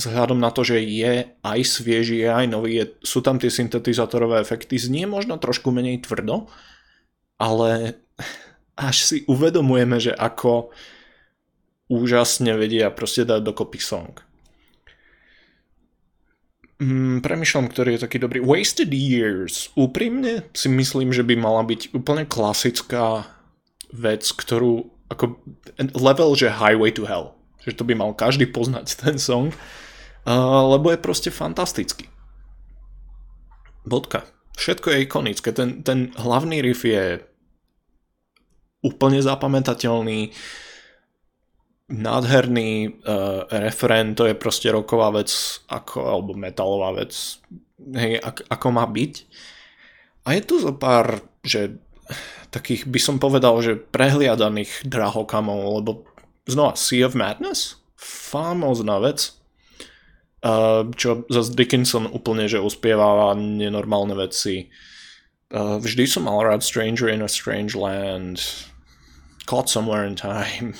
vzhľadom 0.00 0.40
na 0.40 0.48
to, 0.48 0.64
že 0.64 0.80
je 0.80 1.36
aj 1.42 1.60
svieži, 1.66 2.24
je 2.24 2.30
aj 2.30 2.46
nový, 2.48 2.80
je, 2.80 2.84
sú 3.04 3.20
tam 3.20 3.36
tie 3.36 3.52
syntetizátorové 3.52 4.40
efekty, 4.40 4.80
znie 4.80 5.04
možno 5.04 5.36
trošku 5.36 5.68
menej 5.68 6.00
tvrdo, 6.06 6.48
ale 7.36 8.00
až 8.78 8.96
si 9.02 9.16
uvedomujeme, 9.26 9.98
že 9.98 10.14
ako 10.14 10.70
úžasne 11.90 12.54
vedia 12.54 12.94
proste 12.94 13.26
dať 13.26 13.42
dokopy 13.42 13.82
song. 13.82 14.14
Mm, 16.78 17.26
premyšľam, 17.26 17.66
ktorý 17.74 17.98
je 17.98 18.04
taký 18.06 18.18
dobrý. 18.22 18.38
Wasted 18.38 18.94
Years. 18.94 19.74
Úprimne 19.74 20.46
si 20.54 20.70
myslím, 20.70 21.10
že 21.10 21.26
by 21.26 21.34
mala 21.34 21.66
byť 21.66 21.90
úplne 21.90 22.22
klasická 22.22 23.26
vec, 23.90 24.22
ktorú 24.30 24.86
ako 25.10 25.42
level, 25.98 26.38
že 26.38 26.54
Highway 26.54 26.94
to 26.94 27.02
Hell. 27.02 27.34
Že 27.66 27.82
to 27.82 27.82
by 27.82 27.98
mal 27.98 28.14
každý 28.14 28.46
poznať 28.46 28.94
ten 28.94 29.18
song. 29.18 29.50
Uh, 30.22 30.78
lebo 30.78 30.94
je 30.94 31.02
proste 31.02 31.34
fantastický. 31.34 32.06
Bodka. 33.82 34.22
Všetko 34.54 34.94
je 34.94 35.02
ikonické. 35.02 35.50
Ten, 35.50 35.82
ten 35.82 36.14
hlavný 36.14 36.62
riff 36.62 36.86
je 36.86 37.26
úplne 38.86 39.18
zapamätateľný. 39.18 40.30
Uh, 40.30 40.67
nádherný 41.88 43.00
uh, 43.00 43.48
referent, 43.48 44.12
to 44.12 44.28
je 44.28 44.36
proste 44.36 44.68
roková 44.68 45.08
vec, 45.12 45.32
ako, 45.72 46.04
alebo 46.04 46.30
metalová 46.36 46.92
vec, 46.92 47.40
hej, 47.96 48.20
ak, 48.20 48.44
ako 48.52 48.66
má 48.68 48.84
byť. 48.84 49.12
A 50.28 50.36
je 50.36 50.42
tu 50.44 50.60
zo 50.60 50.76
pár, 50.76 51.24
že 51.40 51.80
takých 52.52 52.84
by 52.84 53.00
som 53.00 53.16
povedal, 53.16 53.56
že 53.64 53.80
prehliadaných 53.80 54.84
drahokamov, 54.84 55.80
lebo 55.80 56.04
znova 56.44 56.76
Sea 56.76 57.08
of 57.08 57.16
Madness, 57.16 57.80
famózna 57.96 59.00
vec, 59.00 59.32
uh, 60.44 60.84
čo 60.92 61.24
zase 61.32 61.56
Dickinson 61.56 62.04
úplne, 62.04 62.44
že 62.52 62.60
uspieváva 62.60 63.32
nenormálne 63.32 64.12
veci. 64.12 64.68
Uh, 65.48 65.80
vždy 65.80 66.04
som 66.04 66.28
mal 66.28 66.36
rád 66.44 66.60
Stranger 66.60 67.08
in 67.08 67.24
a 67.24 67.30
Strange 67.32 67.72
Land, 67.72 68.44
Caught 69.48 69.72
Somewhere 69.72 70.04
in 70.04 70.12
Time, 70.12 70.76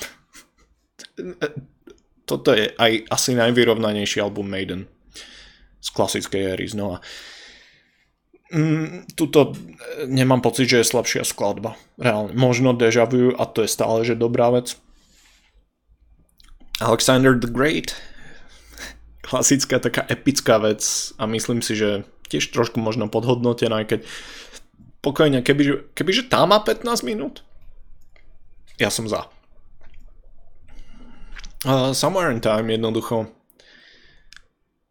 toto 2.29 2.53
je 2.53 2.69
aj 2.77 3.09
asi 3.09 3.33
najvyrovnanejší 3.33 4.21
album 4.21 4.49
Maiden 4.49 4.85
z 5.79 5.87
klasickej 5.89 6.41
éry 6.53 6.67
znova. 6.69 7.01
Mm, 8.49 9.05
tuto 9.13 9.53
nemám 10.09 10.41
pocit, 10.41 10.69
že 10.69 10.81
je 10.81 10.91
slabšia 10.91 11.23
skladba. 11.25 11.77
Reálne. 12.01 12.33
Možno 12.33 12.73
Deja 12.73 13.05
Vu 13.05 13.33
a 13.37 13.45
to 13.45 13.61
je 13.61 13.69
stále, 13.69 14.01
že 14.05 14.17
dobrá 14.17 14.49
vec. 14.49 14.77
Alexander 16.81 17.37
the 17.37 17.49
Great. 17.49 17.93
Klasická 19.21 19.77
taká 19.77 20.05
epická 20.09 20.57
vec 20.57 21.13
a 21.21 21.29
myslím 21.29 21.61
si, 21.61 21.77
že 21.77 22.07
tiež 22.29 22.49
trošku 22.49 22.81
možno 22.81 23.09
podhodnotená, 23.09 23.85
keď 23.85 24.05
pokojne, 25.01 25.41
kebyže, 25.45 25.93
kebyže 25.93 26.23
tá 26.29 26.45
má 26.49 26.61
15 26.61 26.85
minút, 27.05 27.45
ja 28.81 28.89
som 28.89 29.05
za. 29.05 29.29
Uh, 31.67 31.91
in 32.31 32.39
Time 32.39 32.71
jednoducho 32.71 33.27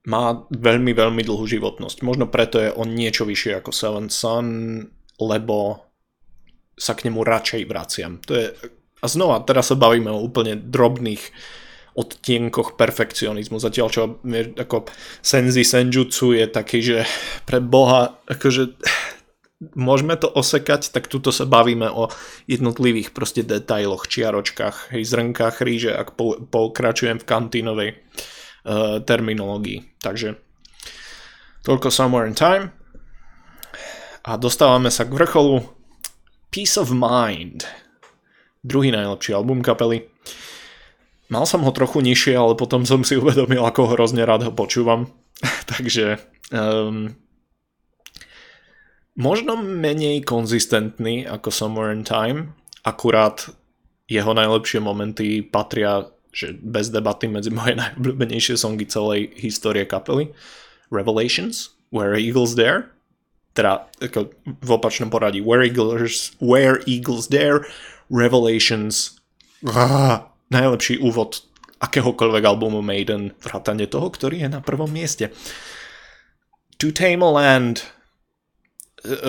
má 0.09 0.49
veľmi, 0.49 0.93
veľmi 0.97 1.23
dlhú 1.25 1.45
životnosť. 1.45 2.01
Možno 2.05 2.29
preto 2.29 2.61
je 2.61 2.73
on 2.73 2.93
niečo 2.93 3.29
vyššie 3.29 3.61
ako 3.61 3.71
Seven 3.73 4.09
Sun, 4.09 4.47
lebo 5.21 5.85
sa 6.79 6.97
k 6.97 7.09
nemu 7.09 7.21
radšej 7.25 7.63
vraciam. 7.69 8.21
To 8.25 8.33
je, 8.33 8.47
a 9.01 9.07
znova, 9.09 9.45
teraz 9.45 9.69
sa 9.69 9.77
bavíme 9.77 10.09
o 10.09 10.25
úplne 10.25 10.57
drobných 10.57 11.21
odtienkoch 11.99 12.79
perfekcionizmu. 12.79 13.59
Zatiaľ 13.59 13.89
čo 13.91 14.03
ako 14.55 14.87
Senzi 15.19 15.67
Senjutsu 15.67 16.39
je 16.39 16.47
taký, 16.47 16.79
že 16.79 17.03
pre 17.43 17.59
Boha, 17.59 18.23
akože 18.31 18.79
môžeme 19.61 20.15
to 20.15 20.31
osekať, 20.31 20.95
tak 20.95 21.11
tuto 21.11 21.35
sa 21.35 21.43
bavíme 21.43 21.91
o 21.91 22.11
jednotlivých 22.47 23.11
proste 23.11 23.43
detailoch, 23.43 24.07
čiaročkách, 24.07 24.95
hej, 24.95 25.03
zrnkách 25.03 25.63
ríže, 25.63 25.91
ak 25.91 26.15
po, 26.15 26.39
pokračujem 26.39 27.19
v 27.19 27.29
kantínovej 27.29 27.91
uh, 27.95 29.03
terminológii. 29.03 29.99
Takže 29.99 30.39
toľko 31.67 31.89
Somewhere 31.91 32.31
in 32.31 32.39
Time. 32.39 32.71
A 34.29 34.37
dostávame 34.37 34.93
sa 34.93 35.09
k 35.09 35.15
vrcholu 35.15 35.65
Peace 36.53 36.77
of 36.79 36.93
Mind. 36.95 37.65
Druhý 38.63 38.93
najlepší 38.93 39.35
album 39.35 39.65
kapely. 39.65 40.07
Mal 41.29 41.45
som 41.45 41.61
ho 41.65 41.73
trochu 41.73 42.01
nižšie, 42.01 42.37
ale 42.37 42.57
potom 42.57 42.89
som 42.89 43.05
si 43.05 43.17
uvedomil, 43.17 43.61
ako 43.61 43.97
hrozne 43.97 44.25
rád 44.25 44.49
ho 44.49 44.53
počúvam. 44.53 45.13
Takže 45.73 46.21
um, 46.53 47.13
možno 49.19 49.59
menej 49.59 50.23
konzistentný 50.23 51.27
ako 51.27 51.51
Somewhere 51.51 51.91
in 51.91 52.07
Time, 52.07 52.55
akurát 52.87 53.51
jeho 54.07 54.33
najlepšie 54.33 54.81
momenty 54.81 55.43
patria 55.43 56.07
že 56.29 56.55
bez 56.55 56.93
debaty 56.93 57.27
medzi 57.27 57.51
moje 57.51 57.75
najobľúbenejšie 57.83 58.55
songy 58.55 58.87
celej 58.87 59.35
histórie 59.43 59.83
kapely. 59.89 60.31
Revelations, 60.89 61.75
Where 61.91 62.17
Eagles 62.17 62.55
There, 62.55 62.93
teda 63.53 63.91
ako 63.99 64.31
v 64.47 64.71
opačnom 64.71 65.11
poradí 65.11 65.43
Where 65.43 65.67
Eagles, 65.67 66.39
Where 66.39 66.81
Eagles 66.87 67.27
Dare, 67.27 67.67
Revelations, 68.09 69.19
ah, 69.67 70.31
najlepší 70.49 71.03
úvod 71.03 71.45
akéhokoľvek 71.83 72.45
albumu 72.47 72.81
Maiden, 72.81 73.37
vrátane 73.43 73.91
toho, 73.91 74.09
ktorý 74.09 74.47
je 74.47 74.49
na 74.49 74.61
prvom 74.63 74.89
mieste. 74.89 75.35
To 76.79 76.95
Tame 76.95 77.27
a 77.27 77.31
Land 77.35 77.98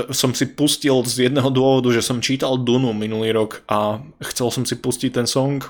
som 0.09 0.33
si 0.33 0.49
pustil 0.49 1.05
z 1.05 1.29
jedného 1.29 1.49
dôvodu, 1.53 1.93
že 1.93 2.01
som 2.01 2.23
čítal 2.23 2.57
Dunu 2.57 2.89
minulý 2.89 3.33
rok 3.35 3.61
a 3.69 4.01
chcel 4.33 4.49
som 4.49 4.63
si 4.65 4.73
pustiť 4.73 5.11
ten 5.13 5.27
song. 5.29 5.61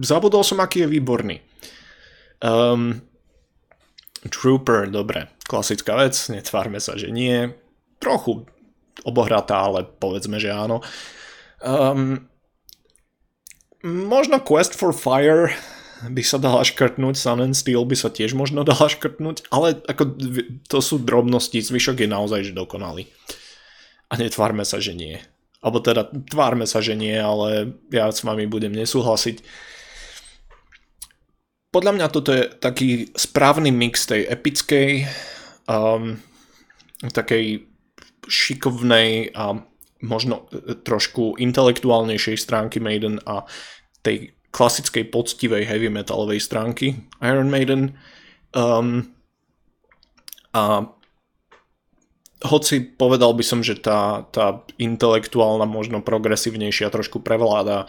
Zabudol 0.00 0.40
som, 0.40 0.60
aký 0.64 0.88
je 0.88 0.88
výborný. 0.88 1.36
Um, 2.40 3.04
Trooper, 4.24 4.88
dobre, 4.88 5.28
klasická 5.44 5.98
vec, 6.00 6.16
netvárme 6.32 6.80
sa, 6.80 6.96
že 6.96 7.12
nie. 7.12 7.52
Trochu 8.00 8.48
obohratá, 9.04 9.68
ale 9.68 9.84
povedzme, 9.84 10.40
že 10.40 10.48
áno. 10.48 10.80
Um, 11.60 12.24
možno 13.84 14.40
Quest 14.40 14.78
for 14.78 14.96
Fire 14.96 15.52
by 16.10 16.22
sa 16.24 16.40
dala 16.42 16.66
škrtnúť, 16.66 17.14
Sun 17.14 17.44
and 17.44 17.54
Steel 17.54 17.86
by 17.86 17.94
sa 17.94 18.10
tiež 18.10 18.34
možno 18.34 18.66
dala 18.66 18.90
škrtnúť, 18.90 19.46
ale 19.54 19.78
ako 19.86 20.18
to 20.66 20.78
sú 20.82 20.98
drobnosti, 20.98 21.58
zvyšok 21.62 22.02
je 22.02 22.08
naozaj 22.10 22.40
že 22.50 22.52
dokonalý. 22.56 23.06
A 24.10 24.18
netvárme 24.18 24.66
sa, 24.66 24.82
že 24.82 24.92
nie. 24.92 25.16
Alebo 25.62 25.78
teda 25.78 26.10
tvárme 26.10 26.66
sa, 26.66 26.82
že 26.82 26.98
nie, 26.98 27.14
ale 27.14 27.78
ja 27.94 28.10
s 28.10 28.26
vami 28.26 28.50
budem 28.50 28.74
nesúhlasiť 28.74 29.40
podľa 31.72 31.92
mňa 31.96 32.06
toto 32.12 32.30
je 32.36 32.44
taký 32.52 33.08
správny 33.16 33.72
mix 33.72 34.04
tej 34.04 34.28
epickej, 34.28 35.08
um, 35.64 36.20
takej 37.00 37.64
šikovnej 38.28 39.32
a 39.32 39.56
možno 40.04 40.52
trošku 40.84 41.40
intelektuálnejšej 41.40 42.36
stránky 42.36 42.78
Maiden 42.78 43.24
a 43.24 43.48
tej 44.04 44.36
klasickej 44.52 45.08
poctivej 45.08 45.64
heavy 45.64 45.88
metalovej 45.88 46.38
stránky 46.38 47.08
Iron 47.24 47.48
Maiden. 47.48 47.96
Um, 48.52 49.16
a 50.52 50.84
hoci 52.44 52.84
povedal 52.84 53.32
by 53.32 53.44
som, 53.46 53.64
že 53.64 53.80
tá, 53.80 54.28
tá 54.28 54.60
intelektuálna, 54.76 55.64
možno 55.64 56.04
progresívnejšia 56.04 56.92
trošku 56.92 57.24
prevláda 57.24 57.88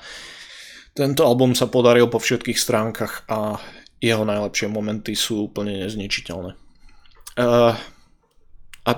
tento 0.94 1.26
album 1.26 1.58
sa 1.58 1.66
podaril 1.66 2.06
po 2.06 2.22
všetkých 2.22 2.58
stránkach 2.58 3.26
a 3.26 3.58
jeho 3.98 4.22
najlepšie 4.22 4.70
momenty 4.70 5.18
sú 5.18 5.50
úplne 5.50 5.82
nezničiteľné. 5.82 6.54
Uh, 7.34 7.74
a 8.86 8.92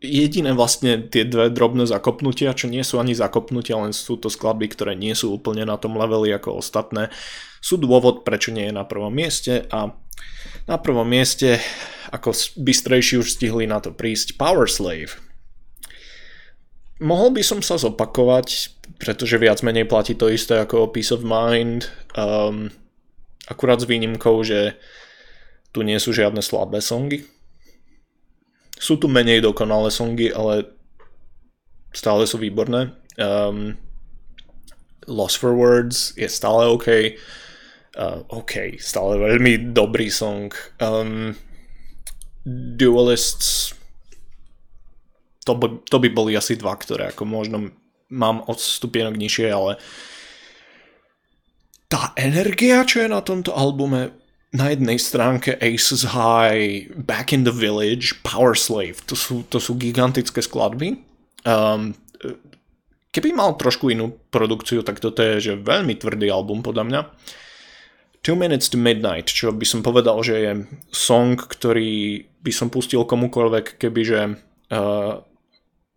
jediné 0.00 0.56
vlastne 0.56 1.04
tie 1.06 1.28
dve 1.28 1.52
drobné 1.52 1.84
zakopnutia, 1.84 2.56
čo 2.56 2.70
nie 2.70 2.80
sú 2.80 2.96
ani 2.98 3.12
zakopnutia, 3.12 3.76
len 3.76 3.92
sú 3.92 4.16
to 4.16 4.32
skladby, 4.32 4.70
ktoré 4.72 4.96
nie 4.96 5.12
sú 5.12 5.34
úplne 5.34 5.68
na 5.68 5.76
tom 5.76 5.98
leveli 5.98 6.32
ako 6.32 6.60
ostatné, 6.60 7.12
sú 7.60 7.76
dôvod, 7.76 8.24
prečo 8.24 8.50
nie 8.50 8.68
je 8.68 8.74
na 8.74 8.88
prvom 8.88 9.12
mieste 9.12 9.68
a 9.68 9.92
na 10.64 10.76
prvom 10.80 11.04
mieste, 11.04 11.60
ako 12.10 12.32
bystrejší 12.56 13.20
už 13.20 13.36
stihli 13.36 13.68
na 13.68 13.78
to 13.78 13.92
prísť, 13.92 14.40
Power 14.40 14.66
Slave. 14.70 15.16
Mohol 17.00 17.40
by 17.40 17.42
som 17.44 17.60
sa 17.64 17.80
zopakovať, 17.80 18.76
pretože 19.00 19.40
viac 19.40 19.64
menej 19.64 19.88
platí 19.88 20.12
to 20.12 20.28
isté 20.28 20.60
ako 20.60 20.92
Peace 20.92 21.12
of 21.16 21.24
Mind, 21.24 21.88
um, 22.12 22.68
akurát 23.48 23.80
s 23.80 23.88
výnimkou, 23.88 24.44
že 24.44 24.76
tu 25.72 25.80
nie 25.80 25.96
sú 25.96 26.12
žiadne 26.12 26.44
slabé 26.44 26.84
songy. 26.84 27.24
Sú 28.80 28.96
tu 28.96 29.06
menej 29.12 29.44
dokonalé 29.44 29.92
songy, 29.92 30.32
ale 30.32 30.72
stále 31.92 32.24
sú 32.24 32.40
výborné. 32.40 32.96
Um, 33.20 33.76
Lost 35.04 35.36
for 35.36 35.52
Words 35.52 36.16
je 36.16 36.24
stále 36.32 36.64
OK. 36.64 36.88
Uh, 37.92 38.24
OK, 38.32 38.80
stále 38.80 39.20
veľmi 39.20 39.76
dobrý 39.76 40.08
song. 40.08 40.48
Um, 40.80 41.36
Duelists 42.48 43.76
to 45.44 45.56
by, 45.56 45.66
to 45.88 45.96
by 45.98 46.08
boli 46.12 46.36
asi 46.36 46.56
dva, 46.56 46.76
ktoré 46.76 47.10
ako 47.10 47.24
možno 47.24 47.74
mám 48.10 48.44
od 48.46 48.58
stupienok 48.58 49.16
nižšie, 49.16 49.48
ale 49.50 49.80
tá 51.90 52.14
energia, 52.14 52.86
čo 52.86 53.02
je 53.02 53.08
na 53.10 53.18
tomto 53.24 53.50
albume, 53.50 54.14
na 54.50 54.74
jednej 54.74 54.98
stránke 54.98 55.54
Aces 55.62 56.10
High, 56.10 56.90
Back 57.06 57.30
in 57.30 57.46
the 57.46 57.54
Village, 57.54 58.18
Power 58.26 58.58
Slave, 58.58 58.98
to 59.06 59.14
sú, 59.14 59.46
to 59.46 59.62
sú 59.62 59.78
gigantické 59.78 60.42
skladby. 60.42 60.98
Um, 61.46 61.94
keby 63.14 63.30
mal 63.30 63.54
trošku 63.54 63.94
inú 63.94 64.18
produkciu, 64.34 64.82
tak 64.82 64.98
toto 64.98 65.22
je 65.22 65.38
že 65.38 65.52
veľmi 65.54 65.94
tvrdý 65.94 66.34
album 66.34 66.66
podľa 66.66 66.84
mňa. 66.86 67.00
Two 68.20 68.36
Minutes 68.36 68.68
to 68.68 68.76
Midnight, 68.76 69.30
čo 69.30 69.54
by 69.54 69.64
som 69.64 69.80
povedal, 69.80 70.20
že 70.20 70.34
je 70.36 70.52
song, 70.92 71.40
ktorý 71.40 72.26
by 72.42 72.52
som 72.52 72.68
pustil 72.68 73.06
komukoľvek, 73.06 73.80
kebyže 73.80 74.20
uh, 74.74 75.24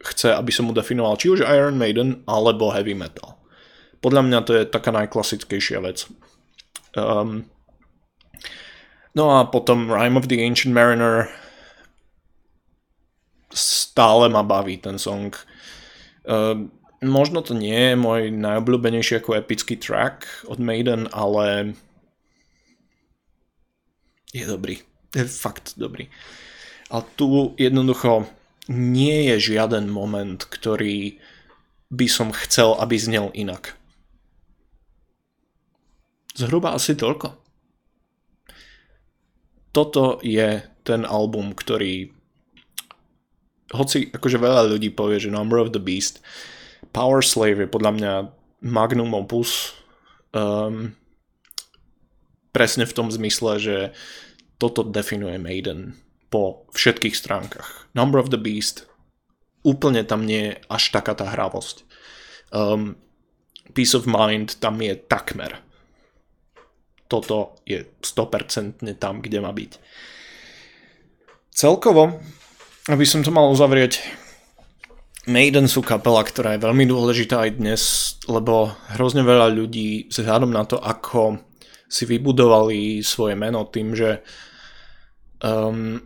chce, 0.03 0.29
aby 0.31 0.51
som 0.53 0.69
mu 0.69 0.73
definoval 0.77 1.19
či 1.19 1.33
už 1.33 1.43
Iron 1.43 1.75
Maiden 1.75 2.23
alebo 2.29 2.71
heavy 2.71 2.95
metal. 2.95 3.43
Podľa 3.99 4.21
mňa 4.23 4.39
to 4.43 4.51
je 4.55 4.63
taká 4.67 4.91
najklasickejšia 4.91 5.79
vec. 5.83 6.07
Um, 6.95 7.47
no 9.13 9.37
a 9.37 9.45
potom 9.45 9.89
Rime 9.89 10.17
of 10.17 10.27
the 10.27 10.41
Ancient 10.41 10.73
Mariner 10.73 11.29
stále 13.53 14.29
ma 14.29 14.41
baví 14.41 14.77
ten 14.81 14.97
song. 14.97 15.33
Um, 16.25 16.73
možno 17.03 17.45
to 17.45 17.53
nie 17.53 17.93
je 17.93 17.95
môj 17.99 18.33
najobľúbenejší 18.33 19.21
ako 19.21 19.37
epický 19.37 19.77
track 19.77 20.25
od 20.49 20.57
Maiden, 20.57 21.05
ale 21.13 21.77
je 24.33 24.45
dobrý. 24.49 24.81
Je 25.13 25.29
fakt 25.29 25.77
dobrý. 25.77 26.09
A 26.89 27.05
tu 27.05 27.53
jednoducho 27.61 28.25
nie 28.71 29.29
je 29.29 29.53
žiaden 29.53 29.91
moment, 29.91 30.41
ktorý 30.41 31.21
by 31.93 32.07
som 32.09 32.33
chcel, 32.33 32.73
aby 32.81 32.97
znel 32.97 33.29
inak. 33.37 33.77
Zhruba 36.33 36.73
asi 36.73 36.97
toľko. 36.97 37.42
Toto 39.73 40.21
je 40.21 40.61
ten 40.85 41.01
album, 41.03 41.57
ktorý 41.57 42.13
hoci 43.73 44.13
akože 44.13 44.37
veľa 44.37 44.69
ľudí 44.69 44.93
povie, 44.93 45.17
že 45.17 45.33
Number 45.33 45.57
of 45.57 45.73
the 45.73 45.81
Beast, 45.81 46.21
Power 46.93 47.25
Slave 47.25 47.57
je 47.57 47.73
podľa 47.73 47.91
mňa 47.97 48.13
magnum 48.61 49.17
opus 49.17 49.73
um, 50.37 50.93
presne 52.53 52.85
v 52.85 52.93
tom 52.93 53.09
zmysle, 53.09 53.57
že 53.57 53.77
toto 54.61 54.85
definuje 54.85 55.41
Maiden 55.41 55.97
po 56.29 56.69
všetkých 56.77 57.17
stránkach. 57.17 57.89
Number 57.97 58.21
of 58.21 58.29
the 58.29 58.37
Beast, 58.37 58.85
úplne 59.65 60.05
tam 60.05 60.29
nie 60.29 60.53
je 60.53 60.61
až 60.69 60.93
taká 60.93 61.17
tá 61.17 61.33
hravosť. 61.33 61.81
Um, 62.53 63.01
Peace 63.73 63.97
of 63.97 64.05
Mind 64.05 64.61
tam 64.61 64.77
je 64.77 64.93
takmer. 64.93 65.62
Toto 67.13 67.61
je 67.61 67.85
100% 68.01 68.81
tam, 68.97 69.21
kde 69.21 69.37
má 69.37 69.53
byť. 69.53 69.77
Celkovo, 71.53 72.17
aby 72.89 73.05
som 73.05 73.21
to 73.21 73.29
mal 73.29 73.53
uzavrieť, 73.53 74.01
Maiden 75.29 75.71
sú 75.71 75.85
kapela, 75.85 76.25
ktorá 76.25 76.57
je 76.57 76.65
veľmi 76.65 76.83
dôležitá 76.89 77.47
aj 77.47 77.51
dnes, 77.55 77.81
lebo 78.27 78.75
hrozne 78.97 79.23
veľa 79.23 79.53
ľudí 79.55 80.09
vzhľadom 80.11 80.51
na 80.51 80.67
to, 80.67 80.81
ako 80.81 81.39
si 81.87 82.03
vybudovali 82.09 83.05
svoje 83.05 83.37
meno 83.37 83.63
tým, 83.69 83.95
že 83.95 84.19
um, 85.39 86.01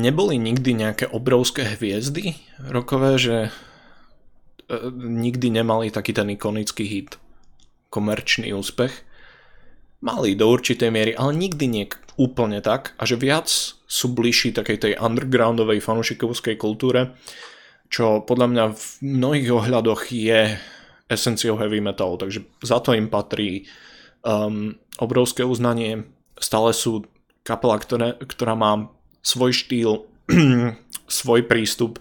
neboli 0.00 0.40
nikdy 0.40 0.72
nejaké 0.74 1.04
obrovské 1.12 1.76
hviezdy 1.76 2.34
rokové, 2.72 3.20
že 3.20 3.36
e, 3.46 3.50
nikdy 4.96 5.52
nemali 5.52 5.92
taký 5.92 6.16
ten 6.16 6.32
ikonický 6.32 6.88
hit, 6.88 7.20
komerčný 7.92 8.56
úspech. 8.56 9.09
Mali 10.00 10.32
do 10.32 10.48
určitej 10.48 10.88
miery, 10.88 11.12
ale 11.12 11.36
nikdy 11.36 11.64
nie 11.68 11.84
úplne 12.16 12.64
tak 12.64 12.96
a 12.96 13.04
že 13.04 13.20
viac 13.20 13.48
sú 13.84 14.06
bližší 14.12 14.52
takej 14.56 14.78
tej 14.80 14.92
undergroundovej 14.96 15.80
fanušikovskej 15.84 16.56
kultúre, 16.56 17.16
čo 17.90 18.24
podľa 18.24 18.46
mňa 18.48 18.64
v 18.72 18.84
mnohých 19.02 19.48
ohľadoch 19.50 20.08
je 20.08 20.56
esenciou 21.10 21.58
heavy 21.58 21.82
metalu, 21.82 22.16
takže 22.16 22.46
za 22.62 22.78
to 22.78 22.94
im 22.94 23.10
patrí 23.10 23.66
um, 24.22 24.78
obrovské 25.02 25.42
uznanie. 25.42 26.06
Stále 26.38 26.70
sú 26.70 27.04
kapela, 27.42 27.76
ktoré, 27.82 28.14
ktorá 28.14 28.54
má 28.54 28.88
svoj 29.20 29.52
štýl, 29.52 30.06
svoj 31.10 31.40
prístup, 31.50 31.98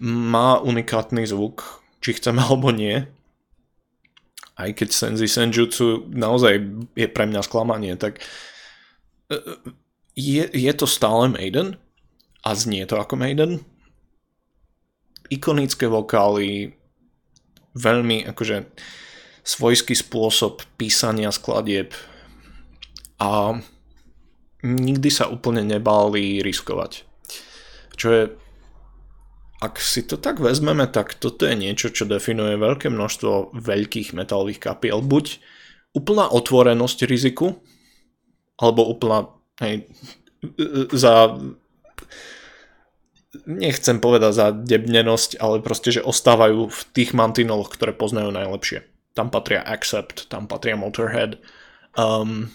má 0.00 0.56
unikátny 0.62 1.28
zvuk, 1.28 1.82
či 2.00 2.16
chceme 2.16 2.40
alebo 2.40 2.72
nie. 2.72 3.04
Aj 4.58 4.70
keď 4.74 4.88
Senzi 4.90 5.30
Senjutsu 5.30 6.10
naozaj 6.10 6.58
je 6.98 7.06
pre 7.06 7.30
mňa 7.30 7.46
sklamanie, 7.46 7.94
tak 7.94 8.18
e, 9.30 9.38
je, 10.18 10.44
je 10.50 10.72
to 10.74 10.86
stále 10.90 11.30
Maiden, 11.30 11.78
a 12.42 12.54
znie 12.54 12.86
to 12.86 12.96
ako 12.96 13.18
Maiden. 13.18 13.60
Ikonické 15.28 15.84
vokály, 15.90 16.72
veľmi 17.76 18.24
akože 18.32 18.64
svojský 19.44 19.92
spôsob 19.92 20.64
písania 20.80 21.28
skladieb 21.28 21.92
a 23.20 23.60
nikdy 24.64 25.08
sa 25.12 25.28
úplne 25.28 25.64
nebali 25.64 26.40
riskovať. 26.40 27.04
Čo 27.98 28.06
je 28.08 28.22
ak 29.58 29.82
si 29.82 30.06
to 30.06 30.14
tak 30.14 30.38
vezmeme, 30.38 30.86
tak 30.86 31.18
toto 31.18 31.42
je 31.42 31.58
niečo, 31.58 31.90
čo 31.90 32.06
definuje 32.06 32.54
veľké 32.54 32.94
množstvo 32.94 33.58
veľkých 33.58 34.14
metalových 34.14 34.62
kapiel. 34.62 35.02
Buď 35.02 35.42
úplná 35.98 36.30
otvorenosť 36.30 37.10
riziku, 37.10 37.58
alebo 38.54 38.86
úplná 38.86 39.34
hej, 39.58 39.90
za 40.94 41.34
nechcem 43.44 43.98
povedať 43.98 44.32
za 44.32 44.46
debnenosť, 44.54 45.42
ale 45.42 45.58
proste, 45.58 45.98
že 45.98 46.06
ostávajú 46.06 46.70
v 46.70 46.80
tých 46.94 47.12
mantinoloch, 47.12 47.68
ktoré 47.70 47.92
poznajú 47.92 48.30
najlepšie. 48.30 48.86
Tam 49.12 49.28
patria 49.34 49.60
Accept, 49.66 50.30
tam 50.30 50.46
patria 50.46 50.78
Motorhead. 50.78 51.42
Um, 51.98 52.54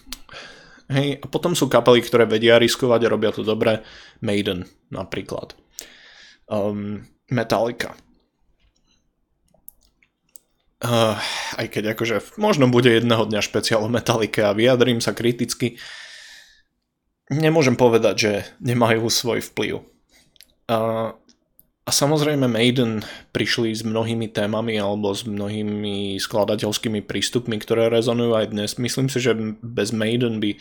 hej, 0.87 1.19
a 1.19 1.25
potom 1.27 1.51
sú 1.51 1.67
kapely, 1.67 1.99
ktoré 1.99 2.23
vedia 2.23 2.55
riskovať 2.55 3.05
a 3.05 3.11
robia 3.11 3.35
to 3.35 3.43
dobre. 3.43 3.83
Maiden 4.23 4.71
napríklad 4.87 5.59
um, 6.49 7.03
Metallica. 7.29 7.95
Uh, 10.83 11.15
aj 11.55 11.71
keď 11.71 11.95
akože 11.95 12.35
možno 12.35 12.67
bude 12.67 12.91
jedného 12.91 13.23
dňa 13.23 13.39
špeciál 13.39 13.87
o 13.87 13.91
Metallica 13.91 14.51
a 14.51 14.57
vyjadrím 14.57 14.99
sa 14.99 15.15
kriticky, 15.15 15.79
nemôžem 17.31 17.79
povedať, 17.79 18.15
že 18.19 18.31
nemajú 18.59 19.07
svoj 19.07 19.39
vplyv. 19.39 19.79
Uh, 20.67 21.15
a 21.83 21.91
samozrejme 21.91 22.47
Maiden 22.47 23.03
prišli 23.35 23.75
s 23.75 23.83
mnohými 23.83 24.31
témami 24.31 24.79
alebo 24.79 25.11
s 25.11 25.27
mnohými 25.27 26.15
skladateľskými 26.15 27.03
prístupmi, 27.03 27.59
ktoré 27.59 27.91
rezonujú 27.91 28.39
aj 28.39 28.55
dnes. 28.55 28.79
Myslím 28.79 29.11
si, 29.11 29.19
že 29.19 29.35
bez 29.59 29.91
Maiden 29.91 30.39
by 30.39 30.55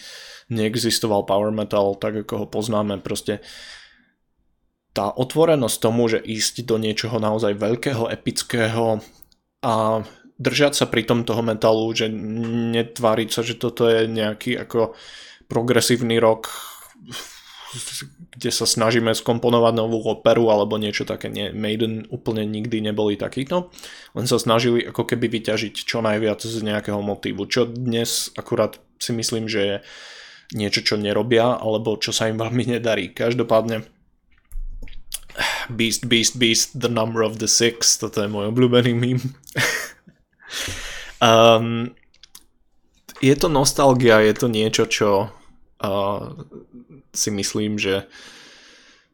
neexistoval 0.50 1.22
power 1.22 1.54
metal 1.54 1.94
tak, 1.94 2.26
ako 2.26 2.42
ho 2.42 2.46
poznáme. 2.50 2.98
Proste 2.98 3.38
tá 4.92 5.08
otvorenosť 5.08 5.76
tomu, 5.80 6.04
že 6.08 6.20
ísť 6.20 6.68
do 6.68 6.76
niečoho 6.76 7.16
naozaj 7.16 7.56
veľkého, 7.56 8.12
epického 8.12 9.00
a 9.64 10.04
držať 10.36 10.72
sa 10.76 10.86
pri 10.88 11.08
tom 11.08 11.24
toho 11.24 11.40
metalu, 11.40 11.88
že 11.96 12.12
netváriť 12.76 13.28
sa, 13.32 13.40
že 13.40 13.56
toto 13.56 13.88
je 13.88 14.04
nejaký 14.04 14.60
ako 14.60 14.92
progresívny 15.48 16.20
rok, 16.20 16.52
kde 18.36 18.50
sa 18.52 18.68
snažíme 18.68 19.16
skomponovať 19.16 19.72
novú 19.76 20.04
operu 20.04 20.52
alebo 20.52 20.76
niečo 20.76 21.08
také. 21.08 21.32
Nie, 21.32 21.56
Maiden 21.56 22.04
úplne 22.12 22.44
nikdy 22.44 22.84
neboli 22.84 23.16
takýto, 23.16 23.72
len 24.12 24.26
sa 24.28 24.36
snažili 24.36 24.84
ako 24.84 25.08
keby 25.08 25.28
vyťažiť 25.28 25.72
čo 25.72 26.04
najviac 26.04 26.40
z 26.44 26.60
nejakého 26.60 27.00
motívu, 27.00 27.48
čo 27.48 27.64
dnes 27.64 28.28
akurát 28.36 28.76
si 29.00 29.16
myslím, 29.16 29.48
že 29.48 29.60
je 29.60 29.76
niečo, 30.52 30.84
čo 30.84 31.00
nerobia, 31.00 31.56
alebo 31.56 31.96
čo 31.96 32.12
sa 32.12 32.28
im 32.28 32.36
veľmi 32.36 32.76
nedarí. 32.76 33.08
Každopádne 33.16 33.88
Beast, 35.70 36.08
Beast, 36.08 36.38
Beast, 36.38 36.78
The 36.78 36.88
Number 36.88 37.22
of 37.22 37.38
the 37.38 37.50
Six, 37.50 37.98
toto 38.00 38.22
je 38.22 38.28
môj 38.30 38.50
obľúbený 38.50 38.92
mím. 38.96 39.18
um, 41.22 41.92
je 43.22 43.34
to 43.38 43.46
nostalgia, 43.46 44.18
je 44.24 44.34
to 44.34 44.46
niečo, 44.50 44.84
čo 44.90 45.10
uh, 45.28 46.22
si 47.14 47.30
myslím, 47.30 47.78
že 47.78 48.10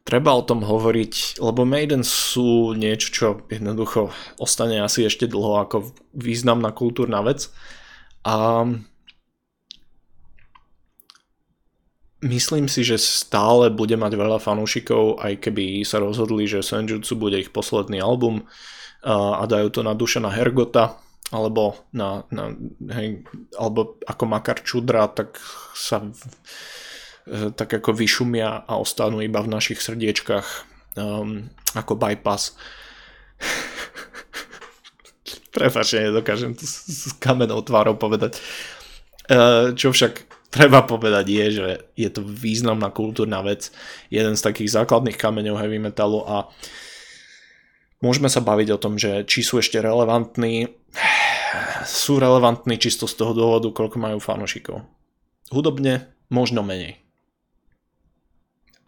treba 0.09 0.32
o 0.32 0.40
tom 0.40 0.64
hovoriť, 0.64 1.36
lebo 1.44 1.68
Maiden 1.68 2.01
sú 2.01 2.72
niečo, 2.72 3.09
čo 3.12 3.26
jednoducho 3.53 4.09
ostane 4.40 4.80
asi 4.80 5.05
ešte 5.05 5.28
dlho 5.28 5.61
ako 5.68 5.92
významná 6.16 6.72
kultúrna 6.72 7.20
vec. 7.20 7.53
A 8.24 8.64
Myslím 12.19 12.66
si, 12.66 12.83
že 12.83 12.99
stále 12.99 13.71
bude 13.71 13.95
mať 13.95 14.19
veľa 14.19 14.43
fanúšikov, 14.43 15.23
aj 15.23 15.39
keby 15.39 15.87
sa 15.87 16.03
rozhodli, 16.03 16.51
že 16.51 16.66
Senjutsu 16.66 17.14
bude 17.14 17.39
ich 17.39 17.55
posledný 17.55 18.03
album 18.03 18.43
a 19.07 19.47
dajú 19.47 19.71
to 19.71 19.81
na 19.87 19.95
duše 19.95 20.19
na 20.19 20.35
Hergota, 20.35 20.99
alebo, 21.31 21.77
na, 21.93 22.25
na, 22.33 22.57
hej, 22.97 23.23
alebo 23.55 24.01
ako 24.09 24.25
Makar 24.25 24.64
Čudra, 24.64 25.12
tak 25.12 25.37
sa 25.77 26.01
e, 26.03 27.53
tak 27.53 27.69
ako 27.69 27.93
vyšumia 27.93 28.64
a 28.64 28.73
ostanú 28.81 29.21
iba 29.21 29.45
v 29.45 29.53
našich 29.53 29.85
srdiečkách 29.85 30.49
um, 30.97 31.53
ako 31.77 32.01
bypass. 32.01 32.57
Prepačne, 35.57 36.09
nedokážem 36.09 36.57
to 36.57 36.64
s 36.64 37.12
kamenou 37.21 37.61
tvárou 37.61 38.01
povedať. 38.01 38.41
Uh, 39.29 39.77
čo 39.77 39.93
však 39.93 40.38
treba 40.49 40.84
povedať 40.84 41.26
je, 41.28 41.46
že 41.61 41.68
je 41.94 42.09
to 42.09 42.24
významná 42.24 42.88
kultúrna 42.88 43.44
vec, 43.44 43.68
jeden 44.09 44.34
z 44.34 44.44
takých 44.44 44.80
základných 44.80 45.20
kameňov 45.20 45.61
heavy 45.61 45.78
metalu 45.80 46.24
a 46.24 46.49
môžeme 48.01 48.32
sa 48.32 48.40
baviť 48.40 48.68
o 48.74 48.80
tom, 48.80 48.96
že 48.96 49.28
či 49.28 49.44
sú 49.44 49.61
ešte 49.61 49.80
relevantní, 49.80 50.72
sú 51.84 52.16
relevantní 52.16 52.80
čisto 52.80 53.05
z 53.05 53.14
toho 53.20 53.32
dôvodu, 53.36 53.68
koľko 53.68 53.96
majú 54.01 54.18
fanúšikov. 54.20 54.84
Hudobne 55.53 56.09
možno 56.32 56.64
menej. 56.64 57.01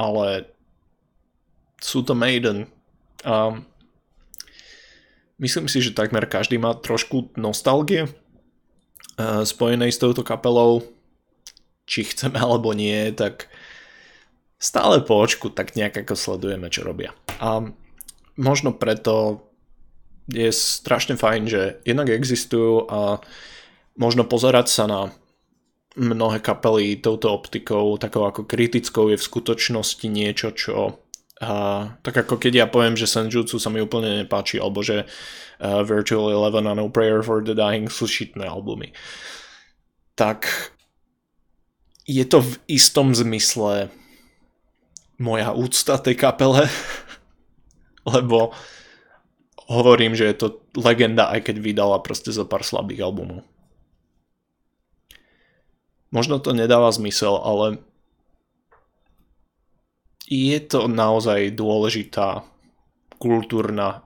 Ale 0.00 0.48
sú 1.80 2.00
to 2.00 2.16
Maiden 2.16 2.68
a 3.20 3.52
myslím 5.36 5.68
si, 5.68 5.84
že 5.84 5.96
takmer 5.96 6.24
každý 6.24 6.56
má 6.56 6.72
trošku 6.72 7.36
nostalgie 7.36 8.08
eh, 8.08 9.44
spojenej 9.44 9.92
s 9.92 10.00
touto 10.00 10.24
kapelou 10.24 10.99
či 11.90 12.06
chceme 12.06 12.38
alebo 12.38 12.70
nie, 12.70 13.10
tak 13.10 13.50
stále 14.62 15.02
po 15.02 15.18
očku 15.18 15.50
tak 15.50 15.74
nejak 15.74 16.06
ako 16.06 16.14
sledujeme, 16.14 16.70
čo 16.70 16.86
robia. 16.86 17.10
A 17.42 17.66
možno 18.38 18.70
preto 18.70 19.42
je 20.30 20.54
strašne 20.54 21.18
fajn, 21.18 21.42
že 21.50 21.62
jednak 21.82 22.06
existujú 22.06 22.86
a 22.86 23.18
možno 23.98 24.22
pozerať 24.22 24.70
sa 24.70 24.84
na 24.86 25.00
mnohé 25.98 26.38
kapely 26.38 27.02
touto 27.02 27.34
optikou, 27.34 27.98
takou 27.98 28.22
ako 28.22 28.46
kritickou 28.46 29.10
je 29.10 29.18
v 29.18 29.26
skutočnosti 29.26 30.06
niečo, 30.06 30.54
čo 30.54 31.02
a, 31.40 31.96
tak 32.04 32.28
ako 32.28 32.36
keď 32.36 32.52
ja 32.52 32.66
poviem, 32.68 33.00
že 33.00 33.08
Senjutsu 33.08 33.56
sa 33.56 33.72
mi 33.72 33.80
úplne 33.80 34.22
nepáči, 34.22 34.60
alebo 34.60 34.84
že 34.84 35.08
uh, 35.08 35.80
Virtual 35.88 36.28
Eleven 36.28 36.68
a 36.68 36.76
No 36.76 36.92
Prayer 36.92 37.24
for 37.24 37.40
the 37.40 37.56
Dying 37.56 37.88
sú 37.88 38.04
šitné 38.04 38.44
albumy. 38.44 38.92
Tak 40.20 40.46
je 42.04 42.24
to 42.24 42.40
v 42.40 42.52
istom 42.68 43.12
zmysle 43.16 43.90
moja 45.20 45.52
úcta 45.52 46.00
tej 46.00 46.16
kapele, 46.16 46.64
lebo 48.14 48.56
hovorím, 49.70 50.16
že 50.16 50.26
je 50.32 50.36
to 50.36 50.46
legenda, 50.74 51.30
aj 51.30 51.46
keď 51.46 51.56
vydala 51.60 52.02
proste 52.02 52.32
zo 52.34 52.48
pár 52.48 52.66
slabých 52.66 53.06
albumov. 53.06 53.46
Možno 56.10 56.42
to 56.42 56.50
nedáva 56.50 56.90
zmysel, 56.90 57.38
ale 57.38 57.78
je 60.26 60.58
to 60.58 60.90
naozaj 60.90 61.54
dôležitá 61.54 62.42
kultúrna 63.22 64.02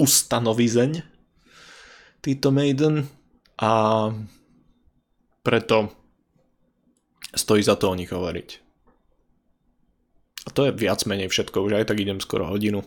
ustanovizeň 0.00 1.04
títo 2.24 2.48
Maiden 2.48 3.04
a 3.60 3.72
preto 5.44 5.92
stojí 7.34 7.62
za 7.62 7.76
to 7.76 7.90
o 7.90 7.98
nich 7.98 8.10
hovoriť. 8.10 8.48
A 10.46 10.48
to 10.50 10.66
je 10.66 10.72
viac 10.72 11.04
menej 11.04 11.28
všetko, 11.28 11.62
už 11.62 11.82
aj 11.82 11.88
tak 11.92 12.00
idem 12.00 12.18
skoro 12.18 12.48
hodinu. 12.48 12.82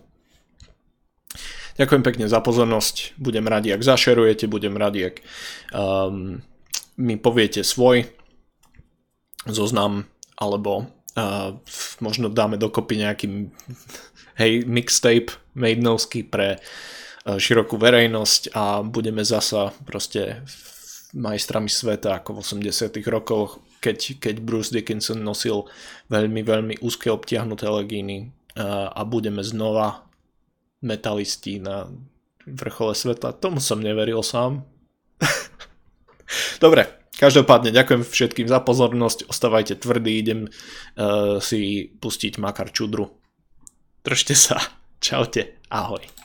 Ďakujem 1.74 2.04
pekne 2.06 2.26
za 2.30 2.38
pozornosť, 2.38 3.18
budem 3.18 3.50
radi, 3.50 3.74
ak 3.74 3.82
zašerujete, 3.82 4.46
budem 4.46 4.78
radi, 4.78 5.10
ak 5.10 5.26
um, 5.74 6.38
mi 7.02 7.16
poviete 7.18 7.66
svoj 7.66 8.06
zoznam, 9.50 10.06
alebo 10.38 10.86
uh, 11.18 11.58
možno 11.98 12.30
dáme 12.30 12.62
dokopy 12.62 13.02
nejaký 13.02 13.50
hej, 14.38 14.52
mixtape 14.70 15.34
Maidenovský 15.58 16.30
pre 16.30 16.62
uh, 17.26 17.38
širokú 17.41 17.82
verejnosť 17.82 18.54
a 18.54 18.86
budeme 18.86 19.26
zasa 19.26 19.74
proste 19.86 20.46
majstrami 21.14 21.70
sveta 21.70 22.22
ako 22.22 22.38
v 22.41 22.70
80 22.70 23.02
rokoch 23.10 23.62
keď, 23.84 24.23
keď 24.23 24.36
Bruce 24.39 24.71
Dickinson 24.71 25.19
nosil 25.19 25.67
veľmi, 26.07 26.39
veľmi 26.39 26.75
úzke 26.79 27.11
obtiahnuté 27.11 27.67
legíny 27.67 28.31
a, 28.55 29.03
budeme 29.03 29.43
znova 29.43 30.07
metalisti 30.79 31.59
na 31.59 31.91
vrchole 32.47 32.95
sveta. 32.95 33.36
Tomu 33.36 33.59
som 33.59 33.84
neveril 33.84 34.23
sám. 34.23 34.63
Dobre, 36.63 36.88
každopádne 37.19 37.75
ďakujem 37.75 38.03
všetkým 38.07 38.47
za 38.47 38.63
pozornosť, 38.63 39.27
ostávajte 39.27 39.79
tvrdí, 39.79 40.11
idem 40.19 40.41
uh, 40.47 41.39
si 41.39 41.88
pustiť 41.88 42.39
Makar 42.39 42.71
Čudru. 42.71 43.11
Držte 44.03 44.36
sa. 44.36 44.59
Čaute. 45.03 45.63
Ahoj. 45.71 46.22